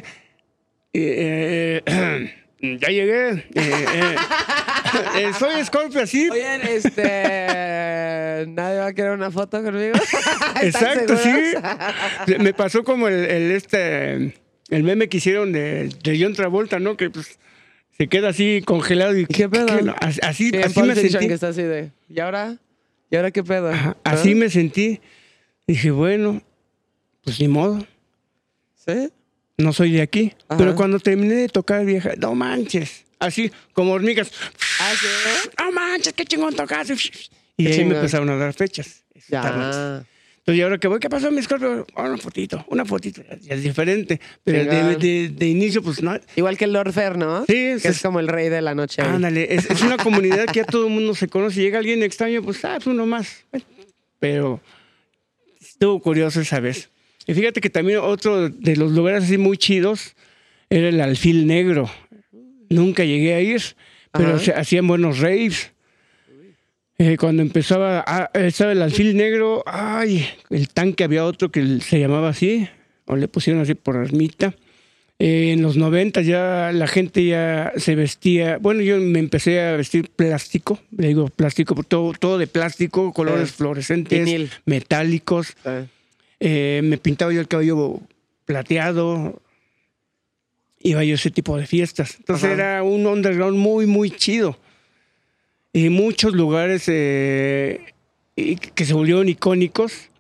[0.93, 2.35] eh, eh,
[2.81, 3.44] ya llegué.
[3.56, 4.14] eh,
[5.18, 6.28] eh, soy Scorpio, así.
[6.30, 8.46] Oigan, este.
[8.48, 9.94] Nadie va a querer una foto conmigo.
[10.62, 11.30] ¿Están Exacto, sí.
[12.38, 14.34] Me pasó como el, el, este.
[14.68, 16.96] El meme que hicieron de, de John Travolta, ¿no?
[16.96, 17.38] Que pues
[17.96, 19.26] se queda así congelado y.
[19.26, 19.68] ¿Qué pedo?
[20.00, 21.28] Así, Sí, así me sentí.
[21.28, 21.92] que está así de.
[22.08, 22.56] ¿Y ahora?
[23.10, 23.72] ¿Y ahora qué pedo?
[24.04, 25.00] Así me sentí.
[25.66, 26.42] Dije, bueno,
[27.24, 27.86] pues ni modo.
[28.74, 29.08] ¿Sí?
[29.58, 30.32] No soy de aquí.
[30.48, 30.58] Ajá.
[30.58, 33.06] Pero cuando terminé de tocar, vieja, no manches.
[33.18, 34.30] Así, como hormigas.
[34.80, 35.48] Ah, sí.
[35.59, 36.94] no manches, qué chingón tocaste.
[37.56, 37.88] Y Qué ahí chingón.
[37.90, 39.05] me empezaron a dar fechas.
[39.28, 39.40] Ya.
[39.40, 41.86] Entonces, y ahora que voy, ¿qué pasó, mi Scorpio?
[41.97, 43.22] Ah, una fotito, una fotito.
[43.40, 44.20] Ya es diferente.
[44.44, 46.16] Pero de, de- de inicio, pues no.
[46.36, 47.40] Igual que el Lord Fair, ¿no?
[47.47, 49.02] Sí, Que es- es como el rey de la noche.
[49.02, 51.60] Ándale, es, es una comunidad que ya todo el mundo se conoce.
[51.62, 53.44] Llega alguien extraño, pues, ah, pues uno más.
[53.51, 53.66] Bueno,
[54.20, 54.60] Pero
[55.60, 56.90] estuvo curioso esa vez.
[57.26, 60.14] Y fíjate que también otro de los lugares así muy chidos
[60.70, 61.90] era el Alfil Negro.
[62.68, 63.62] Nunca llegué a ir,
[64.12, 64.38] pero Ajá.
[64.38, 65.72] se hacían buenos raves.
[66.98, 72.01] Eh, cuando empezaba, ah, estaba el Alfil Negro, ay, el tanque había otro que se
[72.01, 72.68] llamaba así,
[73.05, 74.55] o le pusieron así por ermita.
[75.18, 79.76] Eh, en los 90 ya la gente ya se vestía, bueno, yo me empecé a
[79.76, 83.55] vestir plástico, le digo plástico, todo, todo de plástico, colores Sí.
[83.59, 84.51] fluorescentes, Vinil.
[84.64, 85.48] metálicos.
[85.48, 85.70] Sí.
[86.40, 88.01] Eh, me pintaba yo el cabello
[88.44, 89.40] plateado.
[90.86, 92.14] Iba yo a ese tipo de fiestas.
[92.18, 92.52] Entonces Ajá.
[92.54, 94.56] era un underground muy, muy chido.
[95.72, 97.80] Y muchos lugares eh,
[98.36, 100.10] y que se volvieron icónicos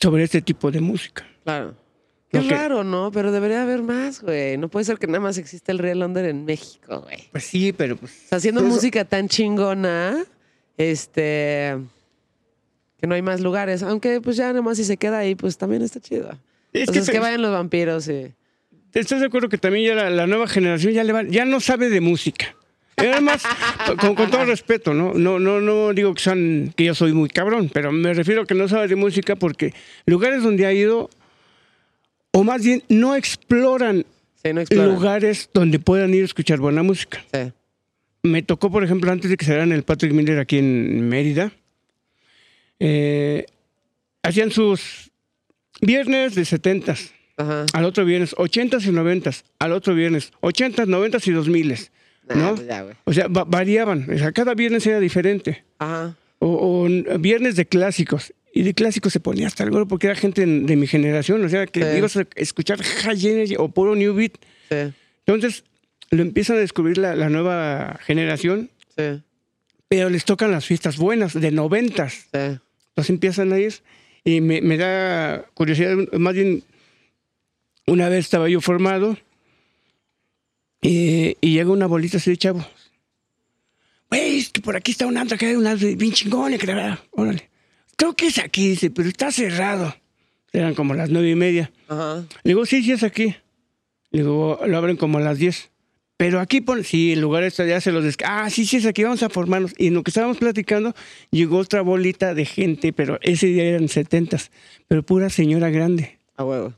[0.00, 1.26] sobre este tipo de música.
[1.44, 1.74] Claro.
[2.30, 3.10] Qué que- raro, ¿no?
[3.12, 4.56] Pero debería haber más, güey.
[4.56, 7.28] No puede ser que nada más exista el Real London en México, güey.
[7.32, 8.12] Pues sí, pero pues.
[8.24, 10.24] O sea, haciendo Pues- música tan chingona,
[10.78, 11.76] este.
[12.98, 13.82] Que no hay más lugares.
[13.82, 16.38] Aunque, pues ya nomás si se queda ahí, pues también está chido.
[16.72, 18.32] Es o que es que vayan los vampiros y.
[18.94, 21.60] ¿Estás de acuerdo que también ya la, la nueva generación ya, le va- ya no
[21.60, 22.54] sabe de música?
[23.00, 23.42] Y además,
[23.98, 25.14] con, con todo respeto, ¿no?
[25.14, 28.46] No, no, no digo que, son, que yo soy muy cabrón, pero me refiero a
[28.46, 29.72] que no sabe de música porque
[30.06, 31.08] lugares donde ha ido,
[32.32, 34.04] o más bien no exploran
[34.44, 34.94] Sí, no exploran.
[34.94, 37.24] lugares donde puedan ir a escuchar buena música.
[37.32, 37.52] Sí.
[38.22, 41.52] Me tocó, por ejemplo, antes de que se dieran el Patrick Miller aquí en Mérida,
[42.78, 43.46] eh,
[44.22, 45.10] hacían sus
[45.80, 47.12] viernes de setentas.
[47.40, 47.66] Ajá.
[47.72, 49.42] Al otro viernes, 80s y 90s.
[49.58, 51.90] Al otro viernes, 80s, 90s y 2000s.
[52.28, 52.54] Nah, ¿No?
[52.54, 52.86] pues ya.
[53.04, 54.06] O sea, va- variaban.
[54.12, 55.64] O sea, cada viernes era diferente.
[55.78, 56.16] Ajá.
[56.38, 56.88] O,
[57.18, 58.32] viernes de clásicos.
[58.52, 61.44] Y de clásicos se ponía hasta el gorro porque era gente en- de mi generación.
[61.44, 61.98] O sea, que Sí.
[61.98, 64.32] ibas a escuchar High Energy o puro New Beat.
[64.70, 64.92] Sí.
[65.26, 65.64] Entonces,
[66.10, 68.70] lo empiezan a descubrir la, la nueva generación.
[68.96, 69.22] Sí.
[69.88, 72.26] Pero les tocan las fiestas buenas, de noventas.
[72.32, 72.38] Sí.
[72.90, 73.74] Entonces empiezan a ir
[74.24, 76.62] y me, me da curiosidad, más bien
[77.90, 79.18] una vez estaba yo formado
[80.80, 82.64] y, y llega una bolita así de chavo.
[84.08, 86.66] Güey, es que por aquí está un antro, que hay un antro bien chingón, que
[86.66, 87.50] la verdad, órale.
[87.96, 89.94] Creo que es aquí, dice, pero está cerrado.
[90.52, 91.72] Eran como las nueve y media.
[91.88, 92.24] Ajá.
[92.44, 93.34] Le digo, sí, sí es aquí.
[94.10, 95.70] Le digo, lo abren como a las 10.
[96.16, 99.02] Pero aquí pone, sí, el lugar está ya se los Ah, sí, sí es aquí,
[99.02, 99.72] vamos a formarnos.
[99.78, 100.94] Y en lo que estábamos platicando,
[101.30, 104.50] llegó otra bolita de gente, pero ese día eran setentas,
[104.86, 106.18] pero pura señora grande.
[106.36, 106.74] A huevo.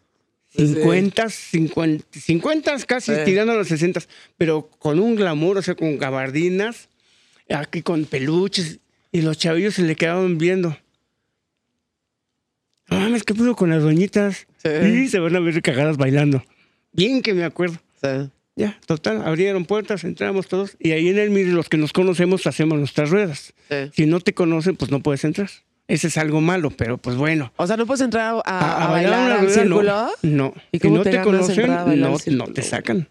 [0.55, 0.75] Sí, sí.
[0.75, 4.01] 50, 50, 50 casi tirando a los 60,
[4.37, 6.91] pero con un glamour, o sea, con gabardinas,
[7.49, 8.79] aquí con peluches,
[9.11, 10.77] y los chavillos se le quedaban viendo.
[12.91, 14.47] No mames, ¿qué pudo con las doñitas?
[14.59, 14.69] Sí.
[14.69, 16.45] Y se van a ver cagadas bailando.
[16.93, 17.81] Bien que me acuerdo.
[18.03, 18.31] Sí.
[18.55, 22.47] Ya, total, abrieron puertas, entramos todos, y ahí en el mire, los que nos conocemos,
[22.47, 23.55] hacemos nuestras ruedas.
[23.71, 23.91] Sí.
[23.95, 25.49] Si no te conocen, pues no puedes entrar.
[25.89, 27.53] Ese es algo malo, pero pues bueno.
[27.57, 29.83] O sea, ¿no puedes entrar a, a- a una bailar al círculo?
[29.83, 30.55] No, no.
[30.71, 31.87] ¿Y ¿Y cómo no te te, conocen, bailar
[32.29, 33.09] no, te sacan.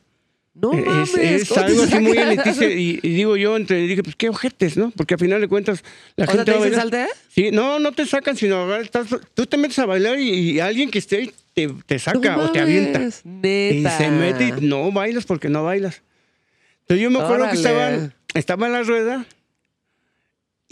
[0.53, 1.15] No es mames.
[1.15, 2.65] es ¿cómo te algo así muy elitista.
[2.65, 4.91] Y, y digo yo, entre dije, pues qué ojetes, ¿no?
[4.91, 5.83] Porque al final de cuentas,
[6.15, 7.07] la O sea, gente ¿te va a dicen bailar.
[7.09, 7.21] salte?
[7.29, 10.59] Sí, no, no te sacan, sino ahora estás, tú te metes a bailar y, y
[10.59, 12.99] alguien que esté ahí te, te saca No o te avienta.
[13.23, 13.93] Neta.
[13.93, 16.01] Y se mete y no bailas porque no bailas.
[16.81, 17.51] Entonces yo me acuerdo Órale.
[17.51, 19.25] que estaban, estaba en la rueda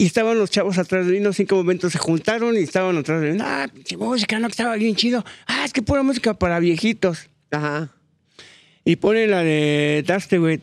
[0.00, 2.60] y estaban los chavos atrás de mí, no sé en qué momento se juntaron y
[2.60, 3.38] estaban atrás de mí.
[3.38, 5.26] Ah, pinche música, no, que estaba bien chido.
[5.46, 7.28] Ah, es que pura música para viejitos.
[7.50, 7.90] Ajá.
[8.82, 10.58] Y ponen la de Daste, güey.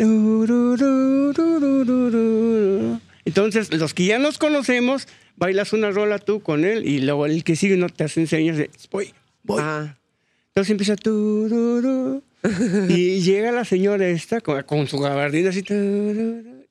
[3.26, 7.43] Entonces, los que ya nos conocemos, bailas una rola tú con él y luego el
[7.43, 9.61] que sigue no te hace señas de voy, voy.
[9.61, 9.99] Ajá.
[10.47, 12.23] Entonces empieza ru,
[12.89, 15.64] y llega la señora esta con, con su gabardina así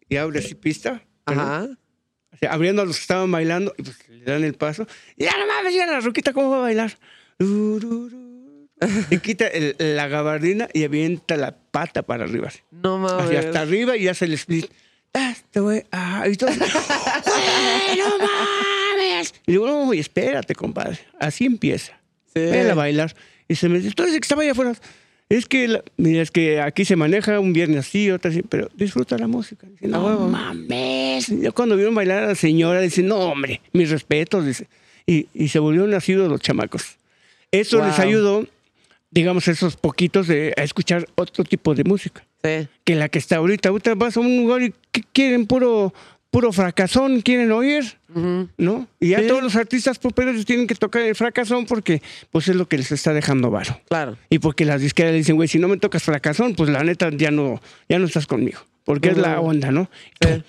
[0.09, 1.05] y abre así pista.
[1.27, 1.69] Ajá.
[2.37, 4.87] O sea, abriendo a los que estaban bailando y pues le dan el paso.
[5.17, 6.97] Y ya no mames, ya la roquita, ¿cómo va a bailar?
[9.11, 12.49] Y quita el- la gabardina y avienta la pata para arriba.
[12.49, 12.61] así.
[12.71, 13.37] No mames.
[13.47, 14.67] Hasta arriba y hace el split.
[15.15, 16.51] Ah, este güey, ah, y todo.
[16.51, 16.61] "Güey,
[17.99, 19.35] no mames!
[19.47, 20.99] Y digo, no, espérate, compadre.
[21.19, 21.99] Así empieza.
[22.35, 22.41] Sí.
[22.41, 23.15] Ven a bailar.
[23.49, 24.75] Y se me dice, tú dices que estaba allá afuera.
[25.29, 28.69] Es que, la- mira, es que aquí se maneja un viernes así, otro así, pero
[28.75, 29.67] disfruta la música.
[29.69, 31.27] Dice, no mames.
[31.29, 34.69] Yo cuando vieron bailar a la señora, dice, no, hombre, mis respetos, dice.
[35.05, 36.97] Y, y se volvieron nacidos los chamacos.
[37.51, 38.07] Eso les Wow.
[38.07, 38.47] ayudó,
[39.11, 42.69] digamos, esos poquitos de, a escuchar otro tipo de música Sí.
[42.85, 43.71] que la que está ahorita.
[43.71, 45.93] Ahorita vas a un lugar y ¿qué quieren puro,
[46.31, 47.85] puro fracasón, quieren oír,
[48.57, 48.89] ¿no?
[48.99, 49.27] Y ya Sí.
[49.29, 52.91] todos los artistas poperos tienen que tocar el fracasón porque pues es lo que les
[52.93, 53.81] está dejando varo.
[53.89, 54.17] Claro.
[54.31, 57.11] Y porque las disqueras le dicen, güey, si no me tocas fracasón, pues la neta
[57.11, 58.61] ya no, ya no estás conmigo.
[58.85, 59.91] Porque es la onda, ¿no?
[60.21, 60.45] Sí.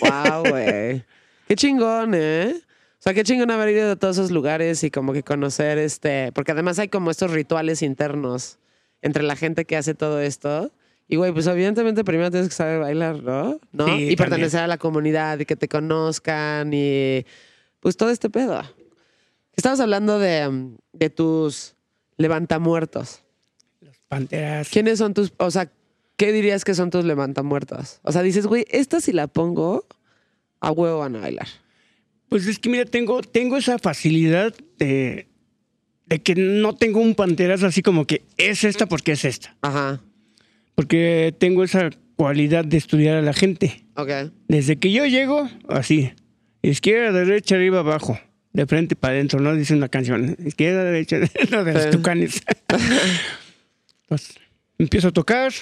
[0.00, 1.04] Wow, güey.
[1.48, 2.54] Qué chingón, ¿eh?
[2.54, 6.30] O sea, qué chingón haber ido a todos esos lugares y como que conocer este.
[6.32, 8.58] Porque además hay como estos rituales internos
[9.00, 10.70] entre la gente que hace todo esto.
[11.12, 13.60] Y, güey, pues evidentemente primero tienes que saber bailar, ¿no?
[13.70, 13.84] ¿No?
[13.86, 17.26] Sí, y pertenecer a la comunidad y que te conozcan y.
[17.80, 18.62] Pues todo este pedo.
[19.54, 21.74] Estabas hablando de, mm, de tus
[22.16, 23.24] levantamuertos.
[24.08, 24.70] Panteras.
[24.70, 25.70] ¿Quiénes son tus, o sea,
[26.16, 28.00] qué dirías que son tus levantamuertos?
[28.04, 29.84] O sea, dices, güey, esta si la pongo,
[30.60, 31.48] a huevo van a bailar.
[32.30, 35.28] Pues es que mira, tengo, tengo esa facilidad de,
[36.06, 39.54] de que no tengo un panteras así como que es esta porque es esta.
[39.60, 40.00] Ajá,
[40.74, 43.84] Porque tengo esa cualidad de estudiar a la gente.
[43.96, 44.10] ok.
[44.48, 46.12] Desde que yo llego, así.
[46.62, 48.18] Izquierda, derecha, arriba, abajo.
[48.52, 49.54] De frente para adentro, ¿no?
[49.54, 50.36] Dice una canción.
[50.44, 51.18] Izquierda, derecha,
[51.50, 52.42] no, de los tucanes.
[54.02, 54.36] Entonces,
[54.78, 55.52] empiezo a tocar.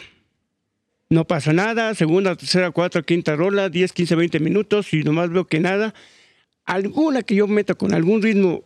[1.09, 1.95] No pasa nada.
[1.95, 3.69] Segunda, tercera, cuarta, quinta rola.
[3.69, 4.93] 10, 15, 20 minutos.
[4.93, 5.95] Y nomás veo que nada.
[6.65, 8.65] Alguna que yo meta con algún ritmo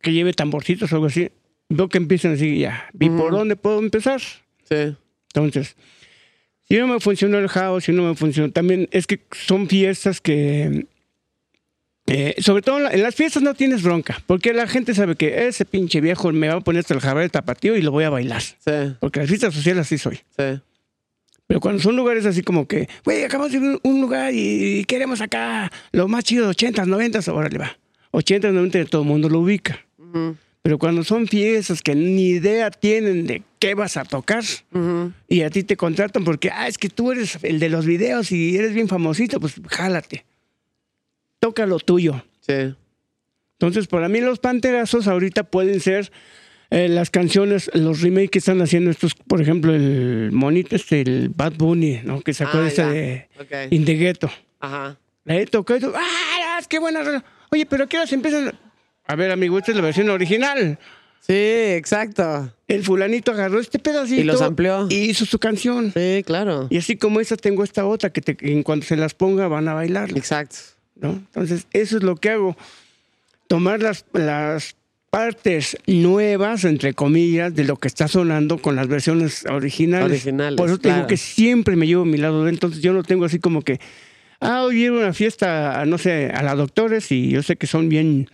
[0.00, 1.30] que lleve tamborcitos o algo así.
[1.68, 2.88] Veo que empiezan así ya.
[2.98, 4.20] ¿Y por dónde puedo empezar?
[4.68, 4.96] Sí.
[5.34, 5.76] Entonces,
[6.68, 10.20] si no me funcionó el house, si no me funcionó, también es que son fiestas
[10.20, 10.86] que,
[12.06, 15.14] eh, sobre todo en, la- en las fiestas no tienes bronca, porque la gente sabe
[15.16, 17.92] que ese pinche viejo me va a poner hasta el jabón de tapatío y lo
[17.92, 20.16] voy a bailar, Sí, porque las fiestas sociales así soy.
[20.36, 20.60] sí.
[21.46, 24.84] Pero cuando son lugares así como que, güey, acabamos de ir a un lugar y
[24.84, 27.76] queremos acá lo más chido de 80s, 90s, órale va.
[28.12, 29.84] 80s, 90s, todo el mundo lo ubica.
[29.98, 34.44] Ujú, Pero cuando son fiestas que ni idea tienen de qué vas a tocar,
[35.28, 38.30] y a ti te contratan porque, ah, es que tú eres el de los videos
[38.30, 40.24] y eres bien famosito, pues jálate.
[41.38, 42.22] Toca lo tuyo.
[42.40, 42.74] Sí.
[43.58, 46.12] Entonces, para mí los panterazos ahorita pueden ser
[46.70, 51.30] eh, las canciones, los remakes que están haciendo estos, por ejemplo, el monito este, el
[51.30, 52.20] Bad Bunny, ¿no?
[52.20, 52.92] Que sacó Ah, esta ya.
[52.92, 53.72] de Ok.
[53.72, 54.30] In the Ghetto.
[54.60, 54.98] Ajá.
[55.24, 57.24] La he tocado y ¡ah, qué buena!
[57.50, 58.52] Oye, pero ¿qué horas empiezan?
[59.10, 60.78] A ver, amigo, esta es la versión original.
[61.20, 62.52] Sí, exacto.
[62.66, 64.86] El fulanito agarró este pedacito Y los amplió.
[64.88, 65.92] y hizo su canción.
[65.92, 66.66] Sí, claro.
[66.70, 69.68] Y así como esta, tengo esta otra que te- en cuanto se las ponga van
[69.68, 70.56] a bailar, Exacto.
[70.96, 71.10] ¿no?
[71.10, 72.56] Entonces, eso es lo que hago.
[73.48, 74.76] tomar las, las
[75.10, 80.08] partes nuevas, entre comillas, de lo que está sonando con las versiones originales.
[80.22, 81.08] Originales, Por eso te digo claro.
[81.08, 82.46] que siempre me llevo a mi lado.
[82.48, 83.80] Entonces yo no tengo así como que,
[84.40, 87.66] ah, hoy viene una fiesta, a, no sé, a la doctores y yo sé que
[87.66, 88.30] son bien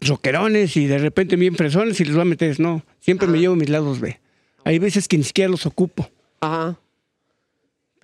[0.00, 2.58] rockerones y de repente bien fresones y les voy a meter.
[2.60, 4.18] No, siempre me llevo mis lados B.
[4.64, 6.10] Hay veces que ni siquiera los ocupo.
[6.40, 6.78] Ajá.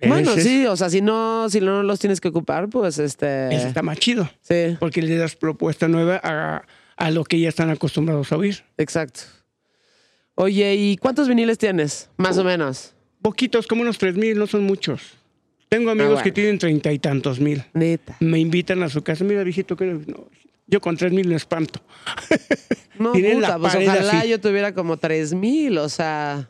[0.05, 3.53] Bueno, es- sí, o sea, si no, si no los tienes que ocupar, pues este.
[3.55, 4.29] ese está más chido.
[4.41, 6.63] Sí, Porque le das propuesta nueva a,
[6.97, 8.63] a lo que ya están acostumbrados a oír.
[8.77, 9.21] exacto.
[10.35, 12.09] Oye, ¿y cuántos viniles tienes?
[12.17, 12.93] Más o menos.
[13.21, 15.01] Poquitos, como unos tres mil, no son muchos.
[15.69, 16.23] Tengo amigos Ah, bueno.
[16.23, 17.63] que tienen treinta y tantos mil.
[17.73, 18.17] Neta.
[18.19, 19.23] Me invitan a su casa.
[19.23, 20.27] Mira, viejito, que no,
[20.67, 21.81] yo con tres mil me espanto.
[22.99, 24.29] No, puta, pues ojalá así.
[24.29, 26.47] yo tuviera como tres mil, o sea.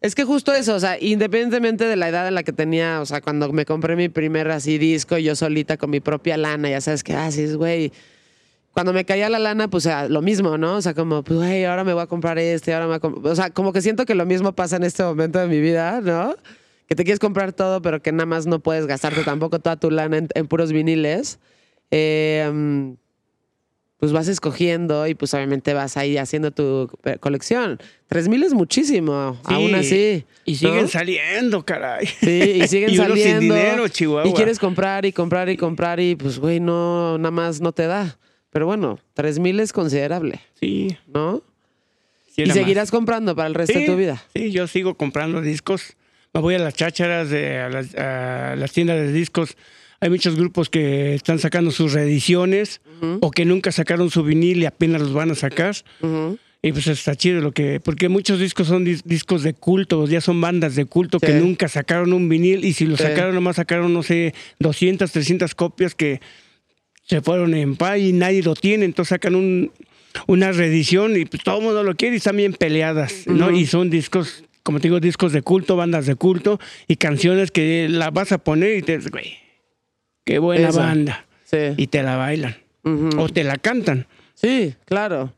[0.00, 3.06] Es que justo eso, o sea, independientemente de la edad en la que tenía, o
[3.06, 6.80] sea, cuando me compré mi primer así disco, yo solita con mi propia lana, ya
[6.80, 7.92] sabes que, ah, sí, es güey.
[8.70, 10.76] Cuando me caía la lana, pues o sea, lo mismo, ¿no?
[10.76, 13.00] O sea, como, pues, güey, ahora me voy a comprar este, ahora me voy a
[13.00, 13.26] comp-".
[13.26, 16.00] O sea, como que siento que lo mismo pasa en este momento de mi vida,
[16.00, 16.36] ¿no?
[16.86, 19.90] Que te quieres comprar todo, pero que nada más no puedes gastarte tampoco toda tu
[19.90, 21.40] lana en, en puros viniles.
[21.90, 22.94] Eh,
[23.98, 27.78] pues vas escogiendo y pues obviamente vas ahí haciendo tu eh, colección.
[28.06, 30.24] Tres mil es muchísimo, Sí, aún así.
[30.44, 30.88] Y siguen ¿no?
[30.88, 32.06] saliendo, caray.
[32.06, 33.54] Sí, y siguen Y uno sin saliendo.
[33.54, 34.28] dinero, Chihuahua.
[34.30, 37.86] Y quieres comprar y comprar y comprar y pues, güey, no, nada más no te
[37.86, 38.18] da.
[38.50, 40.96] Pero bueno, tres mil es considerable, Sí.
[41.12, 41.42] ¿no?
[42.34, 44.22] sí y seguirás comprando para el resto Sí, de tu vida.
[44.32, 45.96] Sí, yo sigo comprando discos.
[46.32, 49.56] Me voy a las chácharas, de, a, las, a las tiendas de discos.
[50.00, 52.80] Hay muchos grupos que están sacando sus reediciones
[53.20, 55.74] o que nunca sacaron su vinil y apenas los van a sacar.
[56.62, 57.78] Y pues está chido lo que.
[57.80, 61.68] Porque muchos discos son dis- discos de culto, ya son bandas de culto que nunca
[61.68, 63.04] sacaron un vinil y si lo Sí.
[63.04, 66.20] sacaron, nomás sacaron, no sé, 200, 300 copias que
[67.04, 68.84] se fueron en paz y nadie lo tiene.
[68.84, 69.70] Entonces sacan un,
[70.26, 73.50] una reedición y pues todo el mundo lo quiere y están bien peleadas, ¿no?
[73.52, 76.58] Y son discos, como te digo, discos de culto, bandas de culto
[76.88, 79.36] y canciones que la vas a poner y te dices, güey,
[80.28, 80.80] qué buena Esa.
[80.80, 81.24] banda.
[81.44, 81.56] Sí.
[81.78, 82.56] Y te la bailan
[83.16, 84.06] o te la cantan.
[84.34, 85.32] Sí, claro.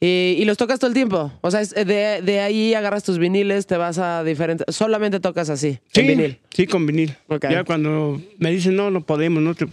[0.00, 1.30] Y, y los tocas todo el tiempo.
[1.42, 4.74] O sea, de, de ahí agarras tus viniles, te vas a diferentes.
[4.74, 6.38] Solamente tocas así, Sí, en vinil.
[6.50, 7.14] sí, con vinil.
[7.50, 9.66] Ya cuando me dicen, no, no podemos, no te...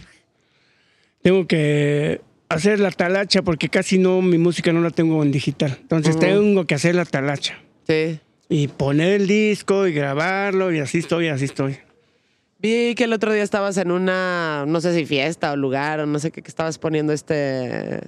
[1.22, 2.20] Tengo que
[2.50, 5.76] hacer la talacha porque casi no, mi música no la tengo en digital.
[5.80, 7.58] Entonces tengo que hacer la talacha.
[7.86, 8.20] Sí.
[8.50, 11.76] Y poner el disco y grabarlo y así estoy, así estoy.
[12.60, 16.06] Vi que el otro día estabas en una, no sé si fiesta o lugar o
[16.06, 18.00] no sé qué, que estabas poniendo este.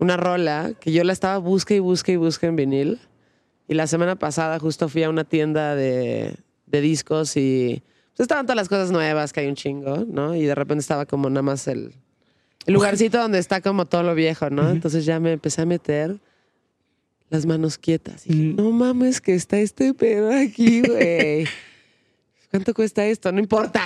[0.00, 3.00] Una rola que yo la estaba busca y busca y busca en vinil.
[3.68, 6.34] Y la semana pasada justo fui a una tienda de,
[6.66, 7.82] de discos y
[8.16, 10.34] pues estaban todas las cosas nuevas, que hay un chingo, ¿no?
[10.34, 11.92] Y de repente estaba como nada más el,
[12.66, 14.70] el lugarcito donde está como todo lo viejo, ¿no?
[14.70, 16.16] Entonces ya me empecé a meter
[17.30, 18.26] las manos quietas.
[18.26, 18.56] Y dije, Mm.
[18.56, 21.46] no mames que está este pedo aquí, güey.
[22.50, 23.30] ¿Cuánto cuesta esto?
[23.32, 23.84] No importa.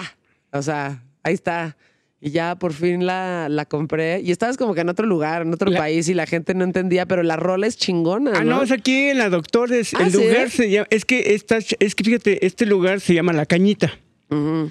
[0.53, 1.77] O sea, ahí está.
[2.21, 4.21] Y ya por fin la, la compré.
[4.21, 6.63] Y estabas como que en otro lugar, en otro La- país, y la gente no
[6.63, 8.33] entendía, pero la rola es chingona.
[8.37, 9.93] Ah, no, es aquí en la Doctores.
[9.95, 10.19] Ah, el ¿sí?
[10.19, 10.87] lugar se llama...
[10.91, 13.93] Es que, esta, es que fíjate, este lugar se llama La Cañita.
[14.31, 14.69] Ujú.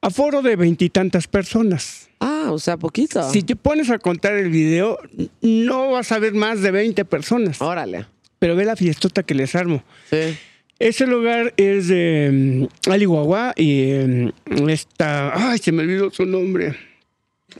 [0.00, 2.08] Aforo de veintitantas personas.
[2.20, 3.28] Ah, o sea, poquito.
[3.32, 4.98] Si te pones a contar el video,
[5.40, 7.60] no vas a ver más de 20 personas.
[7.60, 8.06] Órale.
[8.38, 9.82] Pero ve la fiestota que les armo.
[10.08, 10.36] Sí.
[10.82, 15.32] Ese lugar es de mm, Alihuahua y mm, esta.
[15.52, 16.74] Ay, se me olvidó su nombre.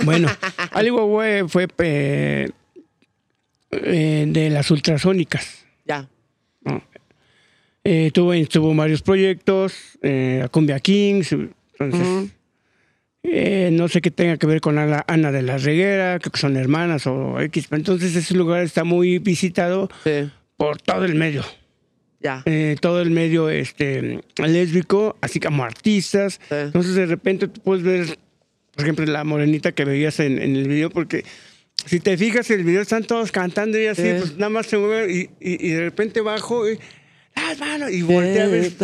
[0.05, 0.29] Bueno,
[0.73, 2.51] Alihuahua fue eh,
[3.71, 5.65] eh, de las ultrasónicas.
[5.87, 6.09] Ya.
[6.65, 6.83] ¿no?
[7.85, 11.31] Eh, tuvo, tuvo varios proyectos, eh, Cumbia Kings.
[11.79, 12.33] Entonces,
[13.23, 16.41] eh, no sé qué tenga que ver con Ana, Ana de la Reguera, creo que
[16.41, 17.67] son hermanas o X.
[17.69, 20.29] pero Entonces, ese lugar está muy visitado Sí.
[20.57, 21.45] por todo el medio.
[22.23, 22.43] Ya.
[22.47, 26.41] eh, todo el medio este lésbico, así como artistas.
[26.49, 26.55] Sí.
[26.55, 28.19] Entonces de repente tú puedes ver,
[28.75, 31.25] por ejemplo, la morenita que veías en, en el video, porque
[31.87, 34.09] si te fijas, el video están todos cantando y así, Sí.
[34.19, 36.79] pues nada más se mueven y, y- y de repente bajo y
[37.35, 38.71] las manos y voltea a ver.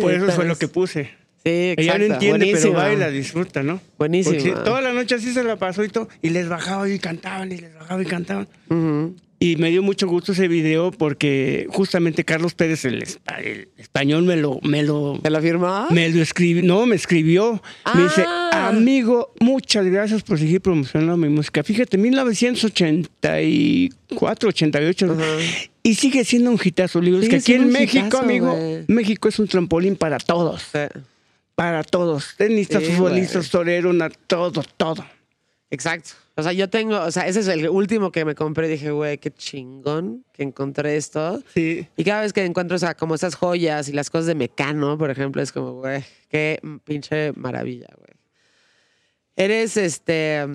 [0.00, 1.10] Por eso fue lo que puse.
[1.44, 1.82] Sí, exacto.
[1.82, 2.72] Ella no entiende, Buenísimo.
[2.74, 3.80] pero baila, disfruta, ¿no?
[3.98, 4.36] Buenísimo.
[4.36, 7.50] Porque toda la noche así se la pasó y todo, y les bajaba y cantaban,
[7.50, 8.48] y les bajaba y cantaban.
[8.68, 9.16] Ujú.
[9.42, 14.22] Y me dio mucho gusto ese video porque justamente Carlos Pérez, el, espa- el español,
[14.22, 15.86] me lo, me lo, ¿Te lo firmó?
[15.90, 17.60] me lo escribió, no, me escribió.
[17.94, 18.68] Me dice, Ah.
[18.68, 21.64] amigo, muchas gracias por seguir promocionando mi música.
[21.64, 21.98] Fíjate,
[23.20, 25.16] 1984, 88,
[25.82, 27.00] y sigue siendo un hitazo.
[27.00, 28.56] Le digo, es que aquí en México, hitazo, amigo.
[28.88, 30.78] México es un trampolín para todos, Sí.
[31.54, 32.34] para todos.
[32.36, 33.96] Tenistas, Sí, futbolistas, toreros,
[34.26, 35.04] todo, todo.
[35.70, 36.10] Exacto.
[36.34, 38.66] O sea, yo tengo, o sea, ese es el último que me compré.
[38.68, 41.42] Dije, güey, qué chingón que encontré esto.
[41.52, 41.86] Sí.
[41.96, 44.96] Y cada vez que encuentro, o sea, como esas joyas y las cosas de Mecano,
[44.96, 48.12] por ejemplo, es como, güey, qué pinche maravilla, güey.
[49.36, 50.46] Eres, este,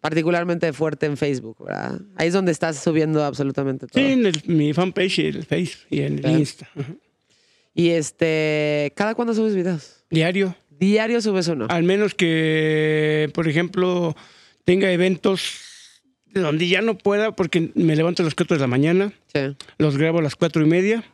[0.00, 2.00] particularmente fuerte en Facebook, ¿verdad?
[2.16, 4.02] Ahí es donde estás subiendo absolutamente todo.
[4.02, 6.38] Sí, en el- mi fanpage, el Face y en el.
[6.40, 6.68] Insta.
[6.74, 6.94] Ajá.
[7.74, 10.04] Y este, ¿cada cuándo subes videos?
[10.10, 10.54] Diario.
[10.70, 11.66] Diario subes uno.
[11.70, 14.14] Al menos que, por ejemplo,
[14.64, 15.58] tenga eventos
[16.26, 19.54] donde ya no pueda, porque me levanto a las 4 de la mañana, Sí.
[19.78, 21.04] los grabo a las cuatro y media.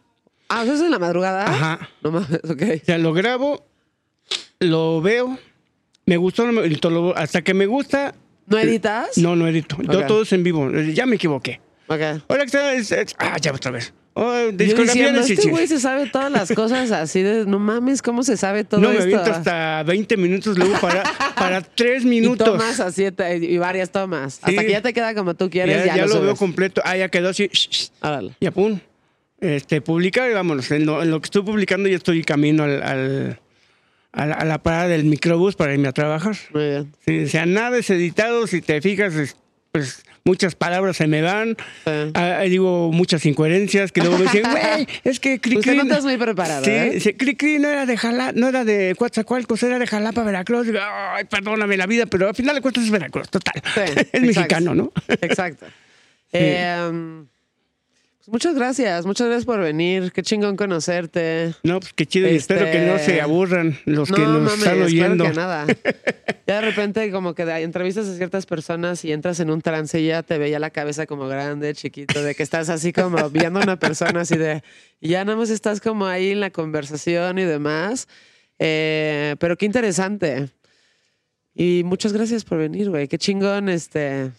[0.48, 1.44] Ah, ¿eso es en la madrugada?
[1.46, 1.88] Ajá.
[2.02, 2.62] No mames, ok.
[2.82, 3.66] O sea, lo grabo,
[4.60, 5.38] lo veo,
[6.06, 6.46] me gustó,
[7.16, 8.14] hasta que me gusta,
[8.46, 9.18] ¿No editas?
[9.18, 9.76] no, no edito.
[9.82, 10.70] Yo todo es en vivo.
[10.70, 11.60] Ya me equivoqué.
[11.88, 12.00] Ok.
[12.28, 12.84] Hola, ¿qué tal?
[13.18, 13.92] Ah, ya otra vez.
[14.20, 18.02] Oh, Yo discografía de este güey se sabe todas las cosas así de, no mames,
[18.02, 19.04] ¿cómo se sabe todo No, me esto?
[19.04, 21.04] aviento hasta 20 minutos, luego para,
[21.36, 22.44] para 3 y minutos.
[22.46, 24.34] tomas así te- y varias tomas.
[24.42, 24.56] Hasta Sí.
[24.56, 26.82] que ya te queda como tú quieres, ya ya, ya lo, veo completo.
[26.84, 27.48] Ah, ya quedó así.
[28.40, 28.80] Ya, pum.
[29.40, 30.68] Este, publicar y vámonos.
[30.72, 33.40] En lo, en lo que estoy publicando, ya estoy camino al, al-
[34.10, 36.34] a, la, a la parada del microbús para irme a trabajar.
[36.52, 36.92] Muy bien.
[37.06, 38.48] Sí, o sea, nada es editado.
[38.48, 39.36] Si te fijas,
[39.72, 41.56] pues muchas palabras se me van.
[41.84, 41.90] Sí.
[42.14, 46.04] Ah, digo muchas incoherencias que luego me dicen, güey, es que Cri Usted no estás
[46.04, 46.90] muy preparado, Sí, ¿eh?
[46.94, 50.66] dice, Cri Cri no era de Jalapa, no era de Coatzacoalcos, era de Jalapa, Veracruz.
[50.66, 53.62] Digo, Ay, perdóname la vida, pero al final de cuentas es Veracruz, total.
[53.74, 54.20] Sí, es exacto.
[54.20, 54.92] mexicano, ¿no?
[55.08, 55.66] Exacto.
[56.30, 57.24] Eh,
[58.30, 60.12] muchas gracias, muchas gracias por venir.
[60.12, 61.54] Qué chingón conocerte.
[61.62, 64.42] No, pues qué chido y Este- espero que no se aburran los que no nos
[64.42, 65.24] mames, están oyendo.
[65.24, 65.66] que nada.
[66.46, 70.06] Ya de repente como que entrevistas a ciertas personas y entras en un trance y
[70.06, 73.62] ya te veía la cabeza como grande, chiquito, de que estás así como viendo a
[73.62, 74.62] una persona así de...
[75.00, 78.08] Y ya nada más estás como ahí en la conversación y demás.
[78.58, 80.48] Eh, pero qué interesante.
[81.54, 83.08] Y muchas gracias por venir, güey.
[83.08, 84.30] Qué chingón, este...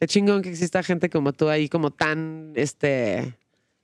[0.00, 3.34] Qué chingón que exista gente como tú ahí, como tan, este...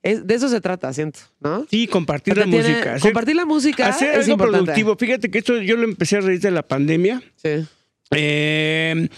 [0.02, 1.66] es- de eso se trata, siento, ¿no?
[1.70, 2.94] Sí, compartir la tiene- música.
[2.94, 4.64] hacer- compartir la música hacer es algo importante.
[4.64, 4.97] productivo.
[4.97, 7.22] Fíjate que esto yo lo empecé a raíz de la pandemia.
[7.36, 7.66] Sí.
[8.10, 9.09] Eh,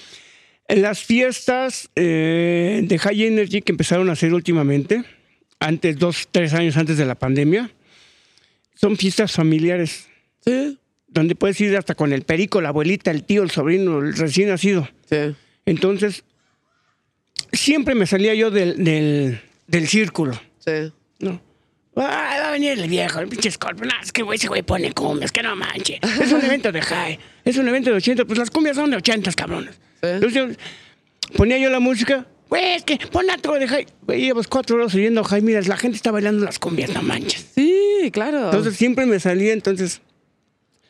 [0.68, 5.04] en las fiestas eh, de High Energy que empezaron a hacer últimamente,
[5.58, 7.70] antes, dos, tres años antes de la pandemia,
[8.74, 10.06] son fiestas familiares,
[10.44, 10.78] Sí.
[11.08, 14.48] donde puedes ir hasta con el perico, la abuelita, el tío, el sobrino, el recién
[14.48, 14.88] nacido.
[15.08, 15.34] Sí.
[15.66, 16.22] Entonces,
[17.56, 20.92] siempre me salía yo del, del, del círculo, Sí.
[21.20, 21.40] ¿no?
[21.96, 23.84] Ah, va a venir el viejo, el pinche Scorpio.
[23.86, 26.00] No, es que güey, ese güey pone cumbias, que no manche.
[26.02, 28.96] Es un evento de high, es un evento de 80, pues las cumbias son de
[28.96, 29.74] 80, cabrones.
[30.02, 30.08] Sí.
[30.08, 30.58] Entonces
[31.36, 33.86] ponía yo la música, güey, es que pon algo de high.
[34.02, 37.46] Güey, llevas cuatro horas oyendo high, mira, la gente está bailando las cumbias, no manches.
[37.54, 38.46] Sí, claro.
[38.46, 40.00] Entonces siempre me salía, entonces,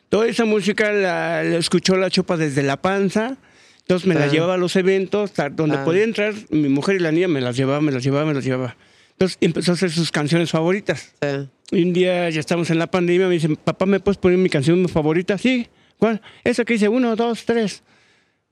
[0.09, 3.37] toda esa música la, la escuchó la chopa desde la panza.
[3.85, 4.19] Entonces me Ah.
[4.19, 5.83] las llevaba a los eventos, donde Ah.
[5.85, 8.43] podía entrar, mi mujer y la niña me las llevaba, me las llevaba, me las
[8.43, 8.75] llevaba.
[9.11, 11.13] Entonces empezó a hacer sus canciones favoritas.
[11.21, 11.49] Sí.
[11.77, 14.49] Y un día ya estamos en la pandemia, me dicen, papá, ¿me puedes poner mi
[14.49, 15.37] canción favorita?
[15.37, 15.67] Sí.
[15.97, 16.21] ¿Cuál?
[16.43, 17.83] Esa que dice uno, dos, tres.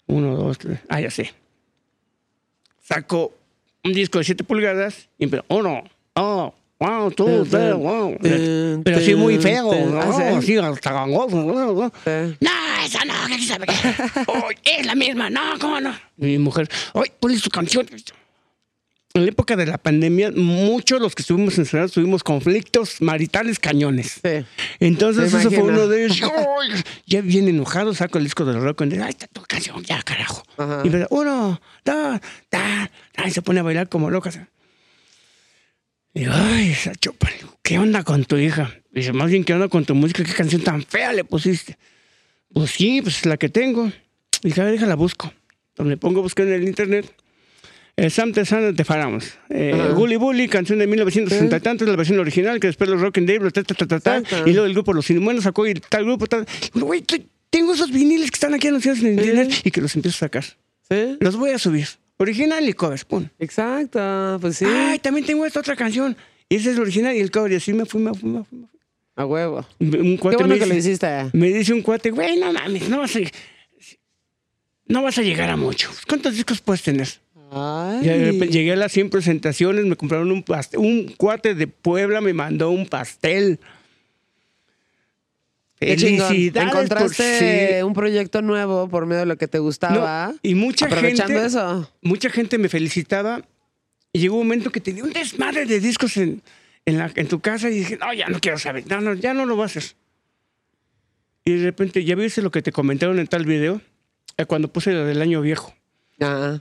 [0.07, 0.79] Uno, dos, tres.
[0.87, 1.31] Ah, ya sé.
[2.81, 3.33] Saco
[3.83, 5.83] un disco de 7 pulgadas y empezó, uno,
[6.15, 8.17] oh, wow, tú, tres, wow.
[8.19, 10.17] Pero así muy feo, ¿no?
[10.17, 10.23] sí.
[10.23, 11.91] Así hasta gangoso, ¿no?
[12.03, 12.37] Sí.
[12.85, 13.95] Esa no, que sabe qué.
[14.79, 15.95] Es la misma, no, ¿cómo no?
[16.17, 17.87] Mi mujer, oye, ponle su canción.
[19.15, 23.59] En la época de la pandemia, muchos de los que estuvimos encerrados tuvimos conflictos maritales
[23.59, 24.19] cañones.
[24.23, 24.43] Sí.
[24.79, 26.31] Entonces, eso fue uno de ellos.
[27.05, 30.01] Ya bien enojado, saco el disco del rock y dice, ahí está tu canción, ya,
[30.01, 30.43] carajo.
[30.57, 30.81] Ajá.
[30.83, 32.19] Y me uno, dos,
[32.49, 34.31] ta, ta, y se pone a bailar como loca.
[36.13, 38.71] Y digo, ay, esa digo, ¿qué onda con tu hija?
[38.91, 40.23] Dice, más bien, ¿qué onda con tu música?
[40.23, 41.77] ¿Qué canción tan fea le pusiste?
[42.53, 43.87] Pues sí, pues es la que tengo.
[44.43, 45.33] Y dije, a ver, déjala busco.
[45.69, 47.11] Entonces me pongo a buscar en el internet.
[47.95, 49.33] El Sam de Sand de Faramos.
[49.49, 49.89] Eh, Ajá.
[49.93, 53.27] Gully Bully, canción de 1960 y tantos, la versión original, que después los Rock and
[53.27, 56.03] Dave, ta, ta, ta, ta, ta, y luego el grupo Los Inhumanos sacó y tal
[56.05, 56.45] grupo, tal.
[56.73, 60.17] Güey, te- tengo esos viniles que están aquí anunciados en internet y que los empiezo
[60.17, 60.43] a sacar.
[61.19, 61.87] Los voy a subir.
[62.17, 63.27] Original y covers, pum.
[63.39, 64.37] Exacto.
[64.39, 64.65] Pues sí.
[64.65, 66.15] Ay, también tengo esta otra canción.
[66.49, 67.51] Y ese es el original y el cover.
[67.51, 68.59] Y así me fui, me fui, me fui.
[68.59, 68.79] me fui.
[69.15, 69.65] A huevo.
[69.79, 71.29] Un Qué bueno me que lo dice, hiciste.
[71.33, 73.19] me dice un cuate, güey, no mames, no vas a,
[74.87, 75.91] no vas a llegar a mucho.
[76.07, 77.07] ¿Cuántos discos puedes tener?
[77.51, 78.01] Ay.
[78.01, 80.79] Repente llegué a las 100 presentaciones, me compraron un pastel.
[80.79, 83.59] Un cuate de Puebla me mandó un pastel.
[85.85, 85.97] Qué.
[85.97, 87.83] Felicidades por Encontraste sí.
[87.83, 90.29] un proyecto nuevo por medio de lo que te gustaba.
[90.33, 91.91] No, y mucha aprovechando gente, eso.
[92.01, 93.41] mucha gente me felicitaba.
[94.11, 96.41] Y llegó un momento que tenía un desmadre de discos en,
[96.85, 99.33] en, la- en tu casa y dije, no, ya no quiero saber, no, no, ya
[99.33, 99.83] no lo voy a hacer.
[101.45, 103.81] Y de repente, ¿ya viste lo que te comentaron en tal video?
[104.37, 105.73] Eh, cuando puse lo del año viejo.
[106.21, 106.59] Ah,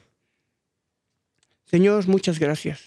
[1.66, 2.81] Señor, muchas gracias.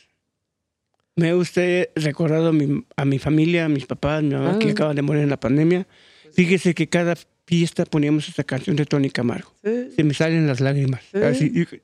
[1.16, 4.68] Me ha usted recordado a mi, a mi familia, a mis papás, mi mamá, que
[4.70, 4.72] Ah.
[4.72, 5.88] acaban de morir en la pandemia.
[6.36, 7.16] Fíjese que cada
[7.48, 9.53] fiesta poníamos esta canción de Tony Camargo.
[9.64, 11.02] sí, Se me salen las lágrimas.
[11.12, 11.22] Sí.
[11.22, 11.82] Así, dije,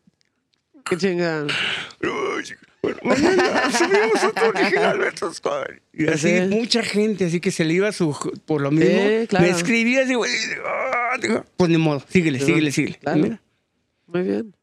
[0.90, 1.48] qué chingón.
[2.02, 2.44] "Ay,
[2.82, 5.82] bueno, mañana subimos otro original, Alberto Escobar".
[5.94, 6.42] Y así, Sí.
[6.50, 8.16] mucha gente, así que se le iba su,
[8.46, 9.00] por lo mismo.
[9.28, 9.46] claro.
[9.46, 10.32] Me escribía así, güey,
[10.66, 12.98] ah, pues ni modo, síguele, Sí, síguele, síguele.
[12.98, 13.20] claro.
[13.20, 13.42] Mira.
[14.08, 14.56] Muy bien.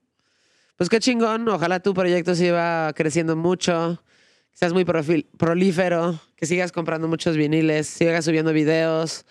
[0.76, 1.48] Pues qué chingón.
[1.48, 4.02] Ojalá tu proyecto siga creciendo mucho.
[4.52, 6.20] Que seas muy profil- prolífero.
[6.36, 7.86] Que sigas comprando muchos viniles.
[7.88, 9.24] Sigas subiendo videos.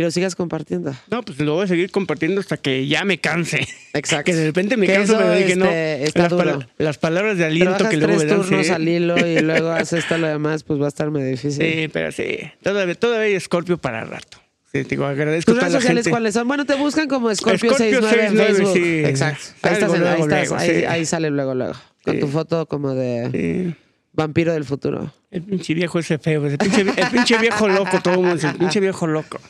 [0.00, 0.94] Y lo sigas compartiendo.
[1.10, 3.68] No, pues lo voy a seguir compartiendo hasta que ya me canse.
[3.92, 4.24] Exacto.
[4.24, 5.66] Que de repente me Que canso, pero dije, no.
[5.66, 6.42] este, está las, duro.
[6.44, 8.72] pala- las palabras de aliento Trabajas que luego tres turnos sí.
[8.72, 11.52] al hilo y luego haces esto lo demás, pues va a estar muy difícil.
[11.70, 12.38] Sí, pero sí.
[12.62, 14.38] Todavía, todavía hay Scorpio para rato.
[14.72, 16.10] Sí, te digo, agradezco ¿Tus redes sociales gente.
[16.12, 16.48] cuáles son?
[16.48, 18.72] Bueno, te buscan como Scorpio, Scorpio 69 en 69, Facebook.
[18.74, 19.04] sí.
[19.04, 19.44] Exacto.
[19.60, 20.84] Ahí, estás, en- ahí, luego, estás, luego, ahí, sí.
[20.86, 21.74] ahí sale luego, luego.
[22.04, 22.20] Con Sí.
[22.20, 23.74] tu foto como de Sí.
[24.20, 25.12] Vampiro del futuro.
[25.30, 26.46] El pinche viejo ese feo.
[26.46, 29.40] El pinche, el pinche viejo loco, todo el mundo dice, el pinche viejo loco.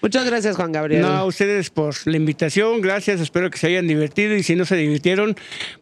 [0.00, 1.02] Muchas gracias, Juan Gabriel.
[1.02, 3.20] No, a ustedes por la invitación, gracias.
[3.20, 5.36] Espero que se hayan divertido y si no se divirtieron,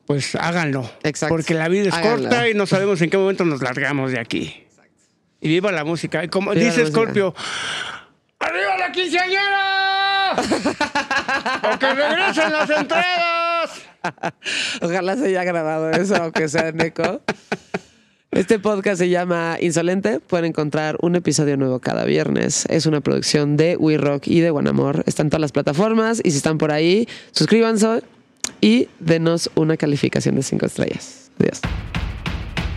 [0.06, 0.90] pues háganlo.
[1.02, 1.34] Exacto.
[1.34, 2.28] Porque la vida es Háganlo.
[2.28, 4.64] corta y no sabemos en qué momento nos largamos de aquí.
[5.40, 6.24] Y viva la música.
[6.24, 6.86] Y Como Viva dice.
[6.86, 7.34] Scorpio,
[8.38, 10.32] ¡arriba la quinceañera!
[11.74, 13.70] ¡O que regresen las entradas!
[14.80, 17.22] Ojalá se haya grabado eso, aunque sea en eco.
[18.34, 20.18] Este podcast se llama Insolente.
[20.18, 22.66] Pueden encontrar un episodio nuevo cada viernes.
[22.68, 25.04] Es una producción de We Rock y de Guanamor.
[25.06, 28.02] Están en todas las plataformas y si están por ahí, suscríbanse
[28.60, 31.30] y denos una calificación de cinco estrellas.
[31.38, 31.60] Adiós.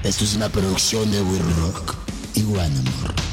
[0.03, 1.95] Esto es una producción de We Rock
[2.35, 3.26] y One Amor.